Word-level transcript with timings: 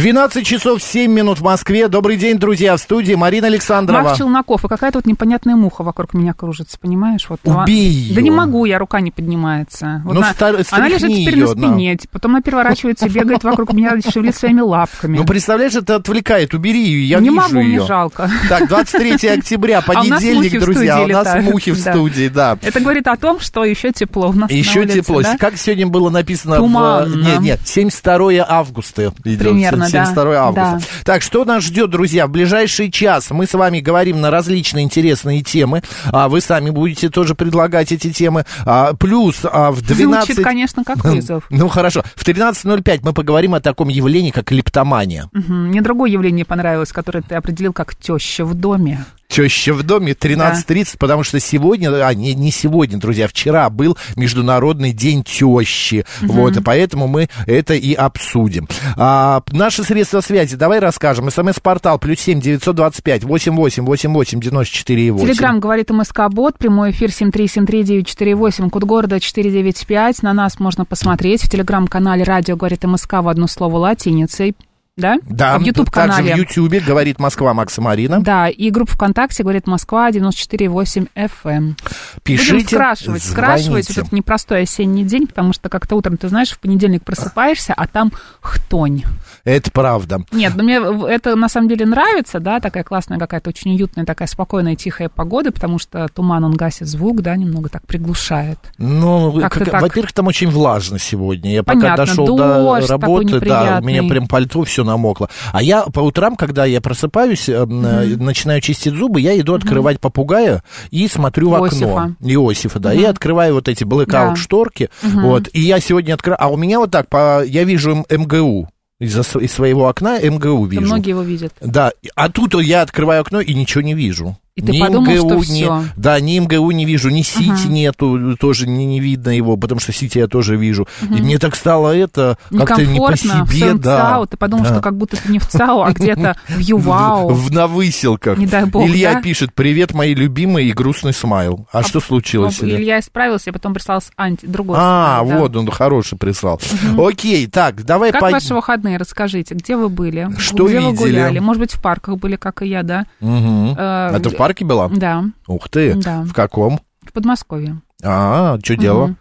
12 0.00 0.46
часов 0.46 0.82
7 0.82 1.12
минут 1.12 1.40
в 1.40 1.42
Москве. 1.42 1.86
Добрый 1.86 2.16
день, 2.16 2.38
друзья, 2.38 2.74
в 2.74 2.80
студии 2.80 3.12
Марина 3.12 3.48
Александрова. 3.48 4.00
Марк 4.00 4.16
Челноков. 4.16 4.64
И 4.64 4.68
какая-то 4.68 4.96
вот 4.96 5.04
непонятная 5.04 5.56
муха 5.56 5.82
вокруг 5.82 6.14
меня 6.14 6.32
кружится, 6.32 6.78
понимаешь? 6.78 7.26
Вот, 7.28 7.40
Убей 7.44 7.90
ее. 7.90 8.14
Да 8.14 8.22
не 8.22 8.30
могу, 8.30 8.64
я 8.64 8.78
рука 8.78 9.02
не 9.02 9.10
поднимается. 9.10 10.00
Вот 10.06 10.14
ну, 10.14 10.20
она, 10.20 10.32
стар... 10.32 10.56
она 10.70 10.88
лежит 10.88 11.10
теперь 11.10 11.34
ее, 11.34 11.44
на 11.44 11.48
спине, 11.48 11.96
да. 11.96 12.08
потом 12.10 12.30
она 12.30 12.40
переворачивается 12.40 13.06
и 13.06 13.08
бегает 13.10 13.44
вокруг 13.44 13.74
меня, 13.74 13.98
шевелит 14.00 14.34
своими 14.34 14.62
лапками. 14.62 15.18
Ну, 15.18 15.26
представляешь, 15.26 15.74
это 15.74 15.96
отвлекает. 15.96 16.54
Убери 16.54 16.82
ее, 16.82 17.04
я 17.06 17.18
не 17.18 17.28
вижу 17.28 17.36
могу, 17.36 17.58
ее. 17.58 17.68
Не 17.68 17.76
могу, 17.76 17.86
жалко. 17.86 18.30
Так, 18.48 18.68
23 18.68 19.28
октября, 19.38 19.82
понедельник, 19.82 20.54
а 20.54 20.60
друзья. 20.60 21.02
У 21.02 21.08
нас 21.08 21.44
мухи 21.44 21.72
в 21.72 21.78
студии, 21.78 22.28
да. 22.28 22.56
Это 22.62 22.80
говорит 22.80 23.06
о 23.06 23.18
том, 23.18 23.38
что 23.38 23.66
еще 23.66 23.92
тепло 23.92 24.30
у 24.30 24.32
нас 24.32 24.50
Еще 24.50 24.86
тепло. 24.86 25.20
Как 25.38 25.58
сегодня 25.58 25.86
было 25.86 26.08
написано... 26.08 26.54
Э, 26.54 26.56
Туманно. 26.56 27.14
Нет, 27.14 27.40
нет, 27.40 27.60
72 27.66 28.46
августа. 28.48 29.12
Примерно, 29.22 29.89
22 29.90 30.24
да, 30.24 30.44
августа. 30.44 30.78
Да. 30.78 31.04
Так, 31.04 31.22
что 31.22 31.44
нас 31.44 31.64
ждет, 31.64 31.90
друзья, 31.90 32.26
в 32.26 32.30
ближайший 32.30 32.90
час? 32.90 33.30
Мы 33.30 33.46
с 33.46 33.54
вами 33.54 33.80
говорим 33.80 34.20
на 34.20 34.30
различные 34.30 34.84
интересные 34.84 35.42
темы. 35.42 35.82
А 36.12 36.28
вы 36.28 36.40
сами 36.40 36.70
будете 36.70 37.08
тоже 37.08 37.34
предлагать 37.34 37.92
эти 37.92 38.12
темы. 38.12 38.44
А, 38.64 38.94
плюс 38.94 39.40
а, 39.44 39.70
в 39.70 39.82
12... 39.82 40.26
Звучит, 40.26 40.44
конечно, 40.44 40.84
как 40.84 40.98
хм. 41.04 41.10
вызов. 41.10 41.44
Ну, 41.50 41.68
хорошо. 41.68 42.02
В 42.14 42.24
13.05 42.26 43.00
мы 43.02 43.12
поговорим 43.12 43.54
о 43.54 43.60
таком 43.60 43.88
явлении, 43.88 44.30
как 44.30 44.50
лептомания. 44.50 45.28
Угу. 45.34 45.52
Мне 45.52 45.82
другое 45.82 46.10
явление 46.10 46.44
понравилось, 46.44 46.92
которое 46.92 47.22
ты 47.22 47.34
определил 47.34 47.72
как 47.72 47.94
теща 47.94 48.44
в 48.44 48.54
доме. 48.54 49.04
Теща 49.30 49.72
в 49.72 49.84
доме 49.84 50.12
13.30, 50.12 50.96
потому 50.98 51.22
что 51.22 51.38
сегодня, 51.38 52.04
а 52.04 52.12
не, 52.14 52.34
не 52.34 52.50
сегодня, 52.50 52.98
друзья, 52.98 53.28
вчера 53.28 53.70
был 53.70 53.96
Международный 54.16 54.92
день 54.92 55.22
тещи. 55.22 56.04
Вот, 56.20 56.56
и 56.56 56.60
поэтому 56.60 57.06
мы 57.06 57.28
это 57.46 57.74
и 57.74 57.94
обсудим. 57.94 58.68
А, 58.96 59.42
наши 59.52 59.84
средства 59.84 60.20
связи, 60.20 60.56
давай 60.56 60.80
расскажем. 60.80 61.30
СМС-портал 61.30 62.00
плюс 62.00 62.18
семь 62.18 62.40
девятьсот 62.40 62.74
двадцать 62.74 63.04
пять 63.04 63.22
восемь 63.22 63.54
восемь 63.54 63.84
восемь 63.84 64.12
восемь 64.12 64.40
девяносто 64.40 64.74
четыре 64.74 65.12
восемь. 65.12 65.28
Телеграмм 65.28 65.60
говорит 65.60 65.90
МСК 65.90 66.28
Бот, 66.28 66.58
прямой 66.58 66.90
эфир 66.90 67.10
7373948, 67.10 68.68
код 68.68 68.82
города 68.82 69.20
495. 69.20 70.22
На 70.24 70.32
нас 70.32 70.58
можно 70.58 70.84
посмотреть 70.84 71.44
в 71.44 71.48
телеграм-канале 71.48 72.24
«Радио 72.24 72.56
говорит 72.56 72.82
МСК» 72.82 73.14
в 73.14 73.28
одно 73.28 73.46
слово 73.46 73.76
латиницей. 73.76 74.56
Да? 74.96 75.16
Да, 75.24 75.54
А 75.54 75.58
в 75.58 75.58
также 75.58 75.68
YouTube-канале. 75.70 76.34
в 76.34 76.38
Ютьюбе 76.38 76.80
говорит 76.80 77.18
Москва 77.18 77.54
Макса 77.54 77.80
Марина. 77.80 78.20
Да, 78.20 78.48
и 78.48 78.70
группа 78.70 78.92
ВКонтакте 78.92 79.42
говорит 79.42 79.66
Москва 79.66 80.10
94,8 80.10 81.08
FM. 81.14 81.74
Пишите, 82.22 82.52
Будем 82.52 82.66
скрашивать, 82.66 83.22
скрашивать 83.22 83.88
вот 83.88 83.98
этот 83.98 84.12
непростой 84.12 84.62
осенний 84.62 85.04
день, 85.04 85.26
потому 85.26 85.52
что 85.52 85.68
как-то 85.68 85.96
утром, 85.96 86.16
ты 86.16 86.28
знаешь, 86.28 86.50
в 86.50 86.58
понедельник 86.58 87.04
просыпаешься, 87.04 87.72
а 87.74 87.86
там 87.86 88.12
хтонь. 88.40 89.04
Это 89.44 89.70
правда. 89.70 90.20
Нет, 90.32 90.52
ну 90.56 90.64
мне 90.64 90.80
это 91.08 91.36
на 91.36 91.48
самом 91.48 91.68
деле 91.68 91.86
нравится, 91.86 92.40
да, 92.40 92.60
такая 92.60 92.84
классная 92.84 93.18
какая-то 93.18 93.50
очень 93.50 93.74
уютная, 93.74 94.04
такая 94.04 94.28
спокойная, 94.28 94.76
тихая 94.76 95.08
погода, 95.08 95.52
потому 95.52 95.78
что 95.78 96.08
туман, 96.08 96.44
он 96.44 96.52
гасит 96.52 96.86
звук, 96.88 97.22
да, 97.22 97.36
немного 97.36 97.68
так 97.68 97.86
приглушает. 97.86 98.58
Ну, 98.78 99.40
как- 99.40 99.70
так. 99.70 99.82
во-первых, 99.82 100.12
там 100.12 100.26
очень 100.26 100.48
влажно 100.48 100.98
сегодня. 100.98 101.52
Я 101.52 101.62
Понятно, 101.62 101.90
пока 101.90 101.96
дошел 101.96 102.26
дождь 102.26 102.86
до 102.86 102.92
работы, 102.92 103.40
да, 103.40 103.78
у 103.82 103.84
меня 103.84 104.02
прям 104.02 104.26
пальто 104.26 104.64
все 104.64 104.84
намокло. 104.84 105.28
А 105.52 105.62
я 105.62 105.82
по 105.82 106.00
утрам, 106.00 106.36
когда 106.36 106.64
я 106.64 106.80
просыпаюсь, 106.80 107.48
э, 107.48 107.64
начинаю 107.64 108.60
чистить 108.60 108.94
зубы, 108.94 109.20
я 109.20 109.38
иду 109.38 109.54
открывать 109.54 110.00
попугая 110.00 110.62
и 110.90 111.08
смотрю 111.08 111.50
в 111.50 111.54
окно. 111.54 111.66
Иосифа. 111.66 112.16
Иосифа, 112.20 112.78
да. 112.78 112.94
И 112.94 113.04
открываю 113.04 113.54
вот 113.54 113.68
эти 113.68 113.84
blackout 113.84 114.30
Да. 114.30 114.36
шторки. 114.36 114.90
Вот. 115.02 115.48
И 115.52 115.60
я 115.60 115.80
сегодня 115.80 116.14
открываю. 116.14 116.42
А 116.42 116.48
у 116.48 116.56
меня 116.56 116.78
вот 116.78 116.90
так, 116.90 117.08
по... 117.08 117.44
я 117.44 117.64
вижу 117.64 118.04
МГУ. 118.08 118.68
Св- 119.00 119.42
из 119.42 119.52
своего 119.52 119.88
окна 119.88 120.18
МГУ 120.20 120.66
Это 120.66 120.70
вижу. 120.72 120.82
многие 120.86 121.10
его 121.10 121.22
видят. 121.22 121.52
Да, 121.60 121.92
а 122.14 122.28
тут 122.28 122.54
я 122.62 122.82
открываю 122.82 123.22
окно 123.22 123.40
и 123.40 123.54
ничего 123.54 123.82
не 123.82 123.94
вижу. 123.94 124.36
И 124.56 124.62
ты 124.62 124.78
подумал, 124.78 125.14
что 125.16 125.34
ни, 125.36 125.40
всё. 125.42 125.84
Да, 125.96 126.18
ни 126.20 126.38
МГУ 126.38 126.70
не 126.72 126.84
вижу, 126.84 127.08
ни 127.08 127.22
Сити 127.22 127.68
нету, 127.68 128.36
тоже 128.38 128.66
не, 128.66 128.84
не 128.84 129.00
видно 129.00 129.30
его, 129.30 129.56
потому 129.56 129.80
что 129.80 129.92
Сити 129.92 130.18
я 130.18 130.26
тоже 130.26 130.56
вижу. 130.56 130.86
И 131.02 131.22
мне 131.22 131.38
так 131.38 131.54
стало 131.54 131.96
это 131.96 132.36
как-то 132.50 132.84
не 132.84 132.98
по 132.98 133.16
себе, 133.16 133.74
да. 133.74 134.10
ЦАУ. 134.12 134.26
Ты 134.26 134.36
подумал, 134.36 134.64
Да. 134.64 134.70
что 134.72 134.80
как 134.82 134.96
будто 134.96 135.16
ты 135.16 135.30
не 135.32 135.38
в 135.38 135.46
ЦАУ, 135.46 135.82
а 135.82 135.92
где-то 135.92 136.36
в 136.48 136.58
ЮВАУ. 136.58 137.28
В, 137.28 137.50
на 137.52 137.68
выселках. 137.68 138.36
Не 138.38 138.46
дай 138.46 138.64
бог, 138.66 138.86
Илья 138.86 139.14
да? 139.14 139.22
пишет, 139.22 139.54
привет, 139.54 139.94
мои 139.94 140.14
любимые, 140.14 140.68
и 140.68 140.72
грустный 140.72 141.12
смайл. 141.14 141.66
А, 141.72 141.82
что 141.82 142.00
случилось? 142.00 142.60
Ну, 142.60 142.68
Илья? 142.68 142.98
Исправился, 143.00 143.50
и 143.50 143.52
потом 143.52 143.72
прислал 143.72 144.02
с 144.02 144.10
анти, 144.16 144.46
другой. 144.46 144.76
А, 144.78 145.18
смайлик, 145.20 145.32
да. 145.34 145.40
вот 145.40 145.56
он 145.56 145.70
хороший 145.70 146.18
прислал. 146.18 146.60
Окей, 146.98 147.46
так, 147.46 147.84
давай 147.84 148.10
Как 148.12 148.20
по- 148.20 148.30
ваши 148.30 148.52
выходные? 148.54 148.96
Расскажите, 148.98 149.54
где 149.54 149.76
вы 149.76 149.88
были? 149.88 150.28
Что 150.38 150.66
где 150.66 150.80
вы 150.80 150.90
видели? 150.90 150.96
гуляли? 150.96 151.38
Может 151.38 151.60
быть, 151.60 151.72
в 151.72 151.80
парках 151.80 152.18
были, 152.18 152.36
как 152.36 152.62
и 152.62 152.66
я, 152.68 152.82
да? 152.82 153.06
А 153.22 154.10
в 154.18 154.39
парке 154.40 154.64
была? 154.64 154.88
Да, 154.88 155.24
Ух 155.46 155.68
ты. 155.68 155.94
Да. 155.96 156.22
В 156.22 156.32
каком? 156.32 156.80
в 157.06 157.12
Подмосковье. 157.12 157.82
А, 158.02 158.58
что 158.64 158.76
делала? 158.76 159.06
Мгм. 159.08 159.16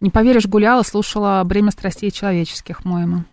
Не 0.00 0.10
поверишь, 0.10 0.46
гуляла, 0.46 0.82
слушала 0.82 1.42
«Бремя 1.44 1.70
страстей 1.70 2.10
человеческих» 2.10 2.84
Моема. 2.84 3.24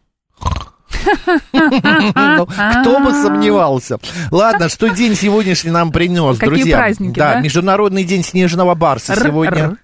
Ну, 1.54 2.46
кто 2.46 3.00
бы 3.00 3.12
сомневался. 3.12 3.98
Ладно, 4.32 4.70
что 4.70 4.88
день 4.90 5.16
сегодняшний 5.16 5.72
нам 5.72 5.92
принес, 5.92 6.38
Какие 6.38 6.50
друзья? 6.50 6.78
праздники, 6.78 7.18
да? 7.18 7.42
Международный 7.42 8.04
день 8.04 8.24
снежного 8.24 8.76
барса 8.76 9.16
сегодня. 9.16 9.78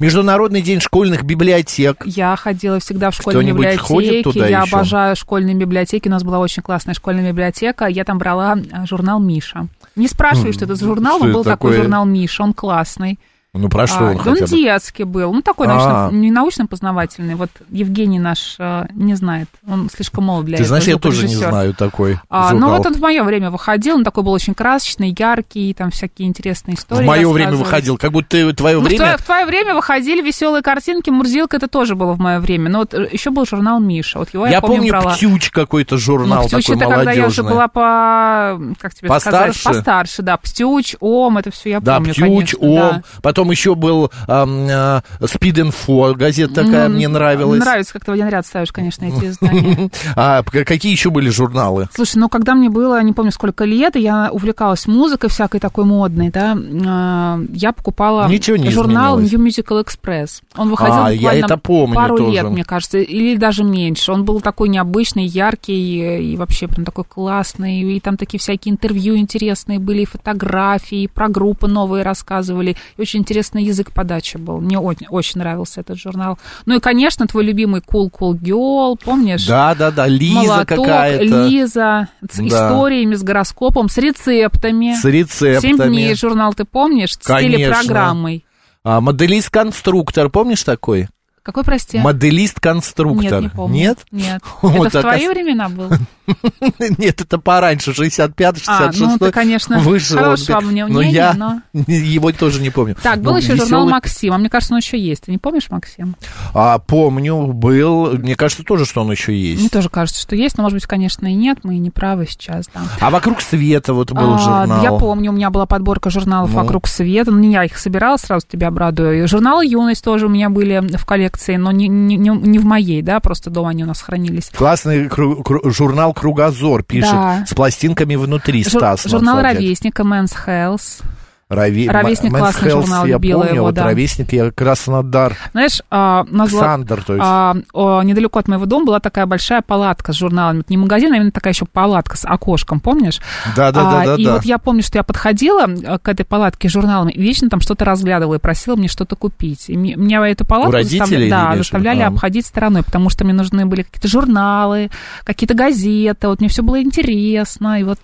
Международный 0.00 0.62
день 0.62 0.80
школьных 0.80 1.24
библиотек. 1.24 2.02
Я 2.06 2.34
ходила 2.36 2.80
всегда 2.80 3.10
в 3.10 3.14
школьные 3.14 3.52
библиотеки. 3.52 4.38
я 4.50 4.62
обожаю 4.62 5.16
школьные 5.16 5.54
библиотеки. 5.54 6.08
У 6.08 6.10
нас 6.10 6.22
была 6.22 6.38
очень 6.38 6.62
классная 6.62 6.94
школьная 6.94 7.30
библиотека. 7.30 7.86
Я 7.86 8.04
там 8.04 8.18
брала 8.18 8.56
а, 8.72 8.86
журнал 8.86 9.20
Миша. 9.20 9.68
Не 9.96 10.08
спрашивай, 10.08 10.52
что 10.52 10.66
это 10.66 10.74
за 10.74 10.84
журнал, 10.84 11.18
но 11.18 11.32
был 11.32 11.44
такой 11.44 11.74
журнал 11.74 12.04
Миша, 12.04 12.42
он 12.42 12.52
классный. 12.52 13.18
Ну, 13.56 13.68
про 13.68 13.86
что 13.86 13.98
А, 14.08 14.10
он 14.10 14.16
да 14.18 14.22
хотя 14.32 14.46
бы? 14.46 14.50
детский 14.52 15.04
был. 15.04 15.32
Ну, 15.32 15.42
такой, 15.42 15.66
А. 15.66 15.70
научно, 15.74 16.16
не 16.16 16.30
научно-познавательный. 16.30 17.34
Вот 17.34 17.50
Евгений 17.70 18.18
наш 18.18 18.56
э, 18.58 18.86
не 18.94 19.14
знает. 19.14 19.48
Он 19.68 19.88
слишком 19.90 20.24
молод 20.24 20.44
для 20.46 20.56
Ты 20.58 20.62
этого. 20.62 20.68
знаешь, 20.80 20.84
я 20.84 20.96
тоже 20.98 21.26
не 21.28 21.34
знаю 21.36 21.74
такой 21.74 22.18
А, 22.28 22.52
ну, 22.52 22.70
вот 22.70 22.84
он 22.86 22.94
в 22.94 23.00
мое 23.00 23.22
время 23.24 23.50
выходил, 23.50 23.96
он 23.96 24.04
такой 24.04 24.22
был 24.24 24.32
очень 24.32 24.54
красочный, 24.54 25.14
яркий, 25.16 25.72
там 25.74 25.90
всякие 25.90 26.28
интересные 26.28 26.76
В 26.76 26.80
истории. 26.80 27.06
мое 27.06 27.28
время 27.30 27.52
выходил, 27.56 27.96
как 27.98 28.12
будто 28.12 28.28
ты- 28.28 28.52
твое 28.52 28.76
Ну, 28.76 28.82
в, 28.82 28.84
время... 28.84 28.98
твое, 28.98 29.16
в 29.16 29.22
твое 29.22 29.46
время 29.46 29.74
выходили 29.74 30.22
веселые 30.22 30.62
картинки, 30.62 31.10
Мурзилка, 31.10 31.56
это 31.56 31.68
тоже 31.68 31.94
было 31.94 32.12
в 32.12 32.18
мое 32.20 32.40
время. 32.40 32.70
Но 32.70 32.80
вот 32.80 32.92
еще 32.94 33.30
был 33.30 33.46
журнал 33.46 33.80
Миша. 33.80 34.18
Вот 34.18 34.32
его 34.34 34.46
я, 34.46 34.52
Я 34.52 34.60
помню, 34.60 34.88
брала. 34.90 35.14
«Птюч» 35.14 35.50
какой-то 35.50 35.96
журнал 35.98 36.42
Ну, 36.42 36.48
Птюч, 36.48 36.66
такой 36.66 36.76
это 36.76 36.94
когда 36.94 37.12
я 37.12 37.26
уже 37.26 37.42
молодежный. 37.42 37.50
была 37.52 37.68
по... 37.68 38.74
Как 38.80 38.94
тебе 38.94 39.08
Постарше? 39.08 39.58
сказать? 39.60 39.76
Постарше, 39.78 40.22
да. 40.22 40.36
Птюч, 40.36 40.96
Ом, 41.00 41.38
это 41.38 41.50
все 41.50 41.70
я 41.70 41.80
Да, 41.80 41.96
помню, 41.96 42.12
«Птюч», 42.12 42.24
конечно, 42.24 42.58
«Ом». 42.60 42.76
да. 42.76 43.02
Потом 43.22 43.45
еще 43.50 43.74
был 43.74 44.10
а, 44.26 45.02
«Спид 45.24 45.58
инфо», 45.58 46.14
газета 46.14 46.54
такая 46.54 46.88
Ну, 46.88 46.94
мне 46.94 47.08
нравилась. 47.08 47.60
Нравится, 47.60 47.92
как 47.92 48.04
ты 48.04 48.10
в 48.10 48.14
один 48.14 48.28
ряд 48.28 48.46
ставишь, 48.46 48.72
конечно, 48.72 49.04
эти 49.04 49.24
издания. 49.30 49.90
А 50.14 50.42
какие 50.42 50.92
еще 50.92 51.10
были 51.10 51.30
журналы? 51.30 51.88
Слушай, 51.94 52.18
ну 52.18 52.28
когда 52.28 52.54
мне 52.54 52.70
было, 52.70 53.02
не 53.02 53.12
помню 53.12 53.32
сколько 53.32 53.64
лет, 53.64 53.96
и 53.96 54.00
я 54.00 54.30
увлекалась 54.32 54.86
музыкой 54.86 55.30
всякой 55.30 55.60
такой 55.60 55.84
модной, 55.84 56.30
да, 56.30 56.56
а, 56.86 57.40
я 57.52 57.72
покупала 57.72 58.28
журнал 58.70 59.18
New. 59.18 59.46
Musical 59.46 59.84
Express. 59.84 60.42
Он 60.56 60.70
выходил 60.70 61.04
А, 61.04 61.12
я 61.12 61.34
это 61.34 61.56
помню 61.56 61.94
пару 61.94 62.18
тоже. 62.18 62.32
лет, 62.32 62.44
мне 62.44 62.64
кажется, 62.64 62.98
или 62.98 63.36
даже 63.36 63.64
меньше. 63.64 64.12
Он 64.12 64.24
был 64.24 64.40
такой 64.40 64.68
необычный, 64.68 65.26
яркий 65.26 66.32
и 66.32 66.36
вообще 66.36 66.68
прям 66.68 66.84
такой 66.84 67.04
классный. 67.04 67.80
И 67.80 68.00
там 68.00 68.16
такие 68.16 68.38
всякие 68.38 68.72
интервью 68.72 69.16
интересные 69.16 69.78
были, 69.78 70.02
и 70.02 70.04
фотографии, 70.04 71.02
и 71.02 71.08
про 71.08 71.28
группы 71.28 71.66
новые 71.66 72.02
рассказывали. 72.02 72.76
И 72.96 73.00
очень 73.00 73.20
интересный 73.26 73.64
язык 73.64 73.92
подачи 73.92 74.36
был. 74.36 74.60
Мне 74.60 74.78
очень, 74.78 75.08
очень 75.08 75.40
нравился 75.40 75.80
этот 75.80 75.98
журнал. 75.98 76.38
Ну 76.64 76.76
и, 76.76 76.80
конечно, 76.80 77.26
твой 77.26 77.44
любимый 77.44 77.80
Cool 77.80 78.08
Cool 78.10 78.34
Girl, 78.38 78.96
помнишь? 79.02 79.44
Да, 79.46 79.74
да, 79.74 79.90
да, 79.90 80.06
Лиза 80.06 80.64
какая-то. 80.64 81.24
Лиза, 81.24 82.08
с 82.30 82.36
Да. 82.36 82.46
историями, 82.46 83.16
с 83.16 83.22
гороскопом, 83.24 83.88
с 83.88 83.98
рецептами. 83.98 84.94
С 84.94 85.04
рецептами. 85.04 85.60
Семь 85.76 85.88
дней 85.88 86.14
журнал, 86.14 86.54
ты 86.54 86.64
помнишь? 86.64 87.14
С 87.14 87.26
Конечно. 87.26 87.56
телепрограммой. 87.58 88.44
А, 88.84 89.00
моделист-конструктор, 89.00 90.28
помнишь 90.28 90.62
такой? 90.62 91.08
Какой, 91.46 91.62
прости? 91.62 92.00
Моделист-конструктор. 92.00 93.22
Нет, 93.34 93.40
не 93.40 93.48
помню. 93.48 93.76
Нет? 93.76 93.98
Нет. 94.10 94.42
Вот 94.62 94.88
Это 94.88 94.98
в 94.98 95.02
твои 95.02 95.28
времена 95.28 95.68
был? 95.68 95.90
Нет, 96.98 97.20
это 97.20 97.38
пораньше, 97.38 97.94
65 97.94 98.56
А, 98.66 98.90
66 98.90 99.00
ну, 99.00 99.18
ты, 99.26 99.30
конечно, 99.30 99.78
вышел. 99.78 100.18
хорошего 100.18 100.60
мне 100.60 100.86
но 100.86 101.00
я 101.00 101.34
но- 101.34 101.62
его 101.86 102.32
тоже 102.32 102.60
не 102.60 102.70
помню. 102.70 102.96
Так, 103.00 103.20
был 103.22 103.36
еще 103.36 103.54
журнал 103.54 103.88
«Максим», 103.88 104.32
а 104.32 104.38
мне 104.38 104.50
кажется, 104.50 104.74
он 104.74 104.80
еще 104.80 104.98
есть. 104.98 105.26
Ты 105.26 105.30
не 105.30 105.38
помнишь 105.38 105.70
«Максим»? 105.70 106.16
А, 106.52 106.80
помню, 106.80 107.52
был. 107.52 108.12
Мне 108.18 108.34
кажется 108.34 108.64
тоже, 108.64 108.84
что 108.86 109.02
он 109.02 109.12
еще 109.12 109.30
Мне 109.30 109.40
есть. 109.52 109.70
тоже 109.70 109.88
кажется, 109.88 110.20
что 110.20 110.34
есть, 110.34 110.56
но, 110.56 110.64
может 110.64 110.74
быть, 110.76 110.86
конечно, 110.86 111.26
и 111.28 111.34
нет. 111.34 111.58
Мы 111.62 111.76
и 111.76 111.78
не 111.78 111.90
правы 111.90 112.26
сейчас, 112.28 112.66
да. 112.74 112.82
А 112.98 113.10
вокруг 113.10 113.40
света 113.40 113.94
вот 113.94 114.10
был 114.10 114.34
А, 114.34 114.38
журнал. 114.38 114.82
Я 114.82 114.90
помню, 114.92 115.30
у 115.30 115.34
меня 115.34 115.50
была 115.50 115.66
подборка 115.66 116.10
журналов 116.10 116.50
Ну. 116.50 116.56
«Вокруг 116.56 116.88
света». 116.88 117.30
Ну, 117.30 117.38
не 117.38 117.52
я 117.52 117.64
их 117.64 117.78
собирала, 117.78 118.16
сразу 118.16 118.44
тебя 118.50 118.66
обрадую. 118.68 119.28
Журналы 119.28 119.64
«Юность» 119.64 120.02
тоже 120.02 120.26
у 120.26 120.28
меня 120.28 120.50
были 120.50 120.96
в 120.96 121.06
коллекции, 121.06 121.35
но 121.58 121.70
не, 121.72 121.88
не, 121.88 122.16
не- 122.16 122.58
в 122.58 122.64
моей, 122.64 123.02
да, 123.02 123.20
просто 123.20 123.50
дома 123.50 123.70
они 123.70 123.84
у 123.84 123.86
нас 123.86 124.00
хранились. 124.02 124.50
Классный 124.56 125.06
кру- 125.06 125.42
кру- 125.42 125.70
журнал 125.70 126.12
«Кругозор» 126.14 126.82
пишет, 126.82 127.10
Да. 127.12 127.44
с 127.46 127.54
пластинками 127.54 128.16
внутри, 128.16 128.62
Жур- 128.64 128.80
Стас. 128.80 129.04
журнал. 129.04 129.40
«Ровесник» 129.42 129.98
«Men's 130.00 130.32
Health». 130.46 131.02
Рави- 131.48 131.88
«Ровесник» 131.88 132.32
М- 132.32 132.38
классный 132.40 132.68
Health 132.70 132.80
журнал, 132.82 133.06
я 133.06 133.18
помню, 133.20 133.54
его, 133.54 133.66
вот 133.66 133.74
да. 133.74 133.84
«Ровесник» 133.84 134.32
я 134.32 134.50
Краснодар. 134.50 135.36
Знаешь, 135.52 135.80
а, 135.90 136.24
была- 136.24 136.42
Александр, 136.42 137.04
то 137.04 137.12
есть. 137.14 137.24
а, 137.24 137.54
о, 137.72 138.02
недалеко 138.02 138.40
от 138.40 138.48
моего 138.48 138.66
дома 138.66 138.86
была 138.86 138.98
такая 139.00 139.26
большая 139.26 139.62
палатка 139.62 140.12
с 140.12 140.16
журналами. 140.16 140.60
Это 140.60 140.66
не 140.70 140.76
магазин, 140.76 141.12
а 141.12 141.16
именно 141.16 141.30
такая 141.30 141.52
еще 141.52 141.64
палатка 141.64 142.16
с 142.16 142.24
окошком, 142.26 142.80
помнишь? 142.80 143.20
Да-да-да-да-да. 143.54 144.14
А, 144.14 144.16
И 144.16 144.26
вот 144.26 144.44
я 144.44 144.58
помню, 144.58 144.82
что 144.82 144.98
я 144.98 145.04
подходила 145.04 145.66
э, 145.68 145.98
к 146.00 146.08
этой 146.08 146.24
палатке 146.26 146.68
с 146.68 146.72
журналами 146.72 147.12
и 147.12 147.22
вечно 147.22 147.48
там 147.48 147.60
что-то 147.60 147.84
разглядывала 147.84 148.34
и 148.34 148.38
просила 148.40 148.74
мне 148.74 148.88
что-то 148.88 149.14
купить. 149.14 149.66
И 149.68 149.76
ме- 149.76 149.94
меня 149.94 150.26
эту 150.26 150.44
палатку 150.44 150.72
родителей 150.72 151.30
да, 151.30 151.52
в 151.52 151.58
заставляли? 151.58 152.00
А. 152.02 152.08
обходить 152.08 152.46
стороной, 152.46 152.82
потому 152.82 153.08
что 153.08 153.24
мне 153.24 153.34
нужны 153.34 153.66
были 153.66 153.82
какие-то 153.82 154.08
журналы, 154.08 154.90
какие-то 155.22 155.54
газеты. 155.54 156.26
Вот 156.26 156.40
мне 156.40 156.48
все 156.48 156.64
было 156.64 156.82
интересно. 156.82 157.78
И 157.80 157.84
вот 157.84 158.00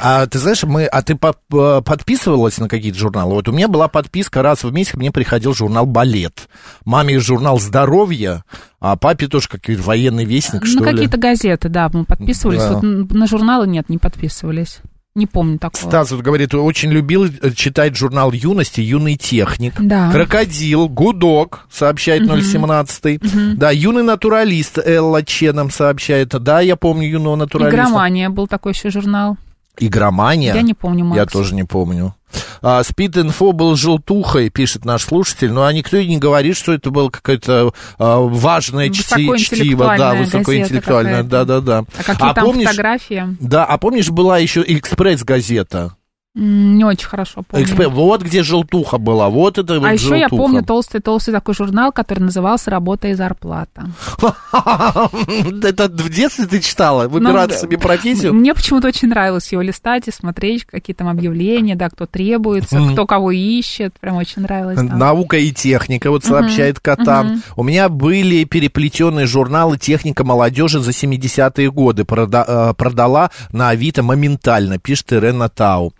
А 0.00 0.26
ты 0.26 0.38
знаешь, 0.38 0.64
мы, 0.64 0.86
а 0.86 1.02
ты 1.02 1.14
по- 1.14 1.34
подписывалась 1.82 2.56
на 2.58 2.68
какие-то 2.86 2.98
журналы? 2.98 3.34
Вот 3.34 3.48
у 3.48 3.52
меня 3.52 3.68
была 3.68 3.88
подписка 3.88 4.42
раз 4.42 4.62
в 4.62 4.72
месяц, 4.72 4.94
мне 4.94 5.10
приходил 5.10 5.54
журнал 5.54 5.86
«Балет». 5.86 6.48
Маме 6.84 7.18
журнал 7.18 7.58
«Здоровье», 7.58 8.44
а 8.80 8.96
папе 8.96 9.26
тоже 9.26 9.48
какой-то 9.48 9.82
военный 9.82 10.24
вестник, 10.24 10.64
что 10.64 10.80
на 10.80 10.90
ли. 10.90 10.92
какие-то 10.92 11.16
газеты, 11.16 11.68
да, 11.68 11.90
мы 11.92 12.04
подписывались. 12.04 12.60
Да. 12.62 12.74
Вот 12.74 12.82
на 12.82 13.26
журналы 13.26 13.66
нет, 13.66 13.88
не 13.88 13.98
подписывались. 13.98 14.78
Не 15.16 15.26
помню 15.26 15.58
такого. 15.58 15.88
Стас 15.88 16.10
вот 16.10 16.20
говорит, 16.20 16.54
очень 16.54 16.90
любил 16.90 17.24
э, 17.24 17.50
читать 17.52 17.96
журнал 17.96 18.32
«Юности», 18.32 18.82
«Юный 18.82 19.16
техник». 19.16 19.72
Да. 19.80 20.12
«Крокодил», 20.12 20.90
«Гудок», 20.90 21.66
сообщает 21.70 22.30
017. 22.30 23.56
Да, 23.56 23.70
«Юный 23.70 24.02
натуралист» 24.02 24.78
Элла 24.78 25.22
Че 25.22 25.52
нам 25.52 25.70
сообщает. 25.70 26.28
Да, 26.28 26.60
я 26.60 26.76
помню 26.76 27.08
«Юного 27.08 27.36
натуралиста». 27.36 27.74
Игромания 27.74 28.28
был 28.28 28.46
такой 28.46 28.72
еще 28.72 28.90
журнал. 28.90 29.38
Игромания? 29.78 30.54
Я 30.54 30.62
не 30.62 30.74
помню, 30.74 31.04
Макс. 31.04 31.16
Я 31.16 31.26
тоже 31.26 31.54
не 31.54 31.64
помню. 31.64 32.14
А, 32.62 32.82
Спид-инфо 32.82 33.52
был 33.52 33.76
желтухой, 33.76 34.50
пишет 34.50 34.84
наш 34.84 35.04
слушатель, 35.04 35.52
но 35.52 35.64
а 35.64 35.72
никто 35.72 35.96
и 35.96 36.06
не 36.06 36.18
говорит, 36.18 36.56
что 36.56 36.72
это 36.72 36.90
было 36.90 37.08
какое-то 37.08 37.72
а, 37.98 38.20
важное 38.20 38.88
чти- 38.88 39.36
чтиво, 39.38 39.94
да, 39.96 40.14
высокоинтеллектуальное, 40.14 41.22
да-да-да. 41.22 41.84
А 41.98 42.02
какие 42.02 42.34
там 42.34 42.44
помнишь, 42.44 42.68
фотографии? 42.68 43.36
да, 43.40 43.64
а 43.64 43.78
помнишь, 43.78 44.10
была 44.10 44.38
еще 44.38 44.64
«Экспресс-газета»? 44.66 45.94
Не 46.38 46.84
очень 46.84 47.08
хорошо 47.08 47.42
помню. 47.48 47.64
«Экспресс», 47.64 47.88
вот 47.90 48.20
где 48.22 48.42
желтуха 48.42 48.98
была, 48.98 49.30
вот 49.30 49.56
это 49.56 49.80
вот 49.80 49.88
А 49.88 49.94
еще 49.94 50.10
я 50.18 50.28
желтуха. 50.28 50.42
помню 50.42 50.62
толстый-толстый 50.62 51.32
такой 51.32 51.54
журнал, 51.54 51.92
который 51.92 52.18
назывался 52.20 52.70
«Работа 52.70 53.08
и 53.08 53.14
зарплата». 53.14 53.86
Это 54.20 55.88
в 55.88 56.10
детстве 56.10 56.46
ты 56.46 56.60
читала? 56.60 57.08
Выбирать 57.08 57.50
Ну, 57.50 57.56
себе 57.56 57.78
профессию? 57.78 58.34
Мне 58.34 58.52
почему-то 58.52 58.88
очень 58.88 59.08
нравилось 59.08 59.50
его 59.50 59.62
листать 59.62 60.08
и 60.08 60.12
смотреть, 60.12 60.66
какие 60.66 60.94
там 60.94 61.08
объявления, 61.08 61.74
да, 61.74 61.88
кто 61.88 62.04
требуется, 62.04 62.80
кто 62.92 63.06
кого 63.06 63.30
ищет. 63.30 63.94
Прям 63.98 64.16
очень 64.16 64.42
нравилось. 64.42 64.78
Наука 64.82 65.38
и 65.38 65.52
техника, 65.52 66.10
вот 66.10 66.24
сообщает 66.24 66.80
Катан. 66.80 67.42
У 67.56 67.62
меня 67.62 67.88
были 67.88 68.44
переплетенные 68.44 69.26
журналы 69.26 69.78
«Техника 69.78 70.22
молодежи» 70.22 70.80
за 70.80 70.90
70-е 70.90 71.70
годы. 71.70 72.04
Э, 72.06 72.74
продала 72.76 73.30
на 73.52 73.70
Авито 73.70 74.02
моментально, 74.02 74.78
пишет 74.78 75.14
Ирена 75.14 75.48
Тау. 75.48 75.94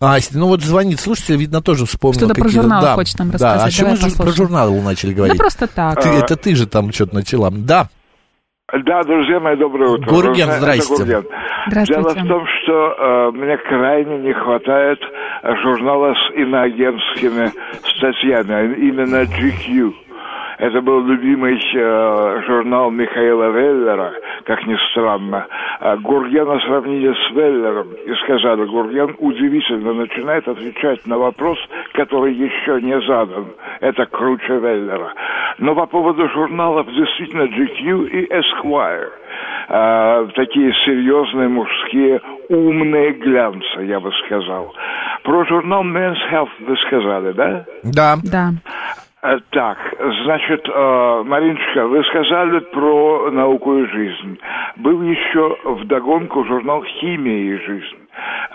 А, 0.00 0.16
ну 0.32 0.46
вот 0.48 0.60
звонит 0.62 1.00
слушатель, 1.00 1.36
видно, 1.36 1.60
тоже 1.62 1.86
вспомнил. 1.86 2.18
Что-то 2.20 2.34
про 2.34 2.48
журналы 2.48 2.82
да, 2.86 2.94
хочет 2.94 3.18
нам 3.18 3.28
Да, 3.30 3.34
рассказать. 3.34 3.66
а 3.66 3.70
чему 3.70 3.86
Давай 3.90 3.96
же 3.96 4.02
про 4.02 4.10
послушаем. 4.24 4.36
журналы 4.48 4.82
начали 4.82 5.14
говорить? 5.14 5.36
Да 5.36 5.42
просто 5.42 5.66
так. 5.66 6.02
Ты- 6.02 6.08
это 6.08 6.36
ты 6.36 6.54
же 6.54 6.66
там 6.66 6.92
что-то 6.92 7.14
начала. 7.16 7.50
Да, 7.50 7.88
Да, 8.86 9.02
друзья 9.02 9.38
мои, 9.38 9.56
доброе 9.56 9.90
утро. 9.90 10.08
Гурген, 10.10 10.50
здрасте. 10.52 10.94
Гурген. 10.96 11.24
Здравствуйте. 11.68 12.02
Дело 12.02 12.24
в 12.24 12.28
том, 12.28 12.44
что 12.62 12.72
э, 12.72 13.30
мне 13.32 13.56
крайне 13.58 14.18
не 14.18 14.32
хватает 14.32 14.98
журнала 15.62 16.14
с 16.14 16.34
иноагентскими 16.36 17.52
статьями, 17.96 18.54
а 18.54 18.62
именно 18.74 19.22
GQ. 19.24 19.92
Это 20.58 20.80
был 20.80 21.04
любимый 21.04 21.54
э, 21.56 22.42
журнал 22.46 22.90
Михаила 22.90 23.50
Веллера, 23.50 24.12
как 24.44 24.64
ни 24.66 24.76
странно. 24.90 25.46
А 25.80 25.96
Гургена 25.96 26.60
сравнили 26.60 27.12
с 27.12 27.34
Веллером 27.34 27.88
и 27.92 28.14
сказали, 28.22 28.64
Гурген 28.66 29.16
удивительно 29.18 29.92
начинает 29.94 30.46
отвечать 30.46 31.06
на 31.06 31.18
вопрос, 31.18 31.58
который 31.94 32.34
еще 32.34 32.80
не 32.80 33.00
задан. 33.00 33.46
Это 33.80 34.06
круче 34.06 34.58
Веллера. 34.58 35.12
Но 35.58 35.74
по 35.74 35.86
поводу 35.86 36.28
журналов 36.28 36.86
действительно 36.86 37.42
GQ 37.42 38.08
и 38.08 38.32
Esquire. 38.32 39.10
А, 39.68 40.26
такие 40.34 40.72
серьезные 40.84 41.48
мужские 41.48 42.20
умные 42.48 43.12
глянцы, 43.12 43.80
я 43.82 44.00
бы 44.00 44.12
сказал. 44.26 44.72
Про 45.24 45.44
журнал 45.46 45.84
Men's 45.84 46.18
Health 46.30 46.50
вы 46.60 46.76
сказали, 46.86 47.32
да? 47.32 47.64
да. 47.82 48.16
Да. 48.22 48.50
Э, 49.22 49.38
Так, 49.50 49.78
значит, 50.24 50.68
э, 50.68 51.22
Мариночка, 51.24 51.86
вы 51.86 52.02
сказали 52.04 52.58
про 52.58 53.30
науку 53.30 53.78
и 53.78 53.86
жизнь. 53.86 54.38
Был 54.76 55.00
еще 55.02 55.56
вдогонку 55.64 56.44
журнал 56.44 56.82
«Химия 56.82 57.54
и 57.54 57.58
жизнь». 57.58 58.02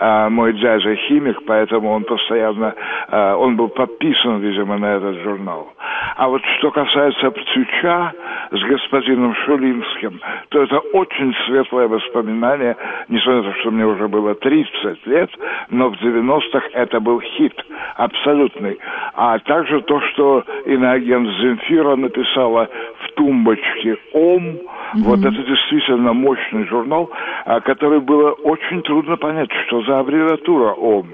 А, 0.00 0.30
мой 0.30 0.52
дядя 0.52 0.94
химик, 0.94 1.44
поэтому 1.46 1.90
он 1.90 2.04
постоянно, 2.04 2.74
э, 3.08 3.34
он 3.34 3.56
был 3.56 3.68
подписан, 3.68 4.38
видимо, 4.38 4.78
на 4.78 4.96
этот 4.96 5.16
журнал. 5.22 5.72
А 6.18 6.26
вот 6.26 6.42
что 6.58 6.72
касается 6.72 7.30
Птюча 7.30 8.12
с 8.50 8.60
господином 8.64 9.36
Шулинским, 9.36 10.20
то 10.48 10.64
это 10.64 10.80
очень 10.92 11.32
светлое 11.46 11.86
воспоминание, 11.86 12.76
несмотря 13.08 13.42
на 13.42 13.52
то, 13.52 13.60
что 13.60 13.70
мне 13.70 13.86
уже 13.86 14.08
было 14.08 14.34
30 14.34 15.06
лет, 15.06 15.30
но 15.70 15.90
в 15.90 15.94
90-х 16.02 16.70
это 16.72 16.98
был 16.98 17.20
хит, 17.20 17.54
абсолютный. 17.94 18.78
А 19.14 19.38
также 19.38 19.80
то, 19.82 20.00
что 20.12 20.42
иноагент 20.66 21.28
Земфира 21.40 21.94
написала 21.94 22.68
в 23.04 23.12
тумбочке 23.12 23.96
«Ом», 24.12 24.58
вот 24.94 25.20
это 25.20 25.30
действительно 25.30 26.14
мощный 26.14 26.66
журнал, 26.66 27.10
а, 27.44 27.60
который 27.60 28.00
было 28.00 28.32
очень 28.32 28.82
трудно 28.82 29.16
понять, 29.16 29.50
что 29.66 29.82
за 29.82 30.00
аббревиатура 30.00 30.72
ОМ. 30.72 31.06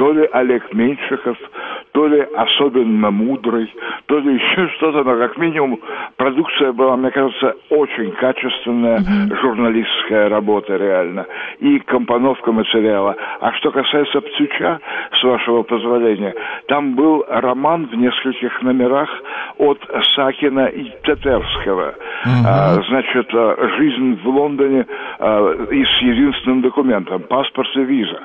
То 0.00 0.12
ли 0.12 0.26
Олег 0.32 0.72
Меньшиков, 0.72 1.36
то 1.92 2.06
ли 2.06 2.26
особенно 2.34 3.10
мудрый, 3.10 3.70
то 4.06 4.18
ли 4.18 4.34
еще 4.36 4.68
что-то, 4.76 5.04
но 5.04 5.18
как 5.18 5.36
минимум 5.36 5.78
продукция 6.16 6.72
была, 6.72 6.96
мне 6.96 7.10
кажется, 7.10 7.54
очень 7.68 8.10
качественная, 8.12 9.04
журналистская 9.42 10.30
работа 10.30 10.76
реально, 10.76 11.26
и 11.58 11.80
компоновка 11.80 12.50
материала. 12.50 13.14
А 13.42 13.52
что 13.52 13.72
касается 13.72 14.22
Птюча, 14.22 14.80
с 15.20 15.22
вашего 15.22 15.64
позволения, 15.64 16.34
там 16.68 16.94
был 16.94 17.26
роман 17.28 17.86
в 17.92 17.94
нескольких 17.94 18.62
номерах 18.62 19.10
от 19.58 19.78
Сакина 20.14 20.66
и 20.68 20.90
Тетерского. 21.04 21.94
А, 22.46 22.80
значит, 22.88 23.28
а, 23.34 23.68
жизнь 23.76 24.18
в 24.24 24.28
Лондоне 24.28 24.86
а, 25.18 25.66
и 25.70 25.84
с 25.84 26.02
единственным 26.02 26.62
документом, 26.62 27.20
паспорт 27.28 27.68
и 27.76 27.82
виза. 27.82 28.20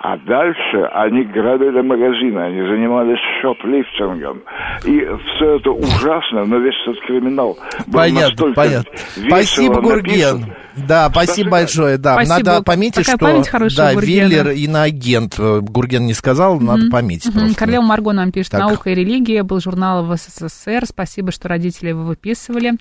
А 0.00 0.16
дальше 0.16 0.88
они 1.10 1.24
грабили 1.24 1.80
магазины, 1.82 2.38
они 2.38 2.62
занимались 2.62 3.18
шоплифтингом. 3.42 4.42
И 4.84 5.00
все 5.34 5.56
это 5.56 5.70
ужасно, 5.70 6.44
но 6.44 6.58
весь 6.58 6.74
этот 6.86 7.00
криминал 7.04 7.58
был 7.86 7.98
Понятно, 7.98 8.28
настолько 8.28 8.54
понятно. 8.54 8.92
Спасибо, 9.26 9.80
Гурген. 9.80 10.40
написан. 10.40 10.54
Да, 10.86 11.10
спасибо 11.10 11.50
большое. 11.50 11.98
Да, 11.98 12.14
Спасибо. 12.14 12.50
надо 12.50 12.62
пометить, 12.62 13.06
Такая 13.06 13.16
что 13.16 13.26
память 13.26 13.48
хорошая 13.48 13.88
да, 13.88 13.94
Гургена. 13.94 14.28
Веллер 14.28 14.50
иноагент. 14.50 15.34
Э, 15.38 15.60
Гурген 15.60 16.06
не 16.06 16.14
сказал, 16.14 16.60
надо 16.60 16.88
пометить 16.90 17.32
просто. 17.32 17.58
Королева 17.58 17.82
Марго 17.82 18.12
нам 18.12 18.30
пишет, 18.30 18.52
Так. 18.52 18.60
наука 18.60 18.90
и 18.90 18.94
религия, 18.94 19.42
был 19.42 19.60
журнал 19.60 20.04
в 20.06 20.16
СССР, 20.16 20.86
спасибо, 20.86 21.32
что 21.32 21.48
родители 21.48 21.88
его 21.88 22.04
выписывали. 22.04 22.74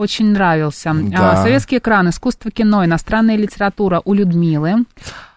Очень 0.00 0.32
нравился. 0.32 0.94
Да. 0.94 1.32
А, 1.32 1.36
советский 1.36 1.76
экран, 1.76 2.08
искусство 2.08 2.50
кино, 2.50 2.86
иностранная 2.86 3.36
литература 3.36 4.00
у 4.06 4.14
Людмилы. 4.14 4.86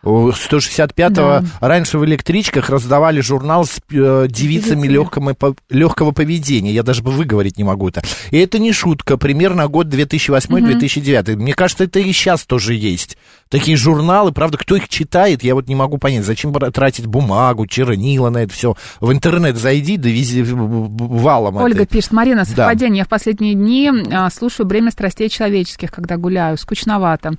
У 0.03 0.29
165-го 0.29 1.13
Да. 1.15 1.43
раньше 1.61 1.97
в 1.97 2.05
электричках 2.05 2.69
раздавали 2.69 3.21
журнал 3.21 3.65
с 3.65 3.79
э, 3.91 4.27
девицами 4.29 4.87
легкого, 4.87 5.35
легкого 5.69 6.11
поведения. 6.11 6.71
Я 6.71 6.83
даже 6.83 7.01
бы 7.03 7.11
выговорить 7.11 7.57
не 7.57 7.63
могу 7.63 7.89
это. 7.89 8.03
И 8.31 8.37
это 8.37 8.59
не 8.59 8.71
шутка. 8.73 9.17
Примерно 9.17 9.67
год 9.67 9.87
2008-2009. 9.87 11.35
Мне 11.37 11.53
кажется, 11.53 11.85
это 11.85 11.99
и 11.99 12.11
сейчас 12.11 12.43
тоже 12.45 12.73
есть. 12.75 13.17
Такие 13.49 13.77
журналы, 13.77 14.31
правда, 14.31 14.57
кто 14.57 14.75
их 14.75 14.89
читает, 14.89 15.43
я 15.43 15.53
вот 15.53 15.67
не 15.67 15.75
могу 15.75 15.97
понять. 15.99 16.25
Зачем 16.25 16.51
тратить 16.53 17.05
бумагу, 17.05 17.67
чернила 17.67 18.29
на 18.29 18.39
это 18.39 18.53
все? 18.53 18.75
В 18.99 19.11
интернет 19.11 19.57
зайди, 19.57 19.97
да 19.97 20.09
вези 20.09 20.41
в- 20.41 20.53
в- 20.55 21.21
валом 21.21 21.57
Ольга 21.57 21.83
это. 21.83 21.93
пишет, 21.95 22.11
Марина, 22.13 22.41
Да. 22.41 22.45
совпадение. 22.45 22.99
Я 22.99 23.05
в 23.05 23.09
последние 23.09 23.53
дни 23.53 23.91
а, 24.11 24.29
слушаю 24.31 24.65
«Бремя 24.65 24.89
страстей 24.91 25.29
человеческих», 25.29 25.91
когда 25.91 26.17
гуляю. 26.17 26.57
Скучновато. 26.57 27.33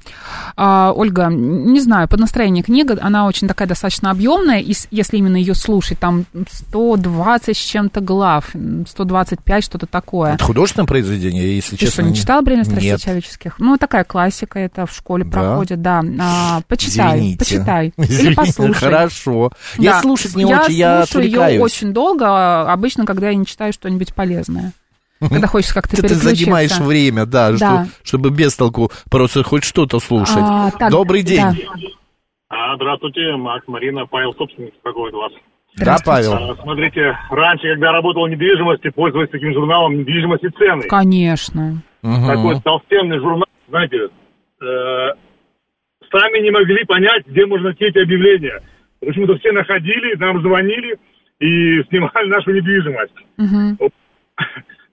А, 0.57 0.93
Ольга, 0.95 1.27
не 1.31 1.81
знаю, 1.81 2.07
по 2.09 2.17
настроению 2.17 2.54
книга, 2.63 2.99
она 3.01 3.27
очень 3.27 3.49
такая 3.49 3.67
достаточно 3.69 4.11
объемная, 4.11 4.61
и 4.61 4.75
если 4.91 5.17
именно 5.17 5.37
ее 5.37 5.55
слушать, 5.55 5.99
там 5.99 6.25
120 6.51 7.57
с 7.57 7.61
чем-то 7.61 8.01
глав, 8.01 8.51
125, 8.89 9.65
что-то 9.65 9.87
такое. 9.87 10.35
Это 10.35 10.45
художественное 10.45 10.87
произведение, 10.87 11.57
если 11.57 11.77
Ты 11.77 11.87
честно. 11.87 12.03
что, 12.05 12.11
не 12.11 12.15
читал 12.17 12.43
«Бремя 12.43 12.65
страстей 12.65 12.97
человеческих»? 12.99 13.55
Ну, 13.59 13.77
такая 13.77 14.05
классика, 14.05 14.59
это 14.59 14.87
в 14.87 14.93
школе 14.93 15.25
Да? 15.25 15.31
проходит, 15.31 15.83
да. 15.83 16.03
А, 16.21 16.61
почитай, 16.69 17.19
Извините. 17.19 17.39
почитай. 17.39 17.93
Или 17.97 18.07
Извините, 18.07 18.37
послушай. 18.37 18.75
Хорошо. 18.75 19.51
Я 19.79 19.93
Да. 19.93 20.01
слушать 20.03 20.37
не 20.37 20.43
я 20.45 20.63
очень, 20.63 20.75
я 20.75 21.07
слушаю 21.07 21.25
ее 21.31 21.61
очень 21.61 21.93
долго, 21.93 22.71
обычно, 22.73 23.05
когда 23.07 23.29
я 23.29 23.35
не 23.35 23.47
читаю 23.47 23.73
что-нибудь 23.73 24.15
полезное. 24.15 24.73
Когда 25.21 25.47
хочется 25.47 25.75
как-то 25.75 25.97
Ты, 25.97 26.03
ты 26.09 26.15
занимаешь 26.17 26.77
время, 26.79 27.25
да, 27.25 27.53
Да. 27.53 27.57
что- 27.57 27.89
чтобы 28.03 28.31
без 28.31 28.55
толку 28.57 28.91
просто 29.11 29.43
хоть 29.43 29.65
что-то 29.65 29.99
слушать. 30.01 30.37
А, 30.39 30.71
так, 30.73 30.91
Добрый 30.91 31.23
день. 31.23 31.41
да. 31.41 31.55
А, 32.49 32.77
здравствуйте, 32.77 33.37
Макс, 33.37 33.67
Марина, 33.67 34.07
Павел, 34.07 34.35
собственник, 34.35 34.75
беспокоит 34.75 35.15
вас. 35.15 35.33
Да, 35.77 35.97
Павел. 36.05 36.35
А, 36.35 36.57
смотрите, 36.57 37.17
раньше, 37.31 37.69
когда 37.73 37.93
работал 37.93 38.27
в 38.27 38.29
недвижимости, 38.29 38.91
пользовались 38.91 39.31
таким 39.31 39.53
журналом 39.55 39.99
«Недвижимость 39.99 40.45
и 40.45 40.51
цены». 40.51 40.83
Конечно. 40.89 41.83
Мгм. 42.03 42.27
Такой 42.29 42.61
толстенный 42.61 43.19
журнал, 43.19 43.47
знаете, 43.69 43.97
э, 43.97 45.09
сами 46.13 46.43
не 46.43 46.51
могли 46.51 46.85
понять, 46.85 47.27
где 47.27 47.47
можно 47.47 47.69
найти 47.69 47.87
эти 47.87 47.99
объявления. 47.99 48.61
Почему-то 49.01 49.37
все 49.39 49.53
находили, 49.53 50.15
нам 50.17 50.41
звонили 50.43 50.99
и 51.41 51.83
снимали 51.89 52.29
нашу 52.29 52.53
недвижимость. 52.53 53.15
Мгм. 53.37 53.79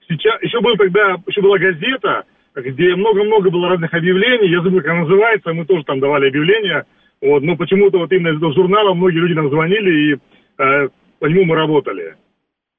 Сейчас, 0.08 0.42
еще 0.42 0.60
был 0.60 0.76
тогда, 0.76 1.16
еще 1.26 1.40
была 1.40 1.58
газета, 1.58 2.24
где 2.56 2.94
много-много 2.96 3.50
было 3.50 3.68
разных 3.68 3.94
объявлений, 3.94 4.48
я 4.48 4.60
забыл, 4.62 4.80
как 4.80 4.90
она 4.90 5.00
называется, 5.02 5.52
мы 5.52 5.64
тоже 5.64 5.84
там 5.84 6.00
давали 6.00 6.28
объявления, 6.28 6.84
вот, 7.22 7.42
но 7.44 7.56
почему-то 7.56 7.98
вот 7.98 8.10
именно 8.12 8.34
из 8.34 8.38
этого 8.38 8.52
журнала 8.52 8.94
многие 8.94 9.18
люди 9.18 9.34
нам 9.34 9.48
звонили, 9.48 9.90
и 9.92 10.18
э, 10.58 10.88
по 11.20 11.26
нему 11.26 11.44
мы 11.44 11.54
работали. 11.54 12.16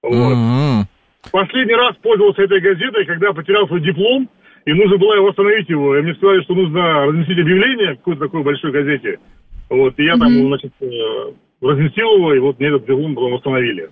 Вот. 0.02 0.34
М. 0.34 0.86
Последний 1.32 1.76
раз 1.76 1.96
пользовался 2.02 2.44
этой 2.44 2.60
газетой, 2.60 3.06
когда 3.06 3.32
потерял 3.32 3.66
свой 3.68 3.80
диплом, 3.80 4.30
и 4.66 4.74
нужно 4.74 4.98
было 4.98 5.16
его 5.16 5.28
восстановить 5.28 5.70
его. 5.70 5.98
И 5.98 6.02
мне 6.02 6.14
сказали, 6.16 6.42
что 6.44 6.56
нужно 6.56 7.06
разместить 7.06 7.40
объявление 7.40 7.94
в 7.94 7.98
какой-то 8.00 8.26
такой 8.26 8.44
большой 8.44 8.72
газете. 8.72 9.20
Вот, 9.70 9.98
и 9.98 10.04
я 10.04 10.18
там, 10.18 10.30
значит, 10.30 10.74
э, 10.82 10.88
разместил 11.62 12.18
его, 12.18 12.34
и 12.34 12.40
вот 12.40 12.60
мне 12.60 12.68
этот 12.68 12.86
диплом 12.86 13.16
потом 13.16 13.32
восстановили. 13.32 13.90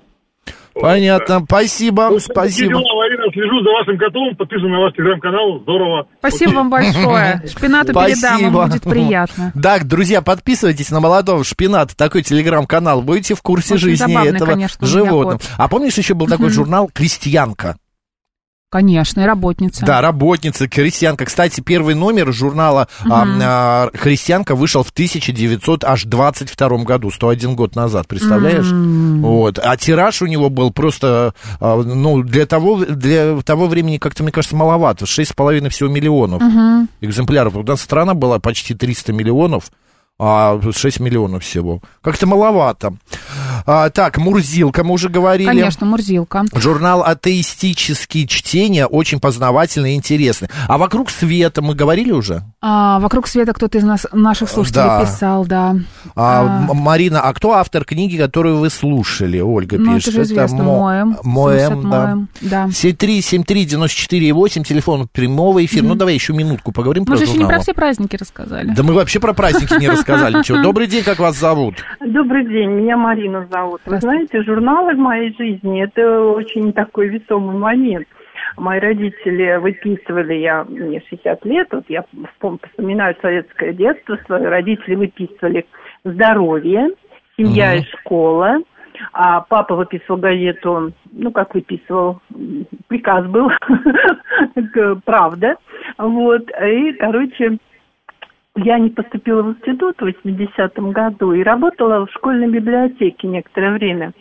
Вот, 0.73 0.81
Понятно. 0.81 1.39
да. 1.39 1.45
Спасибо, 1.45 2.09
Ну, 2.09 2.19
спасибо. 2.19 2.69
дела, 2.69 2.81
слежу 3.33 3.63
за 3.63 3.71
вашим 3.71 3.97
котом, 3.97 4.35
подписан 4.35 4.69
на 4.71 4.79
ваш 4.79 4.93
телеграм-канал, 4.93 5.59
здорово. 5.61 6.07
Спасибо 6.19 6.51
вам 6.51 6.69
большое. 6.69 7.41
Шпинату 7.49 7.93
передам, 7.93 8.39
ему 8.39 8.61
будет 8.63 8.83
приятно. 8.83 9.51
Да, 9.55 9.79
друзья, 9.79 10.21
подписывайтесь 10.21 10.91
на 10.91 10.99
молодого 10.99 11.43
шпината, 11.43 11.95
такой 11.95 12.23
телеграм-канал, 12.23 13.01
будете 13.01 13.35
в 13.35 13.41
курсе 13.41 13.75
Очень 13.75 13.83
жизни 13.83 14.11
забавный, 14.13 14.35
этого 14.35 14.49
конечно, 14.51 14.87
животного. 14.87 15.39
А 15.57 15.67
помнишь, 15.67 15.97
еще 15.97 16.13
был 16.13 16.27
такой 16.27 16.49
журнал 16.49 16.89
«Крестьянка»? 16.93 17.77
Конечно, 18.71 19.19
и 19.19 19.25
работница. 19.25 19.85
Да, 19.85 19.99
работница, 19.99 20.65
крестьянка. 20.69 21.25
Кстати, 21.25 21.59
первый 21.59 21.93
номер 21.93 22.31
журнала 22.31 22.87
а, 23.03 23.27
а, 23.43 23.89
«Крестьянка» 23.89 24.55
вышел 24.55 24.81
в 24.81 24.91
1922 24.91 26.77
году, 26.85 27.11
101 27.11 27.55
год 27.57 27.75
назад, 27.75 28.07
представляешь? 28.07 28.71
Вот. 28.71 29.59
А 29.59 29.75
тираж 29.75 30.21
у 30.21 30.25
него 30.25 30.49
был 30.49 30.71
просто, 30.71 31.33
а, 31.59 31.83
ну, 31.83 32.23
для 32.23 32.45
того, 32.45 32.85
для 32.85 33.41
того 33.41 33.67
времени, 33.67 33.97
как-то, 33.97 34.23
мне 34.23 34.31
кажется, 34.31 34.55
маловато. 34.55 35.03
6,5 35.03 35.67
всего 35.67 35.89
миллионов 35.89 36.41
экземпляров. 37.01 37.57
У 37.57 37.63
нас 37.63 37.81
страна 37.81 38.13
была 38.13 38.39
почти 38.39 38.73
300 38.73 39.11
миллионов, 39.11 39.69
а 40.23 40.59
6 40.71 40.99
миллионов 40.99 41.43
всего. 41.43 41.81
Как-то 42.03 42.27
маловато. 42.27 42.93
А, 43.65 43.89
так, 43.89 44.17
Мурзилка, 44.17 44.83
мы 44.83 44.93
уже 44.93 45.09
говорили. 45.09 45.47
Конечно, 45.47 45.85
Мурзилка. 45.87 46.45
Журнал 46.53 47.01
«Атеистические 47.03 48.27
чтения» 48.27 48.85
очень 48.85 49.19
познавательный 49.19 49.93
и 49.93 49.95
интересный. 49.95 50.49
А 50.67 50.77
«Вокруг 50.77 51.09
света» 51.09 51.61
мы 51.63 51.73
говорили 51.75 52.11
уже? 52.11 52.43
А, 52.61 52.99
вокруг 52.99 53.27
света 53.27 53.53
кто-то 53.53 53.77
из 53.79 53.83
нас, 53.83 54.05
наших 54.11 54.49
слушателей 54.49 54.83
Да. 54.85 55.01
писал, 55.05 55.45
да. 55.45 55.75
А, 56.15 56.65
М- 56.69 56.77
Марина, 56.77 57.21
а 57.21 57.33
кто 57.33 57.53
автор 57.53 57.83
книги, 57.83 58.17
которую 58.17 58.57
вы 58.59 58.69
слушали? 58.69 59.39
Ольга 59.39 59.77
Ну, 59.79 59.95
пишет. 59.95 60.09
это 60.09 60.17
же 60.17 60.23
известно, 60.23 60.63
Мо- 60.63 60.79
Моэм. 60.81 61.17
Моэм, 61.23 61.81
да. 61.81 61.87
Моэм, 62.05 62.29
да. 62.41 62.67
73-73-94-8, 62.71 64.63
телефон 64.63 65.07
прямого 65.11 65.63
эфира. 65.65 65.83
Ну, 65.85 65.95
давай 65.95 66.13
еще 66.13 66.33
минутку 66.33 66.71
поговорим 66.71 67.03
Мы 67.03 67.07
про 67.07 67.15
же 67.17 67.23
еще 67.23 67.33
не 67.33 67.39
журнал. 67.39 67.51
про 67.57 67.63
все 67.63 67.73
праздники 67.73 68.15
рассказали. 68.15 68.71
Да 68.75 68.83
мы 68.83 68.93
вообще 68.93 69.19
про 69.19 69.33
праздники 69.33 69.73
не 69.79 69.87
рассказали 69.89 70.10
ничего. 70.39 70.57
Добрый 70.63 70.87
день, 70.87 71.03
как 71.03 71.19
вас 71.19 71.35
зовут? 71.35 71.75
Добрый 71.99 72.45
день, 72.45 72.69
меня 72.71 72.97
Марина 72.97 73.47
зовут. 73.51 73.81
Вы 73.85 73.97
знаете, 73.97 74.41
журналы 74.43 74.95
в 74.95 74.99
моей 74.99 75.35
жизни– 75.37 75.83
это 75.83 76.21
очень 76.21 76.73
такой 76.73 77.09
весомый 77.09 77.57
момент. 77.57 78.07
Мои 78.57 78.79
родители 78.79 79.57
выписывали, 79.57 80.35
я, 80.35 80.65
мне 80.65 81.01
60 81.09 81.45
лет, 81.45 81.67
вот 81.71 81.85
я 81.87 82.03
вспом- 82.11 82.59
вспоминаю 82.69 83.15
советское 83.21 83.73
детство, 83.73 84.17
свои 84.25 84.43
родители 84.43 84.95
выписывали 84.95 85.65
«Здоровье», 86.03 86.89
«Семья 87.37 87.75
и 87.75 87.83
школа», 87.83 88.57
а 89.13 89.41
папа 89.41 89.75
выписывал 89.75 90.17
газету, 90.17 90.91
ну, 91.11 91.31
как 91.31 91.55
выписывал, 91.55 92.21
приказ 92.87 93.25
был, 93.27 93.49
«Правда». 95.05 95.55
Вот, 95.97 96.49
и, 96.63 96.93
короче, 96.93 97.57
я 98.55 98.79
не 98.79 98.89
поступила 98.89 99.43
в 99.43 99.49
институт 99.51 99.95
в 99.99 100.05
80-м 100.05 100.91
году 100.91 101.33
и 101.33 101.43
работала 101.43 102.05
в 102.05 102.11
школьной 102.11 102.49
библиотеке 102.49 103.27
некоторое 103.27 103.71
время. 103.71 104.11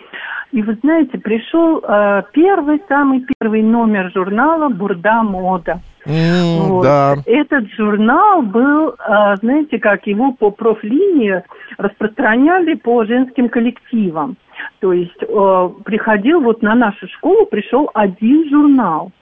И 0.53 0.63
вы 0.63 0.77
знаете, 0.83 1.19
пришел 1.19 1.81
э, 1.81 2.23
первый, 2.33 2.83
самый 2.89 3.25
первый 3.39 3.63
номер 3.63 4.11
журнала 4.13 4.69
«Бурда 4.69 5.23
мода». 5.23 5.81
М, 6.07 6.69
Вот. 6.69 6.83
Да. 6.83 7.15
Этот 7.27 7.71
журнал 7.73 8.43
был, 8.43 8.91
э, 8.91 9.37
знаете, 9.43 9.79
как 9.79 10.07
его 10.07 10.33
по 10.33 10.51
профлинии 10.51 11.43
распространяли 11.79 12.75
по 12.75 13.05
женским 13.05 13.49
коллективам. 13.49 14.37
То 14.81 14.93
есть 14.93 15.23
э, 15.23 15.69
приходил 15.85 16.41
вот 16.41 16.63
на 16.63 16.75
нашу 16.75 17.07
школу, 17.09 17.47
пришел 17.47 17.91
один 17.95 18.49
журнал. 18.49 19.13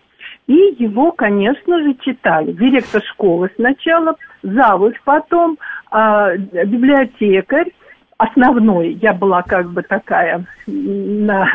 И 0.49 0.75
его, 0.78 1.12
конечно 1.12 1.78
же, 1.83 1.95
читали. 2.00 2.52
Директор 2.52 3.02
школы 3.02 3.50
сначала, 3.57 4.17
завуч 4.43 4.95
потом, 5.05 5.59
а, 5.90 6.35
библиотекарь, 6.37 7.71
основной. 8.17 8.99
Я 9.02 9.12
была 9.12 9.43
как 9.43 9.71
бы 9.71 9.83
такая 9.83 10.45
на, 10.67 11.50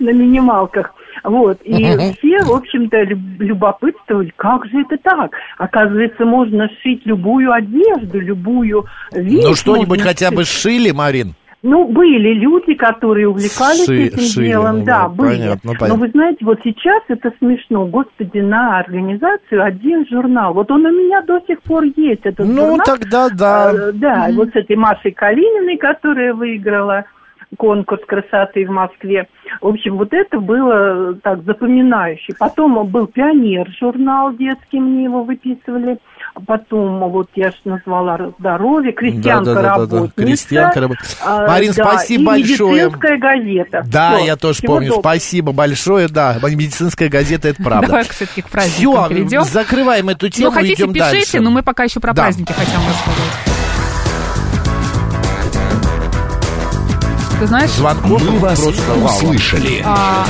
на 0.00 0.10
минималках. 0.10 0.94
Вот. 1.22 1.60
И 1.62 1.72
все, 2.18 2.40
в 2.42 2.52
общем-то, 2.52 3.02
люб- 3.04 3.40
любопытствовали, 3.40 4.32
как 4.36 4.66
же 4.66 4.80
это 4.80 4.98
так? 4.98 5.32
Оказывается, 5.56 6.24
можно 6.24 6.68
сшить 6.80 7.06
любую 7.06 7.52
одежду, 7.52 8.20
любую 8.20 8.84
вещь. 9.12 9.44
Ну, 9.44 9.54
что-нибудь 9.54 10.02
хотя 10.02 10.32
бы 10.32 10.44
шили, 10.44 10.90
Марин? 10.90 11.34
Ну, 11.66 11.86
были 11.88 12.34
люди, 12.34 12.74
которые 12.74 13.26
увлекались 13.26 13.86
Ши- 13.86 14.04
этим 14.08 14.18
шили, 14.18 14.48
делом, 14.48 14.80
ну 14.80 14.84
да, 14.84 15.08
были. 15.08 15.38
понятно, 15.38 15.72
Но 15.72 15.78
понятно. 15.78 16.00
вы 16.02 16.08
знаете, 16.10 16.44
вот 16.44 16.58
сейчас 16.62 17.02
это 17.08 17.32
смешно. 17.38 17.86
Господи, 17.86 18.38
на 18.40 18.78
организацию 18.78 19.64
один 19.64 20.06
журнал. 20.06 20.52
Вот 20.52 20.70
он 20.70 20.84
у 20.84 20.90
меня 20.90 21.22
до 21.22 21.40
сих 21.46 21.62
пор 21.62 21.84
есть, 21.96 22.20
этот 22.24 22.46
Ну, 22.46 22.54
журнал. 22.68 22.80
тогда 22.84 23.28
да. 23.30 23.72
Э, 23.72 23.92
да, 23.94 24.28
вот 24.34 24.50
с 24.50 24.56
этой 24.56 24.76
Машей 24.76 25.12
Калининой, 25.12 25.78
которая 25.78 26.34
выиграла 26.34 27.04
конкурс 27.56 28.02
красоты 28.06 28.66
в 28.66 28.70
Москве. 28.70 29.28
В 29.60 29.68
общем, 29.68 29.96
вот 29.96 30.12
это 30.12 30.40
было 30.40 31.12
э, 31.12 31.14
так 31.22 31.44
запоминающе. 31.44 32.34
Потом 32.38 32.86
был 32.88 33.06
«Пионер» 33.06 33.68
журнал 33.80 34.34
детский, 34.34 34.80
мне 34.80 35.04
его 35.04 35.22
выписывали. 35.22 35.98
Потом 36.46 37.10
вот 37.10 37.28
я 37.34 37.50
же 37.50 37.56
назвала 37.64 38.18
здоровье, 38.38 38.92
крестьянка 38.92 39.54
Да-да-да-да-да. 39.54 39.96
работница. 39.96 40.14
Крестьянка 40.16 40.80
работ- 40.80 40.96
а, 41.24 41.46
Марин, 41.48 41.72
да, 41.76 41.84
спасибо 41.84 42.22
и 42.36 42.42
большое. 42.42 42.84
медицинская 42.84 43.18
газета. 43.18 43.82
Да, 43.86 44.16
Всё, 44.16 44.24
я 44.26 44.36
тоже 44.36 44.58
помню. 44.62 44.88
доброго. 44.88 45.00
Спасибо 45.02 45.52
большое. 45.52 46.08
Да, 46.08 46.36
медицинская 46.42 47.08
газета 47.08 47.48
это 47.48 47.62
правда. 47.62 47.86
Давай 47.86 48.04
все-таки 48.04 48.42
к 48.42 48.48
праздникам 48.48 48.92
Все, 48.94 49.08
перейдем. 49.08 49.44
закрываем 49.44 50.08
эту 50.08 50.28
тему, 50.28 50.50
Ну, 50.50 50.56
хотите, 50.56 50.82
идем 50.82 50.92
пишите, 50.92 51.10
дальше. 51.12 51.40
но 51.40 51.50
мы 51.50 51.62
пока 51.62 51.84
еще 51.84 52.00
про 52.00 52.12
Да. 52.12 52.22
праздники 52.22 52.52
хотим 52.52 52.80
рассказать. 52.88 53.53
Ты 57.44 57.48
знаешь, 57.48 57.72
Звонков 57.72 58.22
Мы 58.22 58.38
вас 58.38 58.58
просто 58.58 58.94
услышали. 58.94 59.82
а, 59.84 60.24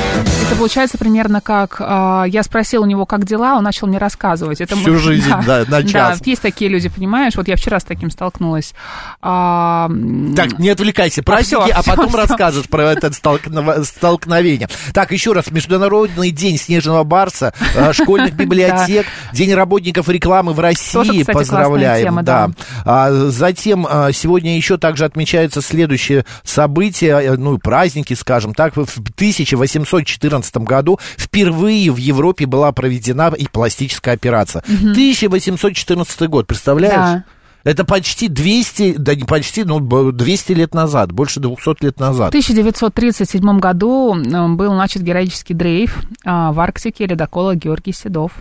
это 0.45 0.57
получается 0.57 0.97
примерно 0.97 1.39
как 1.39 1.77
а, 1.79 2.25
я 2.25 2.43
спросила 2.43 2.83
у 2.83 2.85
него, 2.85 3.05
как 3.05 3.23
дела, 3.23 3.55
он 3.55 3.63
начал 3.63 3.87
мне 3.87 3.97
рассказывать. 3.99 4.59
Это 4.59 4.75
Всю 4.75 4.91
мы- 4.91 4.97
жизнь, 4.99 5.31
да, 5.47 5.63
на 5.65 5.81
час. 5.83 6.19
Да, 6.19 6.25
есть 6.25 6.41
такие 6.41 6.69
люди, 6.69 6.89
понимаешь? 6.89 7.35
Вот 7.37 7.47
я 7.47 7.55
вчера 7.55 7.79
с 7.79 7.85
таким 7.85 8.11
столкнулась. 8.11 8.73
А, 9.21 9.89
Так, 10.35 10.59
не 10.59 10.67
отвлекайся, 10.67 11.23
праздники, 11.23 11.63
всё, 11.63 11.73
а, 11.73 11.83
потом 11.83 12.09
всё, 12.09 12.17
расскажешь 12.17 12.67
про 12.67 12.91
это 12.91 13.07
столкнов- 13.13 13.85
столкновение. 13.85 14.67
Так, 14.93 15.13
еще 15.13 15.31
раз, 15.31 15.49
Международный 15.51 16.31
день 16.31 16.57
снежного 16.57 17.05
барса, 17.05 17.53
э, 17.75 17.93
школьных 17.93 18.33
библиотек, 18.35 19.05
День 19.31 19.53
работников 19.53 20.09
рекламы 20.09 20.51
в 20.51 20.59
России, 20.59 21.23
поздравляем. 21.23 22.53
А, 22.83 23.09
затем 23.29 23.87
а, 23.89 24.11
сегодня 24.11 24.57
еще 24.57 24.77
также 24.77 25.05
отмечается 25.05 25.61
следующее 25.61 26.25
событие, 26.43 27.04
э, 27.07 27.35
ну, 27.37 27.57
праздники, 27.57 28.13
скажем 28.13 28.53
так, 28.53 28.75
в 28.75 28.81
1814 28.81 30.57
году 30.57 30.99
впервые 31.17 31.91
в 31.91 31.97
Европе 31.97 32.45
была 32.45 32.71
проведена 32.71 33.33
и 33.37 33.47
пластическая 33.47 34.13
операция. 34.13 34.63
1814 34.91 36.21
год, 36.29 36.47
представляешь? 36.47 36.95
Да. 36.95 37.23
Это 37.65 37.83
почти 37.83 38.27
200, 38.29 38.95
да 38.99 39.15
не 39.15 39.23
почти, 39.23 39.63
б- 39.79 40.11
200 40.11 40.51
лет 40.53 40.73
назад, 40.75 41.11
больше 41.11 41.39
200 41.39 41.83
лет 41.83 41.97
В 41.97 41.99
назад. 41.99 42.29
1937 42.29 43.59
году 43.59 44.15
э, 44.15 44.47
был 44.49 44.73
начат 44.73 45.01
героический 45.01 45.55
дрейф 45.55 45.97
а, 46.23 46.51
в 46.51 46.59
Арктике 46.59 47.07
ледокола 47.07 47.55
Георгий 47.55 47.91
Седов. 47.91 48.31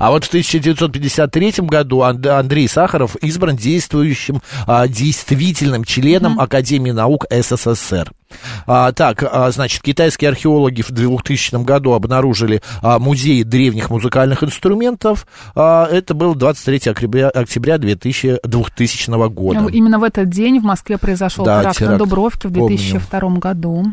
А 0.00 0.10
вот 0.10 0.24
в 0.24 0.28
1953 0.28 1.54
году 1.58 2.02
Анд- 2.02 2.26
Андрей 2.26 2.68
Сахаров 2.68 3.14
избран 3.16 3.56
действующим, 3.56 4.42
а, 4.66 4.88
действительным 4.88 5.84
членом 5.84 6.40
Академии 6.40 6.90
наук 6.90 7.24
СССР. 7.30 8.10
А, 8.66 8.92
так, 8.92 9.22
а, 9.22 9.50
значит, 9.50 9.82
китайские 9.82 10.30
археологи 10.30 10.82
в 10.82 10.90
2000 10.90 11.62
году 11.64 11.92
обнаружили 11.92 12.62
а, 12.82 12.98
музей 12.98 13.44
древних 13.44 13.90
музыкальных 13.90 14.42
инструментов. 14.42 15.26
А, 15.54 15.86
это 15.86 16.14
было 16.14 16.34
23 16.34 16.90
октября, 16.90 17.28
октября 17.28 17.78
2000, 17.78 18.40
2000 18.44 19.28
года. 19.28 19.60
Ну, 19.60 19.68
Именно 19.68 19.98
в 19.98 20.04
этот 20.04 20.28
день 20.28 20.60
в 20.60 20.64
Москве 20.64 20.98
произошел 20.98 21.44
Да, 21.44 21.60
теракт, 21.60 21.78
теракт. 21.78 21.92
на 21.92 21.98
Дубровке 21.98 22.48
в 22.48 22.52
Помню. 22.52 22.76
2002 22.76 23.30
году. 23.38 23.86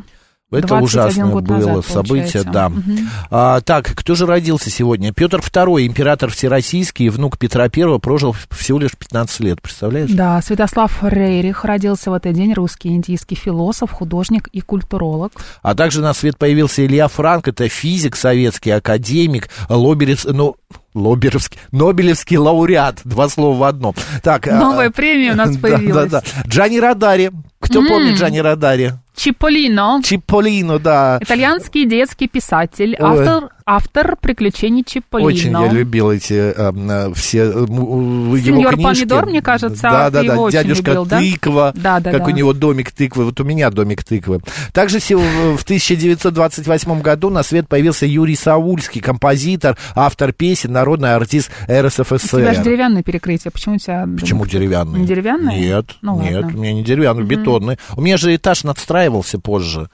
Это 0.51 0.67
21 0.67 0.83
ужасное 0.83 1.25
было 1.41 1.57
назад, 1.57 1.85
событие, 1.85 2.21
получается. 2.23 2.51
да. 2.51 2.69
Мгм. 2.69 3.09
А, 3.29 3.61
так, 3.61 3.85
кто 3.95 4.15
же 4.15 4.25
родился 4.25 4.71
сегодня? 4.71 5.13
Петр 5.13 5.39
II, 5.39 5.85
император 5.85 6.31
всероссийский, 6.31 7.09
внук 7.09 7.37
Петра 7.37 7.65
I, 7.65 7.99
прожил 7.99 8.35
всего 8.49 8.79
лишь 8.79 8.95
15 8.97 9.39
лет, 9.41 9.61
представляешь? 9.61 10.09
Да, 10.09 10.41
Святослав 10.41 11.03
Рейрих 11.03 11.65
родился 11.65 12.09
в 12.09 12.13
этот 12.13 12.33
день, 12.33 12.53
русский 12.53 12.89
индийский 12.89 13.35
философ, 13.35 13.91
художник 13.91 14.47
и 14.51 14.61
культуролог. 14.61 15.33
А 15.61 15.75
также 15.75 16.01
на 16.01 16.13
свет 16.13 16.37
появился 16.37 16.83
Илья 16.83 17.07
Франк, 17.07 17.47
это 17.47 17.69
физик 17.69 18.15
советский, 18.15 18.71
академик, 18.71 19.49
лоберец, 19.69 20.25
ну, 20.25 20.55
Лоберовский, 20.95 21.59
Нобелевский 21.71 22.37
лауреат, 22.37 23.01
два 23.03 23.29
слова 23.29 23.55
в 23.55 23.63
одном. 23.63 23.93
Так, 24.23 24.47
а, 24.47 24.57
Новая 24.57 24.89
премия 24.89 25.33
у 25.33 25.35
нас 25.35 25.51
да, 25.55 25.59
появилась. 25.59 26.09
Да, 26.11 26.21
да. 26.21 26.41
Джани 26.47 26.77
Радари. 26.79 27.31
Кто 27.59 27.79
М. 27.79 27.87
помнит 27.87 28.17
Джани 28.17 28.39
Радари? 28.39 28.93
Чиполлино. 29.19 30.01
Чиполлино, 30.01 30.79
да. 30.79 31.19
Итальянский 31.21 31.85
детский 31.85 32.29
писатель, 32.29 32.95
автор, 32.99 33.49
автор 33.69 34.15
приключений 34.19 34.83
Чиполлино. 34.83 35.27
Очень 35.27 35.51
я 35.51 35.67
любил 35.71 36.09
эти 36.11 36.33
э, 36.33 36.53
э, 36.57 37.13
все 37.13 37.39
э, 37.43 37.51
м, 37.51 38.33
его 38.33 38.37
Сеньор 38.37 38.73
книжки. 38.73 39.01
Помидор, 39.01 39.25
мне 39.27 39.41
кажется, 39.43 39.81
да, 39.83 40.09
да, 40.09 40.23
да. 40.23 40.33
его 40.33 40.49
Дядюшка 40.49 40.91
любил, 40.91 41.05
да? 41.05 41.19
тыква, 41.19 41.71
Да, 41.75 41.99
да, 41.99 42.11
как 42.11 42.21
да. 42.21 42.25
у 42.25 42.29
него 42.31 42.53
домик 42.53 42.91
тыквы, 42.91 43.25
вот 43.25 43.39
у 43.39 43.43
меня 43.43 43.69
домик 43.69 44.03
тыквы. 44.03 44.39
Также 44.73 44.99
в 44.99 45.63
1928 45.63 47.01
году 47.01 47.29
на 47.29 47.43
свет 47.43 47.67
появился 47.67 48.07
Юрий 48.07 48.35
Саульский, 48.35 49.01
композитор, 49.01 49.77
автор 49.95 50.33
песен, 50.33 50.71
народный 50.71 51.13
артист 51.13 51.51
У 51.63 51.65
тебя 51.67 51.81
же 51.83 51.87
РСФСР. 51.89 52.63
деревянное 52.63 53.03
перекрытие. 53.03 53.51
Почему 53.51 53.75
у 53.75 53.77
тебя... 53.77 54.07
Почему 54.19 54.45
деревянный? 54.47 55.01
Не 55.01 55.05
деревянное? 55.05 55.55
Нет, 55.55 55.95
Ну, 56.01 56.19
нет, 56.21 56.43
ладно. 56.43 56.57
у 56.57 56.61
меня 56.61 56.73
не 56.73 56.83
деревянный, 56.83 57.23
бетонный. 57.23 57.77
У 57.95 58.01
меня 58.01 58.17
же 58.17 58.35
этаж 58.35 58.63
надстраивался 58.63 59.39
позже. 59.39 59.89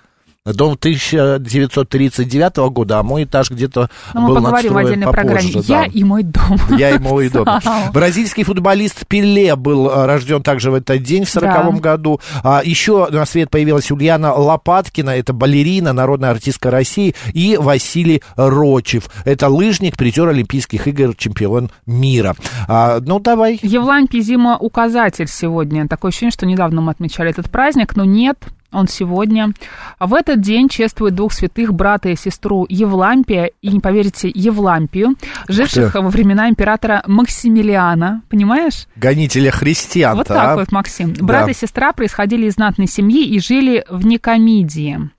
Дом 0.46 0.74
1939 0.74 2.58
года, 2.72 3.00
а 3.00 3.04
мой 3.04 3.24
этаж 3.24 3.50
где-то 3.50 3.90
Ну, 4.14 4.22
мы 4.22 4.28
был 4.28 4.36
поговорим 4.36 4.74
в 4.74 4.78
отдельной 4.78 5.06
попозже. 5.08 5.26
программе. 5.28 5.52
да. 5.68 5.82
Я 5.82 5.86
и 5.86 6.04
мой 6.04 6.22
дом. 6.22 6.60
Я 6.78 6.90
и 6.92 7.00
мой 7.00 7.30
дом. 7.34 7.48
Бразильский 7.92 8.44
футболист 8.44 9.08
Пеле 9.08 9.56
был 9.56 9.90
э, 9.90 10.06
рожден 10.06 10.44
также 10.44 10.70
в 10.70 10.76
этот 10.76 11.02
день, 11.02 11.26
в 11.26 11.30
40 11.32 11.52
Да. 11.52 11.72
году. 11.80 12.22
А, 12.44 12.62
еще 12.64 13.08
на 13.10 13.26
свет 13.26 13.50
появилась 13.50 13.90
Ульяна 13.90 14.34
Лопаткина, 14.36 15.10
это 15.12 15.34
балерина, 15.34 15.94
народная 15.94 16.30
артистка 16.30 16.70
России, 16.70 17.16
и 17.34 17.58
Василий 17.60 18.22
Рочев. 18.36 19.10
Это 19.26 19.50
лыжник, 19.50 19.98
призер 19.98 20.28
Олимпийских 20.28 20.88
игр, 20.88 21.16
чемпион 21.16 21.72
мира. 21.88 22.36
А, 22.68 23.00
ну, 23.02 23.20
давай. 23.20 23.60
Евлампий 23.64 24.22
зима 24.22 24.58
указатель 24.58 25.28
сегодня. 25.28 25.88
Такое 25.88 26.10
ощущение, 26.10 26.32
что 26.32 26.46
недавно 26.46 26.82
мы 26.82 26.92
отмечали 26.92 27.32
этот 27.32 27.50
праздник, 27.50 27.96
но 27.96 28.06
нет, 28.06 28.38
он 28.72 28.88
сегодня. 28.88 29.52
В 30.00 30.14
этот 30.14 30.42
день 30.42 30.70
чествуют 30.70 31.16
двух 31.16 31.34
святых, 31.34 31.74
брата 31.74 32.10
и 32.10 32.16
сестру 32.16 32.66
Евлампия 32.70 33.52
и, 33.62 33.70
не 33.70 33.80
поверите, 33.80 34.32
Евлампию, 34.34 35.16
живших 35.48 35.96
во 35.96 36.10
времена 36.10 36.50
императора 36.50 37.04
Максимилиана. 37.08 38.22
Понимаешь? 38.30 38.88
Гонителя 38.96 39.52
христиан 39.52 40.18
Вот 40.18 40.28
так 40.28 40.58
вот, 40.58 40.72
Максим. 40.72 41.14
Брат 41.14 41.50
и 41.50 41.54
сестра 41.54 41.94
происходили 41.94 42.48
из 42.48 42.54
знатной 42.54 42.88
семьи 42.88 43.26
и 43.26 43.40
жили 43.40 43.86
в 43.90 44.06
Никомидии. 44.06 45.10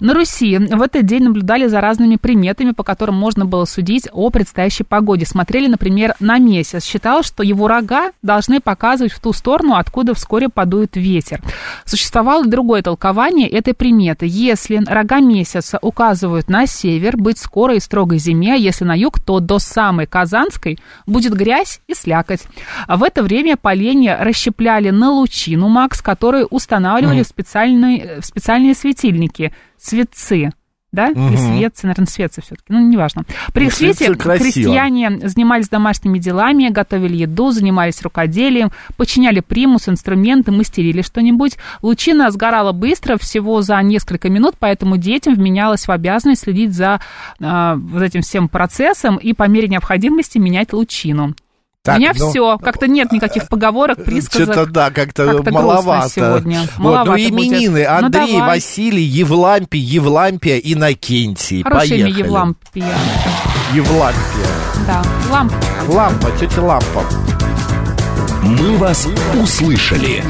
На 0.00 0.14
Руси 0.14 0.58
в 0.58 0.82
этот 0.82 1.06
день 1.06 1.24
наблюдали 1.24 1.66
за 1.66 1.80
разными 1.80 2.16
приметами, 2.16 2.72
по 2.72 2.82
которым 2.82 3.16
можно 3.16 3.44
было 3.44 3.64
судить 3.64 4.08
о 4.12 4.30
предстоящей 4.30 4.84
погоде. 4.84 5.26
Смотрели, 5.26 5.66
например, 5.66 6.14
на 6.20 6.38
месяц. 6.38 6.84
Считалось, 6.84 7.26
что 7.26 7.42
его 7.42 7.68
рога 7.68 8.12
должны 8.22 8.60
показывать 8.60 9.12
в 9.12 9.20
ту 9.20 9.32
сторону, 9.32 9.74
откуда 9.74 10.14
вскоре 10.14 10.48
подует 10.48 10.96
ветер. 10.96 11.40
Существовало 11.84 12.46
другое 12.46 12.82
толкование 12.82 13.48
этой 13.48 13.74
приметы. 13.74 14.26
Если 14.28 14.82
рога 14.86 15.20
месяца 15.20 15.78
указывают 15.80 16.48
на 16.48 16.66
север, 16.66 17.16
быть 17.16 17.38
скорой 17.38 17.76
и 17.76 17.80
строгой 17.80 18.18
зиме, 18.18 18.54
а 18.54 18.56
если 18.56 18.84
на 18.84 18.94
юг, 18.94 19.20
то 19.20 19.40
до 19.40 19.58
самой 19.58 20.06
Казанской 20.06 20.78
будет 21.06 21.34
грязь 21.34 21.80
и 21.86 21.94
слякоть. 21.94 22.42
А 22.86 22.96
в 22.96 23.02
это 23.02 23.22
время 23.22 23.56
поленья 23.56 24.18
расщепляли 24.20 24.90
на 24.90 25.10
лучину, 25.10 25.68
Макс, 25.68 26.00
которые 26.02 26.46
устанавливали 26.46 27.22
в, 27.22 27.26
специальные, 27.26 28.20
в 28.20 28.26
специальные 28.26 28.74
светильники, 28.74 29.52
светцы. 29.78 30.50
Да? 30.92 31.08
Или 31.08 31.18
Мгм. 31.18 31.36
светцы, 31.36 31.86
наверное, 31.88 32.06
светцы 32.06 32.40
все-таки. 32.40 32.66
Ну, 32.68 32.78
неважно. 32.88 33.24
При 33.52 33.64
Ну, 33.64 33.70
свете 33.72 34.04
светцы 34.04 34.14
красиво. 34.14 34.44
крестьяне 34.44 35.28
занимались 35.28 35.68
домашними 35.68 36.20
делами, 36.20 36.68
готовили 36.68 37.16
еду, 37.16 37.50
занимались 37.50 38.00
рукоделием, 38.02 38.70
починяли 38.96 39.40
примус, 39.40 39.88
инструменты, 39.88 40.52
мастерили 40.52 41.02
что-нибудь. 41.02 41.56
Лучина 41.82 42.30
сгорала 42.30 42.70
быстро, 42.70 43.18
всего 43.18 43.60
за 43.60 43.82
несколько 43.82 44.28
минут, 44.30 44.54
поэтому 44.56 44.96
детям 44.96 45.34
вменялось 45.34 45.88
в 45.88 45.90
обязанность 45.90 46.42
следить 46.42 46.72
за 46.72 47.00
а, 47.40 47.74
вот 47.74 48.00
этим 48.00 48.22
всем 48.22 48.48
процессом 48.48 49.16
и 49.16 49.32
по 49.32 49.48
мере 49.48 49.66
необходимости 49.66 50.38
менять 50.38 50.72
лучину. 50.72 51.34
Так, 51.84 51.96
У 51.96 51.98
меня 51.98 52.12
ну, 52.16 52.30
все. 52.30 52.56
Как-то 52.56 52.88
нет 52.88 53.12
никаких 53.12 53.46
поговорок, 53.46 54.02
присказок. 54.04 54.54
Что-то 54.54 54.70
да, 54.70 54.90
как-то 54.90 55.26
Как-то 55.26 55.52
маловато. 55.52 56.08
сегодня. 56.08 56.66
Вот, 56.78 57.04
ну, 57.04 57.14
именины 57.14 57.82
будет. 57.82 57.88
Ну, 57.90 58.06
Андрей, 58.06 58.32
давай. 58.32 58.48
Василий, 58.56 59.02
Евлампий, 59.02 59.80
Евлампия, 59.80 60.56
Иннокентий. 60.56 61.62
Хорошее 61.62 61.90
Поехали. 61.90 62.10
имя 62.10 62.26
Евлампия. 62.26 62.94
Евлампия. 63.74 64.46
Да, 64.86 65.02
лампа. 65.30 65.54
Лампа, 65.88 66.30
тетя 66.40 66.62
Лампа. 66.62 67.04
«Мы 68.42 68.78
вас 68.78 69.06
услышали». 69.42 70.24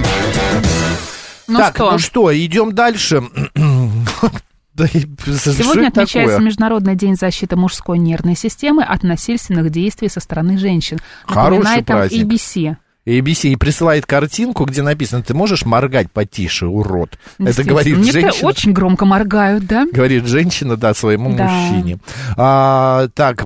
Ну 1.46 1.58
так, 1.58 1.76
что, 1.76 1.92
ну 1.92 1.98
что, 1.98 2.36
идем 2.36 2.74
дальше. 2.74 3.22
Да 4.74 4.86
сегодня 4.88 5.88
отмечается 5.88 6.34
такое? 6.34 6.38
Международный 6.46 6.96
день 6.96 7.14
защиты 7.16 7.56
мужской 7.56 7.98
нервной 7.98 8.36
системы 8.36 8.82
от 8.82 9.02
насильственных 9.04 9.70
действий 9.70 10.08
со 10.08 10.20
стороны 10.20 10.58
женщин. 10.58 10.98
Хороший 11.26 11.50
Напоминает 11.58 11.86
там 11.86 11.96
праздник. 11.98 12.26
ABC. 12.26 12.76
ABC 13.06 13.50
и 13.50 13.56
присылает 13.56 14.06
картинку, 14.06 14.64
где 14.64 14.82
написано, 14.82 15.22
ты 15.22 15.34
можешь 15.34 15.64
моргать 15.66 16.10
потише, 16.10 16.66
урод. 16.66 17.18
Это 17.38 17.62
говорит 17.62 17.98
Мне 17.98 18.10
женщина. 18.10 18.48
очень 18.48 18.72
громко 18.72 19.04
моргают, 19.04 19.66
да? 19.66 19.86
Говорит 19.92 20.26
женщина, 20.26 20.76
да, 20.76 20.94
своему 20.94 21.34
Да. 21.36 21.44
мужчине. 21.44 21.98
А, 22.36 23.08
так, 23.14 23.44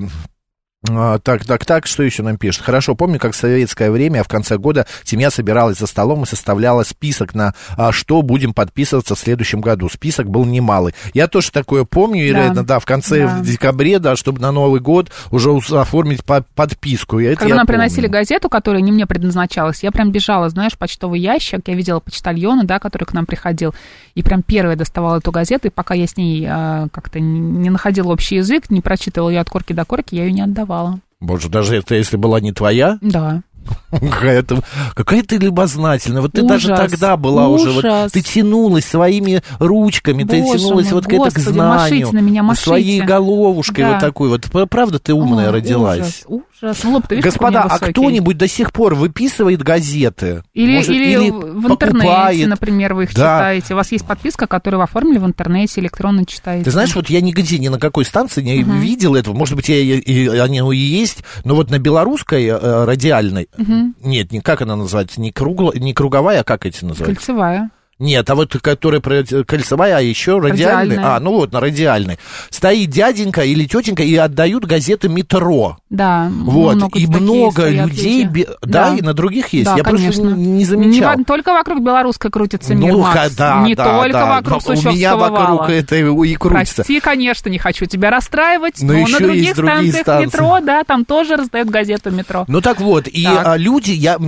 А, 0.89 1.19
так, 1.19 1.45
так, 1.45 1.65
так, 1.65 1.87
что 1.87 2.05
еще 2.05 2.23
нам 2.23 2.37
пишет? 2.37 2.63
Хорошо, 2.63 2.95
помню, 2.95 3.19
как 3.19 3.33
в 3.33 3.37
советское 3.37 3.91
время, 3.91 4.21
а 4.21 4.23
в 4.23 4.29
конце 4.29 4.59
года 4.59 4.87
семья 5.03 5.29
собиралась 5.29 5.79
за 5.79 5.89
столом 5.89 6.23
и 6.23 6.27
составляла 6.27 6.85
список 6.85 7.35
на 7.35 7.53
а, 7.77 7.91
что 7.91 8.23
будем 8.23 8.55
подписываться 8.55 9.17
в 9.17 9.19
следующем 9.19 9.61
году. 9.61 9.89
Список 9.89 10.31
был 10.31 10.45
немалый. 10.45 10.95
Я 11.15 11.27
тоже 11.27 11.51
такое 11.51 11.83
помню, 11.83 12.33
да, 12.33 12.63
да 12.63 12.79
в 12.79 12.87
конце 12.87 13.27
да. 13.27 13.39
в 13.39 13.43
декабре, 13.43 13.99
да, 13.99 14.15
чтобы 14.15 14.41
на 14.41 14.53
Новый 14.53 14.81
год 14.81 15.11
уже 15.33 15.51
оформить 15.51 16.25
по 16.25 16.43
подписку. 16.55 17.19
Это 17.19 17.41
Когда 17.41 17.57
нам 17.57 17.67
помню. 17.67 17.81
приносили 17.81 18.07
газету, 18.07 18.49
которая 18.49 18.81
не 18.81 18.93
мне 18.93 19.07
предназначалась, 19.07 19.83
я 19.83 19.91
прям 19.91 20.13
бежала, 20.13 20.49
знаешь, 20.49 20.79
почтовый 20.79 21.19
ящик, 21.19 21.67
я 21.67 21.75
видела 21.75 21.99
почтальона, 21.99 22.63
да, 22.63 22.79
который 22.79 23.05
к 23.05 23.13
нам 23.13 23.27
приходил, 23.27 23.75
и 24.15 24.23
прям 24.23 24.43
первая 24.43 24.77
доставала 24.77 25.19
эту 25.19 25.33
газету, 25.33 25.67
и 25.67 25.71
пока 25.71 25.95
я 25.95 26.07
с 26.07 26.17
ней 26.17 26.47
а, 26.49 26.87
как-то 26.93 27.19
не 27.19 27.69
находила 27.69 28.13
общий 28.13 28.37
язык, 28.37 28.71
не 28.71 28.81
прочитывала 28.81 29.31
ее 29.31 29.41
от 29.41 29.51
корки 29.51 29.73
до 29.73 29.85
корки, 29.85 30.15
я 30.15 30.25
ее 30.25 30.33
не 30.33 30.43
отдавала 30.43 30.69
давала. 30.79 31.01
Боже, 31.21 31.49
даже 31.49 31.77
это 31.77 31.95
если 31.95 32.17
была 32.17 32.41
не 32.41 32.53
твоя? 32.53 32.99
Да. 33.01 33.43
Какая-то, 33.91 34.63
какая 34.95 35.23
ты 35.23 35.37
любознательная. 35.37 36.23
Вот 36.23 36.33
ты 36.33 36.43
ужас, 36.43 36.65
даже 36.65 36.69
тогда 36.75 37.19
была 37.19 37.49
ужас. 37.49 37.77
уже. 37.77 37.91
Вот, 37.91 38.13
ты 38.13 38.23
тянулась 38.23 38.87
своими 38.87 39.43
ручками, 39.59 40.23
Боже 40.25 40.43
ты 40.43 40.59
тянулась 40.59 40.87
мой, 40.87 40.95
вот 40.95 41.07
Господи, 41.07 41.35
к 41.35 41.39
знанию. 41.39 42.13
на 42.13 42.21
меня, 42.21 42.43
машите. 42.43 42.65
Своей 42.65 43.01
головушкой 43.03 43.85
да. 43.85 43.93
вот 43.93 44.01
такой 44.01 44.29
вот. 44.31 44.71
Правда, 44.71 44.99
ты 44.99 45.13
умная 45.13 45.51
О, 45.51 45.53
родилась. 45.53 46.25
Ужас, 46.27 46.47
ужас. 46.63 46.85
Ну, 46.85 47.03
видишь, 47.09 47.25
Господа, 47.25 47.63
а 47.63 47.79
кто-нибудь 47.79 48.37
до 48.37 48.49
сих 48.49 48.73
пор 48.73 48.95
выписывает 48.95 49.63
газеты? 49.63 50.43
Или, 50.55 50.77
Может, 50.77 50.91
или, 50.91 51.11
или 51.11 51.31
в 51.31 51.71
интернете, 51.71 52.47
например, 52.47 52.95
вы 52.95 53.05
их 53.05 53.15
да. 53.15 53.39
читаете. 53.39 53.75
У 53.75 53.77
вас 53.77 53.93
есть 53.93 54.07
подписка, 54.07 54.47
которую 54.47 54.79
вы 54.79 54.85
оформили 54.85 55.19
в 55.19 55.27
интернете, 55.27 55.81
электронно 55.81 56.25
читаете. 56.25 56.65
Ты 56.65 56.71
знаешь, 56.71 56.95
вот 56.95 57.11
я 57.11 57.21
нигде, 57.21 57.59
ни 57.59 57.69
на 57.69 57.79
какой 57.79 58.05
станции 58.05 58.43
не 58.43 58.63
угу. 58.63 58.73
видел 58.73 59.15
этого. 59.15 59.35
Может 59.35 59.57
быть, 59.57 59.69
я, 59.69 59.79
и, 59.79 60.27
они 60.39 60.59
и 60.59 60.77
есть, 60.77 61.25
но 61.45 61.55
вот 61.55 61.71
на 61.71 61.79
белорусской 61.79 62.47
э, 62.47 62.85
радиальной 62.85 63.49
Угу. 63.57 63.95
Нет, 64.05 64.33
не 64.33 64.41
как 64.41 64.63
она 64.63 64.77
называется, 64.77 65.21
не, 65.21 65.33
кругл, 65.33 65.73
не 65.75 65.93
круговая, 65.93 66.41
а 66.41 66.45
как 66.45 66.67
эти 66.67 66.85
называются? 66.85 67.05
Кольцевая. 67.05 67.71
Нет, 67.99 68.31
а 68.31 68.35
вот 68.35 68.57
которая 68.61 69.01
кольцевая, 69.01 69.97
а 69.97 70.01
еще 70.01 70.39
радиальная. 70.39 70.97
радиальная. 70.97 71.17
А, 71.17 71.21
ну 71.21 71.33
вот, 71.33 71.53
на 71.53 71.61
радиальной. 71.61 72.19
Стоит 72.49 72.91
дяденька 72.91 73.43
или 73.43 73.65
тетенька 73.65 74.03
и 74.05 74.15
отдают 74.15 74.65
газеты 74.65 75.09
«Метро». 75.09 75.79
Да. 75.91 76.31
Вот, 76.31 76.77
много 76.77 76.99
и 76.99 77.07
много 77.07 77.69
людей, 77.69 78.25
бе... 78.25 78.47
да. 78.63 78.91
да, 78.91 78.97
и 78.97 79.03
на 79.03 79.15
других 79.15 79.49
есть. 79.49 79.67
Да, 79.67 79.77
Я 79.77 79.83
конечно. 79.83 80.23
просто 80.23 80.39
не 80.39 80.65
замечал. 80.65 81.19
Не 81.19 81.25
только 81.25 81.53
вокруг 81.53 81.81
белорусской 81.81 82.31
крутится 82.31 82.75
мир, 82.75 82.93
ну, 82.93 83.03
Макс. 83.03 83.35
Да, 83.35 83.63
не 83.63 83.75
да, 83.75 83.99
только 83.99 84.13
да. 84.13 84.27
вокруг 84.37 84.63
но 84.67 84.75
У 84.75 84.95
меня 84.95 85.17
вокруг 85.17 85.61
вала. 85.61 85.71
это 85.71 85.97
и 85.97 86.35
крутится. 86.35 86.75
Прости, 86.77 87.01
конечно, 87.01 87.49
не 87.49 87.59
хочу 87.59 87.87
тебя 87.87 88.11
расстраивать, 88.11 88.81
но, 88.83 88.93
но 88.93 89.07
на 89.09 89.19
других 89.19 89.53
станциях 89.53 90.03
станции. 90.03 90.27
метро, 90.27 90.61
да, 90.61 90.85
там 90.85 91.05
тоже 91.05 91.37
раздают 91.37 91.69
газету 91.69 92.11
«Метро». 92.11 92.45
Ну 92.49 92.61
так 92.61 92.81
вот, 92.81 93.05
так. 93.05 93.15
и 93.15 93.27
а, 93.27 93.57
люди, 93.57 93.91
я, 93.91 94.19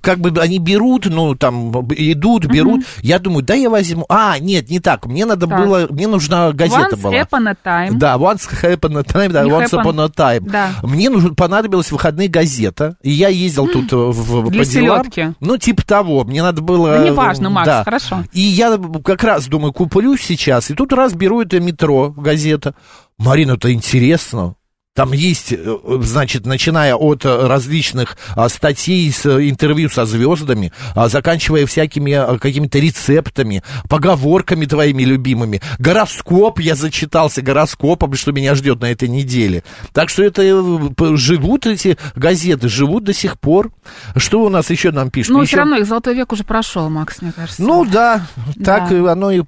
как 0.00 0.18
бы 0.18 0.38
они 0.40 0.58
берут, 0.58 1.06
ну 1.06 1.34
там, 1.34 1.70
идут, 1.96 2.46
берут, 2.46 2.73
угу. 2.74 2.84
я 3.02 3.18
думаю, 3.18 3.42
да, 3.42 3.54
я 3.54 3.70
возьму. 3.70 4.04
А, 4.08 4.38
нет, 4.38 4.70
не 4.70 4.80
так, 4.80 5.06
мне 5.06 5.24
надо 5.24 5.46
так. 5.46 5.58
было, 5.58 5.86
мне 5.90 6.06
нужна 6.06 6.52
газета 6.52 6.96
once 6.96 7.02
была. 7.02 7.14
Once 7.14 7.28
upon 7.30 7.48
a 7.48 7.56
time. 7.64 7.92
Да, 7.92 8.14
once 8.16 8.48
upon 8.62 8.98
a 8.98 9.02
time, 9.02 9.28
да, 9.32 9.44
once 9.44 9.70
upon 9.70 10.04
a 10.04 10.08
time. 10.08 10.48
Да. 10.48 10.70
Мне 10.82 11.10
нужно 11.10 11.34
понадобилась 11.34 11.90
выходные 11.90 12.28
газета, 12.28 12.96
и 13.02 13.10
я 13.10 13.28
ездил 13.28 13.68
тут 13.68 13.92
э, 13.92 13.96
в, 13.96 14.50
Для 14.50 14.62
по 14.62 14.68
делам. 14.68 15.00
селедки. 15.02 15.34
Ну, 15.40 15.56
типа 15.56 15.84
того, 15.84 16.24
мне 16.24 16.42
надо 16.42 16.62
было... 16.62 16.98
Да 16.98 17.04
неважно, 17.04 17.50
Макс, 17.50 17.66
да. 17.66 17.84
хорошо. 17.84 18.24
И 18.32 18.40
я 18.40 18.78
как 19.04 19.22
раз 19.24 19.46
думаю, 19.46 19.72
куплю 19.72 20.16
сейчас, 20.16 20.70
и 20.70 20.74
тут 20.74 20.92
раз 20.92 21.14
беру 21.14 21.40
это 21.42 21.60
метро, 21.60 22.10
газета. 22.10 22.74
Марина, 23.18 23.52
это 23.52 23.72
интересно. 23.72 24.56
Там 24.94 25.12
есть, 25.12 25.52
э, 25.52 25.76
значит, 26.02 26.46
начиная 26.46 26.94
от 26.94 27.24
э, 27.24 27.46
различных 27.48 28.16
а, 28.36 28.48
статей 28.48 29.10
с 29.10 29.26
э, 29.26 29.48
интервью 29.48 29.88
со 29.88 30.06
звездами, 30.06 30.72
а, 30.94 31.08
заканчивая 31.08 31.66
всякими 31.66 32.38
какими-то 32.38 32.78
рецептами, 32.78 33.64
поговорками 33.88 34.66
твоими 34.66 35.02
любимыми. 35.02 35.60
Гороскоп, 35.80 36.60
я 36.60 36.76
зачитался 36.76 37.42
гороскопом, 37.42 38.14
что 38.14 38.30
меня 38.30 38.54
ждет 38.54 38.82
на 38.82 38.92
этой 38.92 39.08
неделе. 39.08 39.64
Так 39.92 40.10
что 40.10 40.22
это 40.22 40.42
живут 41.16 41.66
эти 41.66 41.98
газеты, 42.14 42.68
живут 42.68 43.02
до 43.02 43.12
сих 43.12 43.40
пор. 43.40 43.72
Что 44.14 44.44
у 44.44 44.48
нас 44.48 44.70
еще 44.70 44.92
нам 44.92 45.10
пишут? 45.10 45.32
Ну, 45.32 45.42
еще... 45.42 45.48
все 45.48 45.56
равно 45.56 45.76
их 45.78 45.86
золотой 45.86 46.14
век 46.14 46.30
уже 46.30 46.44
прошел, 46.44 46.88
Макс, 46.88 47.20
мне 47.20 47.32
кажется. 47.32 47.60
Ну 47.60 47.84
да, 47.84 48.28
так 48.64 48.90
да. 48.90 49.10
оно 49.10 49.32
и 49.32 49.42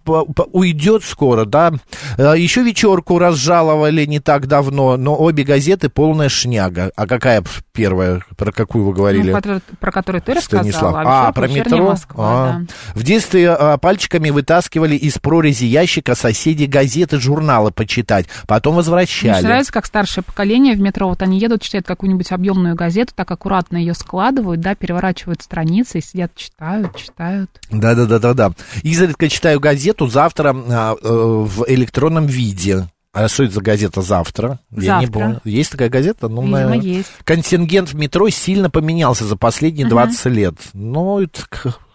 уйдет 0.50 1.04
скоро, 1.04 1.44
да. 1.44 1.72
Еще 2.18 2.64
вечерку 2.64 3.20
разжаловали 3.20 4.06
не 4.06 4.18
так 4.18 4.48
давно, 4.48 4.96
но 4.96 5.16
обе 5.16 5.35
обе 5.36 5.44
газеты 5.44 5.90
полная 5.90 6.30
шняга. 6.30 6.90
А 6.96 7.06
какая 7.06 7.44
первая, 7.72 8.22
про 8.36 8.52
какую 8.52 8.86
вы 8.86 8.94
говорили? 8.94 9.32
Ну, 9.32 9.40
про, 9.42 9.60
про 9.78 9.92
которую 9.92 10.22
ты 10.22 10.32
рассказала. 10.32 11.02
А, 11.04 11.28
а 11.28 11.32
про 11.32 11.46
метро? 11.46 11.88
Москва, 11.88 12.24
а. 12.24 12.60
да. 12.60 12.66
В 12.94 13.02
детстве 13.02 13.50
а, 13.50 13.76
пальчиками 13.76 14.30
вытаскивали 14.30 14.96
из 14.96 15.18
прорези 15.18 15.66
ящика 15.66 16.14
соседи 16.14 16.64
газеты, 16.64 17.20
журналы 17.20 17.70
почитать, 17.70 18.26
потом 18.46 18.76
возвращали. 18.76 19.40
Мне 19.40 19.48
нравится, 19.48 19.72
как 19.72 19.84
старшее 19.84 20.24
поколение 20.24 20.74
в 20.74 20.80
метро, 20.80 21.06
вот 21.06 21.20
они 21.20 21.38
едут, 21.38 21.60
читают 21.60 21.86
какую-нибудь 21.86 22.32
объемную 22.32 22.74
газету, 22.74 23.12
так 23.14 23.30
аккуратно 23.30 23.76
ее 23.76 23.92
складывают, 23.92 24.60
да, 24.60 24.74
переворачивают 24.74 25.42
страницы 25.42 25.98
и 25.98 26.00
сидят, 26.00 26.34
читают, 26.34 26.96
читают. 26.96 27.50
Да-да-да-да-да. 27.70 28.52
Изредка 28.82 29.28
читаю 29.28 29.60
газету 29.60 30.06
завтра 30.06 30.56
а, 30.56 30.94
э, 30.94 30.96
в 31.02 31.64
электронном 31.68 32.24
виде. 32.24 32.86
А 33.16 33.28
что 33.28 33.44
это 33.44 33.54
за 33.54 33.60
газета 33.62 34.02
«Завтра»? 34.02 34.60
Завтра. 34.70 34.84
Я 34.84 35.00
не 35.00 35.06
помню. 35.06 35.40
Есть 35.44 35.70
такая 35.70 35.88
газета? 35.88 36.28
Ну, 36.28 36.42
Видимо, 36.42 36.58
наверное, 36.58 36.80
есть. 36.80 37.08
Контингент 37.24 37.88
в 37.88 37.94
метро 37.94 38.28
сильно 38.28 38.68
поменялся 38.68 39.24
за 39.24 39.36
последние 39.36 39.86
uh-huh. 39.86 39.90
20 39.90 40.26
лет. 40.26 40.54
Ну, 40.74 41.20
это 41.20 41.40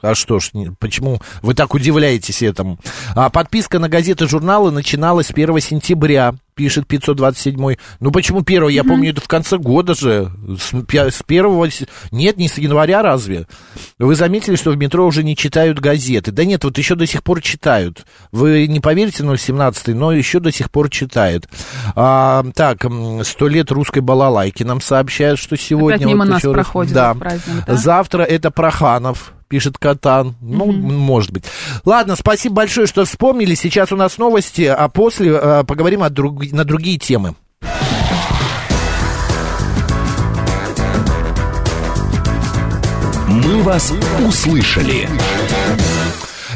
а 0.02 0.16
что 0.16 0.40
ж, 0.40 0.52
почему 0.80 1.22
вы 1.42 1.54
так 1.54 1.74
удивляетесь 1.74 2.42
этому? 2.42 2.80
А 3.16 3.30
подписка 3.30 3.80
на 3.80 3.90
газеты 3.90 4.28
журналы 4.28 4.72
начиналась 4.72 5.28
с 5.28 5.32
1 5.32 5.60
сентября, 5.60 6.34
пишет 6.56 6.88
527. 6.88 7.76
Ну 8.00 8.12
почему 8.12 8.42
1? 8.42 8.68
Я 8.68 8.82
mm-hmm. 8.82 8.88
помню, 8.88 9.12
это 9.12 9.22
в 9.22 9.28
конце 9.28 9.58
года 9.58 9.96
же. 9.96 10.32
С, 10.60 10.72
с 10.72 11.24
1 11.28 11.72
нет, 12.12 12.38
не 12.38 12.48
с 12.48 12.58
января 12.58 13.02
разве? 13.02 13.48
Вы 13.98 14.16
заметили, 14.16 14.56
что 14.56 14.72
в 14.72 14.78
метро 14.78 15.06
уже 15.06 15.24
не 15.24 15.36
читают 15.36 15.80
газеты? 15.80 16.32
Да 16.32 16.46
нет, 16.46 16.64
вот 16.64 16.78
еще 16.78 16.96
до 16.96 17.06
сих 17.08 17.24
пор 17.24 17.42
читают. 17.42 18.06
Вы 18.32 18.68
не 18.68 18.80
поверите, 18.80 19.24
017, 19.24 19.88
но 19.90 20.12
еще 20.12 20.40
до 20.40 20.52
сих 20.52 20.70
пор 20.72 20.90
читают. 20.90 21.48
А, 21.96 22.44
так, 22.54 22.86
сто 23.24 23.48
лет 23.48 23.72
русской 23.72 24.00
балалайки 24.00 24.64
нам 24.64 24.82
сообщают, 24.82 25.40
что 25.40 25.58
сегодня... 25.58 25.96
Опять 25.96 26.08
мимо 26.08 26.26
вот 26.26 26.32
нас 26.32 26.42
проходит 26.42 26.94
да. 26.94 27.14
праздник, 27.14 27.66
да? 27.66 27.76
Завтра 27.76 28.24
это 28.24 28.52
Проханов 28.52 29.34
пишет 29.52 29.78
Катан. 29.78 30.36
Ну, 30.40 30.72
mm-hmm. 30.72 30.92
может 30.94 31.32
быть. 31.32 31.44
Ладно, 31.84 32.16
спасибо 32.16 32.56
большое, 32.56 32.88
что 32.88 33.04
вспомнили. 33.04 33.54
Сейчас 33.54 33.92
у 33.92 33.98
нас 33.98 34.18
новости, 34.18 34.62
а 34.62 34.88
после 34.88 35.34
э, 35.34 35.64
поговорим 35.66 36.04
о 36.04 36.10
друг... 36.10 36.50
на 36.54 36.64
другие 36.64 36.98
темы. 36.98 37.36
Мы 43.28 43.62
вас 43.62 43.94
услышали. 44.26 45.10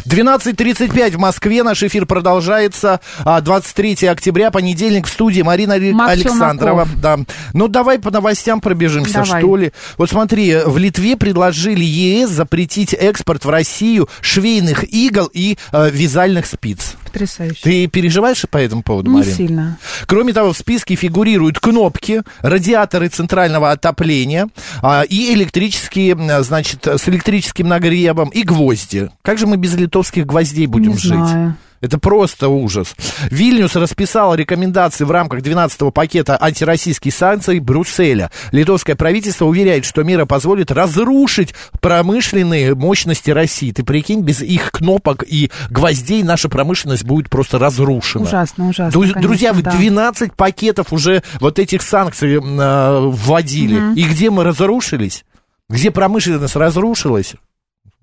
12.35 0.08 1.12
в 1.12 1.20
Москве. 1.20 1.64
Наш 1.64 1.84
эфир 1.84 2.06
продолжается. 2.06 3.00
23 3.24 4.08
а, 4.08 4.12
октября, 4.12 4.52
понедельник 4.52 5.08
в 5.08 5.10
студии 5.10 5.42
Марина 5.42 5.78
Макс 5.94 6.14
Александрова. 6.14 6.88
Да. 6.98 7.20
Ну, 7.54 7.68
давай 7.68 8.00
по 8.00 8.12
новостям 8.12 8.62
пробежимся, 8.62 9.24
давай. 9.24 9.42
что 9.42 9.56
ли. 9.56 9.72
Вот 9.98 10.10
смотри, 10.10 10.58
в 10.66 10.78
Литве 10.78 11.18
предложили 11.18 11.84
ЕС 11.84 12.30
запретить 12.30 12.94
экспорт 12.94 13.46
в 13.46 13.50
Россию 13.50 14.10
швейных 14.22 14.84
игл 14.84 15.30
и 15.34 15.58
э, 15.72 15.90
вязальных 15.90 16.46
спиц. 16.46 16.96
Потрясающе. 17.16 17.62
Ты 17.64 17.88
переживаешь 17.88 18.44
по 18.50 18.58
этому 18.58 18.84
поводу, 18.84 19.10
Не 19.10 19.20
Марин? 19.20 19.34
сильно. 19.34 19.78
Кроме 20.06 20.34
того, 20.34 20.52
в 20.52 20.58
списке 20.58 20.96
фигурируют 20.96 21.60
кнопки, 21.62 22.24
радиаторы 22.42 23.08
центрального 23.08 23.72
отопления 23.72 24.50
а, 24.82 25.04
и 25.04 25.34
электрические, 25.34 26.44
значит, 26.44 26.86
с 26.86 27.08
электрическим 27.08 27.70
нагревом 27.70 28.28
и 28.30 28.44
гвозди. 28.44 29.12
Как 29.22 29.38
же 29.38 29.48
мы 29.48 29.56
без 29.56 29.76
литовских 29.76 30.26
гвоздей 30.26 30.66
будем 30.66 30.92
Не 30.92 30.98
жить? 30.98 31.14
Знаю. 31.14 31.56
Это 31.82 32.00
просто 32.00 32.48
ужас. 32.48 32.96
Вильнюс 33.30 33.76
расписал 33.76 34.36
рекомендации 34.36 35.04
в 35.04 35.12
рамках 35.12 35.42
12-го 35.42 35.92
пакета 35.92 36.38
антироссийских 36.42 37.14
санкций 37.14 37.60
Брюсселя. 37.60 38.32
Литовское 38.52 38.96
правительство 38.96 39.46
уверяет, 39.46 39.86
что 39.86 40.04
мера 40.04 40.26
позволит 40.26 40.72
разрушить 40.72 41.54
промышленные 41.82 42.76
мощности 42.76 43.32
России. 43.32 43.72
Ты 43.72 43.84
прикинь, 43.84 44.22
без 44.22 44.42
их 44.42 44.72
кнопок 44.72 45.24
и 45.28 45.52
гвоздей 45.70 46.24
наша 46.24 46.50
промышленность 46.50 47.04
будет 47.04 47.30
просто 47.30 47.60
разрушена. 47.60 48.24
Ужасно, 48.24 48.70
ужасно. 48.70 48.92
Друзья, 48.92 49.14
конечно, 49.14 49.30
друзья 49.30 49.54
вы 49.54 49.62
да. 49.62 49.72
12 49.72 50.34
пакетов 50.34 50.94
уже 50.94 51.24
вот 51.40 51.60
этих 51.60 51.82
санкций 51.82 52.36
э, 52.36 53.00
вводили. 53.00 53.80
Угу. 53.80 53.94
И 53.96 54.04
где 54.04 54.30
мы 54.30 54.44
разрушились? 54.44 55.26
Где 55.70 55.92
промышленность 55.92 56.56
разрушилась? 56.56 57.36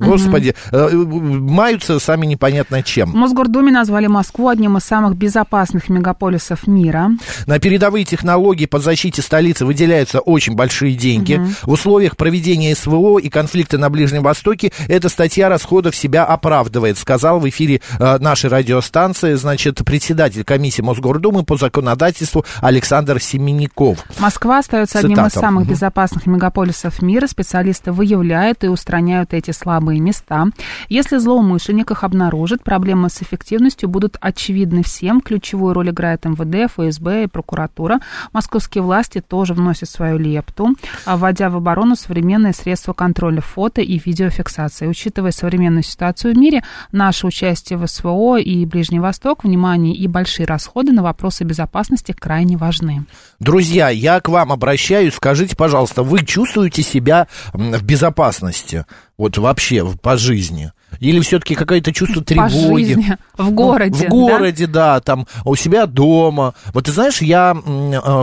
Господи, 0.07 0.55
э, 0.71 0.89
маются 0.93 1.99
сами 1.99 2.27
непонятно 2.27 2.83
чем. 2.83 3.13
В 3.13 3.15
Мосгордуме 3.15 3.71
назвали 3.73 4.07
Москву 4.07 4.49
одним 4.49 4.77
из 4.77 4.85
самых 4.85 5.17
безопасных 5.17 5.89
мегаполисов 5.89 6.67
мира. 6.67 7.11
На 7.47 7.59
передовые 7.59 8.05
технологии 8.05 8.67
по 8.67 8.79
защите 8.79 9.23
столицы 9.23 9.65
выделяются 9.65 10.21
очень 10.21 10.55
большие 10.55 10.95
деньги. 10.95 11.41
В 11.63 11.71
условиях 11.73 12.17
проведения 12.17 12.75
СВО 12.75 13.19
и 13.19 13.29
конфликта 13.29 13.79
на 13.79 13.91
Ближнем 13.91 14.23
Востоке 14.23 14.73
эта 14.89 15.09
статья 15.09 15.49
расходов 15.49 15.95
себя 15.97 16.25
оправдывает, 16.25 16.99
сказал 16.99 17.41
в 17.41 17.49
эфире 17.49 17.81
э, 17.99 18.19
нашей 18.19 18.51
радиостанции, 18.51 19.35
значит, 19.35 19.85
председатель 19.85 20.45
комиссии 20.45 20.83
Мосгордумы 20.83 21.45
по 21.45 21.57
законодательству 21.57 22.45
Александр 22.61 23.21
Семенников. 23.21 24.05
Москва 24.19 24.59
остается 24.59 24.99
одним 24.99 25.13
из 25.13 25.33
Цитата. 25.33 25.41
самых 25.41 25.65
Мгм. 25.65 25.73
безопасных 25.73 26.27
мегаполисов 26.27 27.03
мира. 27.03 27.27
Специалисты 27.27 27.93
выявляют 27.93 28.65
и 28.65 28.69
устраняют 28.69 29.33
эти 29.35 29.51
слабые 29.51 29.92
места. 30.01 30.47
Если 30.89 31.19
злоумышленник 31.19 31.91
их 31.91 32.05
обнаружит, 32.05 32.63
проблемы 32.63 33.09
с 33.09 33.23
эффективностью 33.23 33.89
будут 33.89 34.17
очевидны 34.21 34.83
всем. 34.83 35.21
Ключевую 35.21 35.75
роль 35.75 35.91
играет 35.91 36.25
МВД, 36.25 36.73
ФСБ 36.73 37.25
и 37.25 37.27
прокуратура. 37.27 38.01
Московские 38.33 38.83
власти 38.83 39.21
тоже 39.21 39.55
вносят 39.55 39.89
свою 39.89 40.19
лепту, 40.19 40.75
а, 41.05 41.17
вводя 41.17 41.51
в 41.51 41.57
оборону 41.57 41.97
современные 41.97 42.53
средства 42.53 42.93
контроля 42.93 43.41
фото 43.41 43.81
и 43.81 43.99
видеофиксации. 44.05 44.87
Учитывая 44.87 45.33
современную 45.33 45.83
ситуацию 45.83 46.35
в 46.35 46.39
мире, 46.39 46.63
наше 46.93 47.27
участие 47.27 47.79
в 47.79 47.87
СВО 47.87 48.39
и 48.39 48.65
Ближний 48.67 49.01
Восток, 49.01 49.45
внимание 49.45 49.95
и 49.95 50.07
большие 50.07 50.47
расходы 50.47 50.93
на 50.93 51.03
вопросы 51.03 51.45
безопасности 51.45 52.13
крайне 52.13 52.57
важны. 52.57 53.05
Друзья, 53.41 53.89
я 53.89 54.21
к 54.21 54.29
вам 54.29 54.53
обращаюсь. 54.53 55.15
Скажите, 55.15 55.57
пожалуйста, 55.57 56.03
вы 56.03 56.25
чувствуете 56.25 56.83
себя 56.83 57.29
в 57.53 57.83
безопасности? 57.83 58.87
Вот 59.23 59.39
вообще 59.39 59.87
по 60.03 60.17
жизни? 60.17 60.73
Или 60.99 61.21
все-таки 61.21 61.55
какое-то 61.55 61.93
чувство 61.93 62.25
тревоги? 62.25 62.87
жизни, 62.87 63.17
в 63.39 63.45
Ну, 63.45 63.51
городе. 63.53 64.09
В 64.09 64.11
городе, 64.11 64.67
да? 64.67 64.99
там 64.99 65.29
у 65.45 65.55
себя 65.55 65.87
дома. 65.87 66.55
Вот 66.75 66.87
ты 66.87 66.91
знаешь, 66.93 67.23
я, 67.23 67.55
э, 67.55 67.61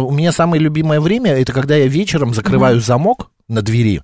у 0.01 0.11
меня 0.11 0.33
самое 0.33 0.61
любимое 0.61 0.99
время, 0.99 1.31
это 1.31 1.53
когда 1.53 1.77
я 1.77 1.87
вечером 1.87 2.33
закрываю 2.33 2.81
замок 2.81 3.31
на 3.47 3.61
двери, 3.61 4.01